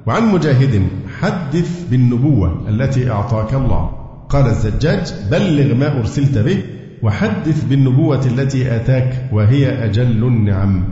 وعن 0.08 0.24
مجاهد 0.34 0.88
حدث 1.20 1.90
بالنبوة 1.92 2.70
التي 2.70 3.12
أعطاك 3.12 3.54
الله. 3.54 3.90
قال 4.30 4.46
الزجاج 4.46 5.14
بلغ 5.32 5.76
ما 5.76 6.00
أرسلت 6.00 6.38
به 6.38 6.58
وحدث 7.04 7.64
بالنبوة 7.64 8.26
التي 8.26 8.76
آتاك 8.76 9.30
وهي 9.32 9.86
أجل 9.86 10.24
النعم. 10.24 10.84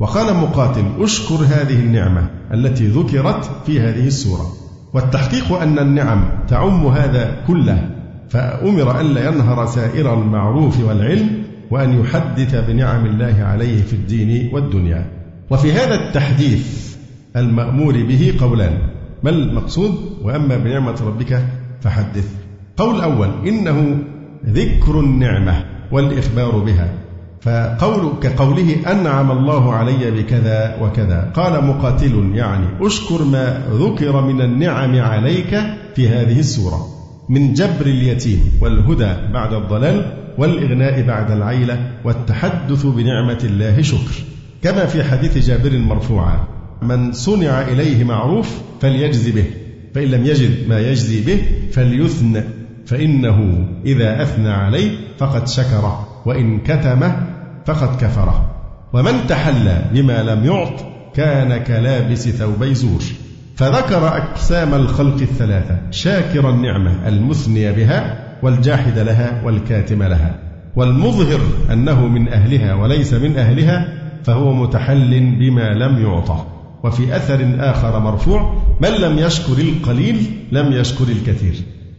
وقال 0.00 0.36
مقاتل 0.36 0.84
أشكر 0.98 1.34
هذه 1.34 1.80
النعمة 1.80 2.30
التي 2.54 2.86
ذكرت 2.86 3.50
في 3.66 3.80
هذه 3.80 4.06
السورة. 4.06 4.46
والتحقيق 4.94 5.52
أن 5.52 5.78
النعم 5.78 6.24
تعم 6.48 6.86
هذا 6.86 7.36
كله 7.46 7.90
فأمر 8.28 9.00
ألا 9.00 9.28
ينهر 9.28 9.66
سائر 9.66 10.14
المعروف 10.14 10.84
والعلم 10.84 11.30
وأن 11.70 12.00
يحدث 12.00 12.54
بنعم 12.68 13.06
الله 13.06 13.44
عليه 13.44 13.82
في 13.82 13.92
الدين 13.92 14.54
والدنيا. 14.54 15.23
وفي 15.50 15.72
هذا 15.72 15.94
التحديث 15.94 16.94
المأمور 17.36 17.92
به 17.92 18.34
قولان 18.40 18.78
ما 19.22 19.30
المقصود؟ 19.30 19.94
وأما 20.22 20.56
بنعمة 20.56 20.96
ربك 21.06 21.46
فحدث. 21.80 22.28
قول 22.76 23.00
أول 23.00 23.28
إنه 23.48 23.98
ذكر 24.46 25.00
النعمة 25.00 25.64
والإخبار 25.92 26.58
بها. 26.58 26.88
فقول 27.40 28.12
كقوله 28.22 28.76
أنعم 28.92 29.30
الله 29.30 29.74
علي 29.74 30.10
بكذا 30.10 30.78
وكذا. 30.82 31.32
قال 31.34 31.64
مقاتل 31.64 32.30
يعني 32.34 32.66
أشكر 32.80 33.24
ما 33.24 33.66
ذكر 33.72 34.22
من 34.22 34.40
النعم 34.40 35.00
عليك 35.00 35.60
في 35.94 36.08
هذه 36.08 36.38
السورة. 36.38 36.86
من 37.28 37.54
جبر 37.54 37.86
اليتيم 37.86 38.40
والهدى 38.60 39.32
بعد 39.32 39.52
الضلال 39.52 40.12
والإغناء 40.38 41.02
بعد 41.02 41.30
العيلة 41.30 41.90
والتحدث 42.04 42.86
بنعمة 42.86 43.40
الله 43.44 43.82
شكر. 43.82 44.33
كما 44.64 44.86
في 44.86 45.04
حديث 45.04 45.38
جابر 45.38 45.78
مرفوعا. 45.78 46.38
من 46.82 47.12
صنع 47.12 47.62
إليه 47.62 48.04
معروف 48.04 48.62
فليجزي 48.80 49.32
به 49.32 49.44
فإن 49.94 50.08
لم 50.08 50.26
يجد 50.26 50.68
ما 50.68 50.80
يجزي 50.80 51.20
به 51.24 51.42
فليثن 51.72 52.44
فإنه 52.86 53.68
إذا 53.86 54.22
أثنى 54.22 54.50
عليه 54.50 54.90
فقد 55.18 55.48
شكره 55.48 56.08
وإن 56.26 56.58
كتمه 56.60 57.26
فقد 57.66 57.96
كفره. 58.00 58.50
ومن 58.92 59.26
تحلى 59.28 59.84
بما 59.92 60.22
لم 60.22 60.44
يعط 60.44 60.84
كان 61.14 61.62
كلابس 61.62 62.28
ثوبي 62.28 62.74
زور. 62.74 63.02
فذكر 63.56 64.08
أقسام 64.08 64.74
الخلق 64.74 65.20
الثلاثة 65.20 65.78
شاكر 65.90 66.50
النعمة 66.50 67.08
المثني 67.08 67.72
بها 67.72 68.18
والجاحد 68.42 68.98
لها 68.98 69.42
والكاتم 69.44 70.02
لها. 70.02 70.38
والمظهر 70.76 71.40
أنه 71.72 72.06
من 72.06 72.28
أهلها 72.28 72.74
وليس 72.74 73.14
من 73.14 73.36
أهلها 73.36 74.03
فهو 74.24 74.52
متحل 74.52 75.36
بما 75.38 75.74
لم 75.74 76.02
يعطى. 76.02 76.44
وفي 76.84 77.16
أثر 77.16 77.56
آخر 77.58 77.98
مرفوع 77.98 78.54
من 78.80 78.88
لم 78.88 79.18
يشكر 79.18 79.58
القليل 79.58 80.16
لم 80.52 80.72
يشكر 80.72 81.04
الكثير 81.04 81.54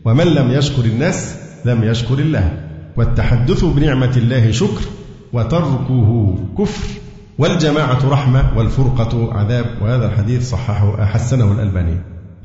ومن 0.05 0.26
لم 0.26 0.51
يشكر 0.51 0.86
الناس 0.86 1.38
لم 1.65 1.84
يشكر 1.84 2.19
الله. 2.19 2.51
والتحدث 2.97 3.65
بنعمة 3.65 4.17
الله 4.17 4.51
شكر 4.51 4.82
وتركه 5.34 6.36
كفر 6.57 6.88
والجماعة 7.38 8.09
رحمة 8.09 8.57
والفرقة 8.57 9.34
عذاب. 9.34 9.65
وهذا 9.82 10.05
الحديث 10.05 10.49
صححه 10.49 11.05
حسنه 11.05 11.51
الألباني. 11.51 11.97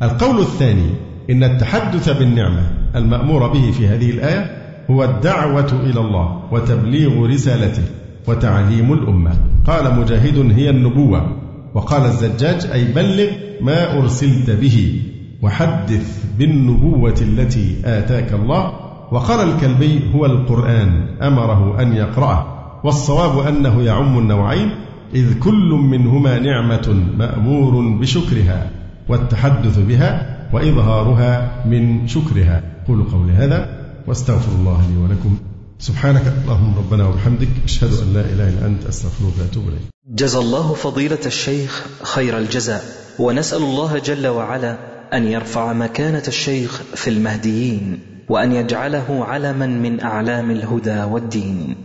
القول 0.03 0.41
الثاني 0.41 0.91
إن 1.31 1.45
التحدث 1.45 2.09
بالنعمة 2.19 2.63
المأمور 2.97 3.49
به 3.49 3.71
في 3.71 3.89
هذه 3.89 4.11
الآية 4.11 4.51
هو 4.91 5.05
الدعوة 5.05 5.73
إلى 5.73 6.01
الله 6.01 6.43
وتبليغ 6.53 7.27
رسالته 7.27 7.83
وتعليم 8.27 8.93
الأمة. 8.93 9.33
قال 9.67 10.01
مجاهد 10.01 10.53
هي 10.53 10.71
النبوة 10.71 11.37
وقال 11.75 12.03
الزجاج 12.03 12.67
أي 12.67 12.85
بلغ 12.85 13.31
ما 13.61 13.99
أرسلت 13.99 14.51
به 14.51 15.03
وحدث 15.43 16.25
بالنبوة 16.39 17.15
التي 17.21 17.77
آتاك 17.85 18.33
الله 18.33 18.73
وقال 19.13 19.49
الكلبي 19.49 20.01
هو 20.15 20.27
القرآن 20.27 21.07
أمره 21.23 21.83
أن 21.83 21.93
يقرأه 21.93 22.47
والصواب 22.85 23.47
أنه 23.47 23.83
يعم 23.83 24.19
النوعين 24.19 24.71
إذ 25.15 25.39
كل 25.39 25.71
منهما 25.91 26.39
نعمة 26.39 27.05
مأمور 27.19 27.99
بشكرها 27.99 28.71
والتحدث 29.09 29.79
بها 29.79 30.37
وإظهارها 30.53 31.63
من 31.67 32.09
شكرها 32.09 32.63
قولوا 32.89 33.05
قولي 33.13 33.33
هذا 33.33 33.81
واستغفر 34.07 34.53
الله 34.53 34.81
لي 34.91 35.03
ولكم. 35.03 35.37
سبحانك 35.81 36.27
اللهم 36.45 36.79
ربنا 36.79 37.07
وبحمدك 37.09 37.49
أشهد 37.65 37.93
أن 38.03 38.15
لا 38.15 38.21
إله 38.21 38.49
إلا 38.49 38.67
أنت 38.67 38.87
أستغفرك 38.87 39.39
وأتوب 39.41 39.69
إليك. 39.69 39.83
جزى 40.09 40.39
الله 40.39 40.75
فضيلة 40.75 41.19
الشيخ 41.27 41.87
خير 42.03 42.39
الجزاء 42.39 42.85
ونسأل 43.19 43.63
الله 43.63 43.99
جل 43.99 44.27
وعلا 44.27 44.79
أن 45.13 45.27
يرفع 45.27 45.73
مكانة 45.73 46.23
الشيخ 46.29 46.83
في 46.95 47.11
المهديين 47.11 48.01
وأن 48.29 48.53
يجعله 48.53 49.25
علما 49.25 49.67
من 49.67 50.01
أعلام 50.01 50.51
الهدى 50.51 51.03
والدين. 51.03 51.77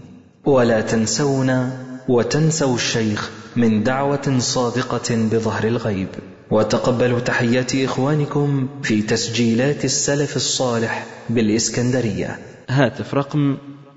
ولا 0.45 0.81
تنسونا 0.81 1.85
وتنسوا 2.09 2.75
الشيخ 2.75 3.29
من 3.55 3.83
دعوة 3.83 4.39
صادقة 4.39 5.15
بظهر 5.15 5.63
الغيب. 5.63 6.07
وتقبلوا 6.51 7.19
تحيات 7.19 7.75
إخوانكم 7.75 8.67
في 8.83 9.01
تسجيلات 9.01 9.85
السلف 9.85 10.35
الصالح 10.35 11.05
بالإسكندرية. 11.29 12.39
هاتف 12.69 13.13
رقم 13.13 13.57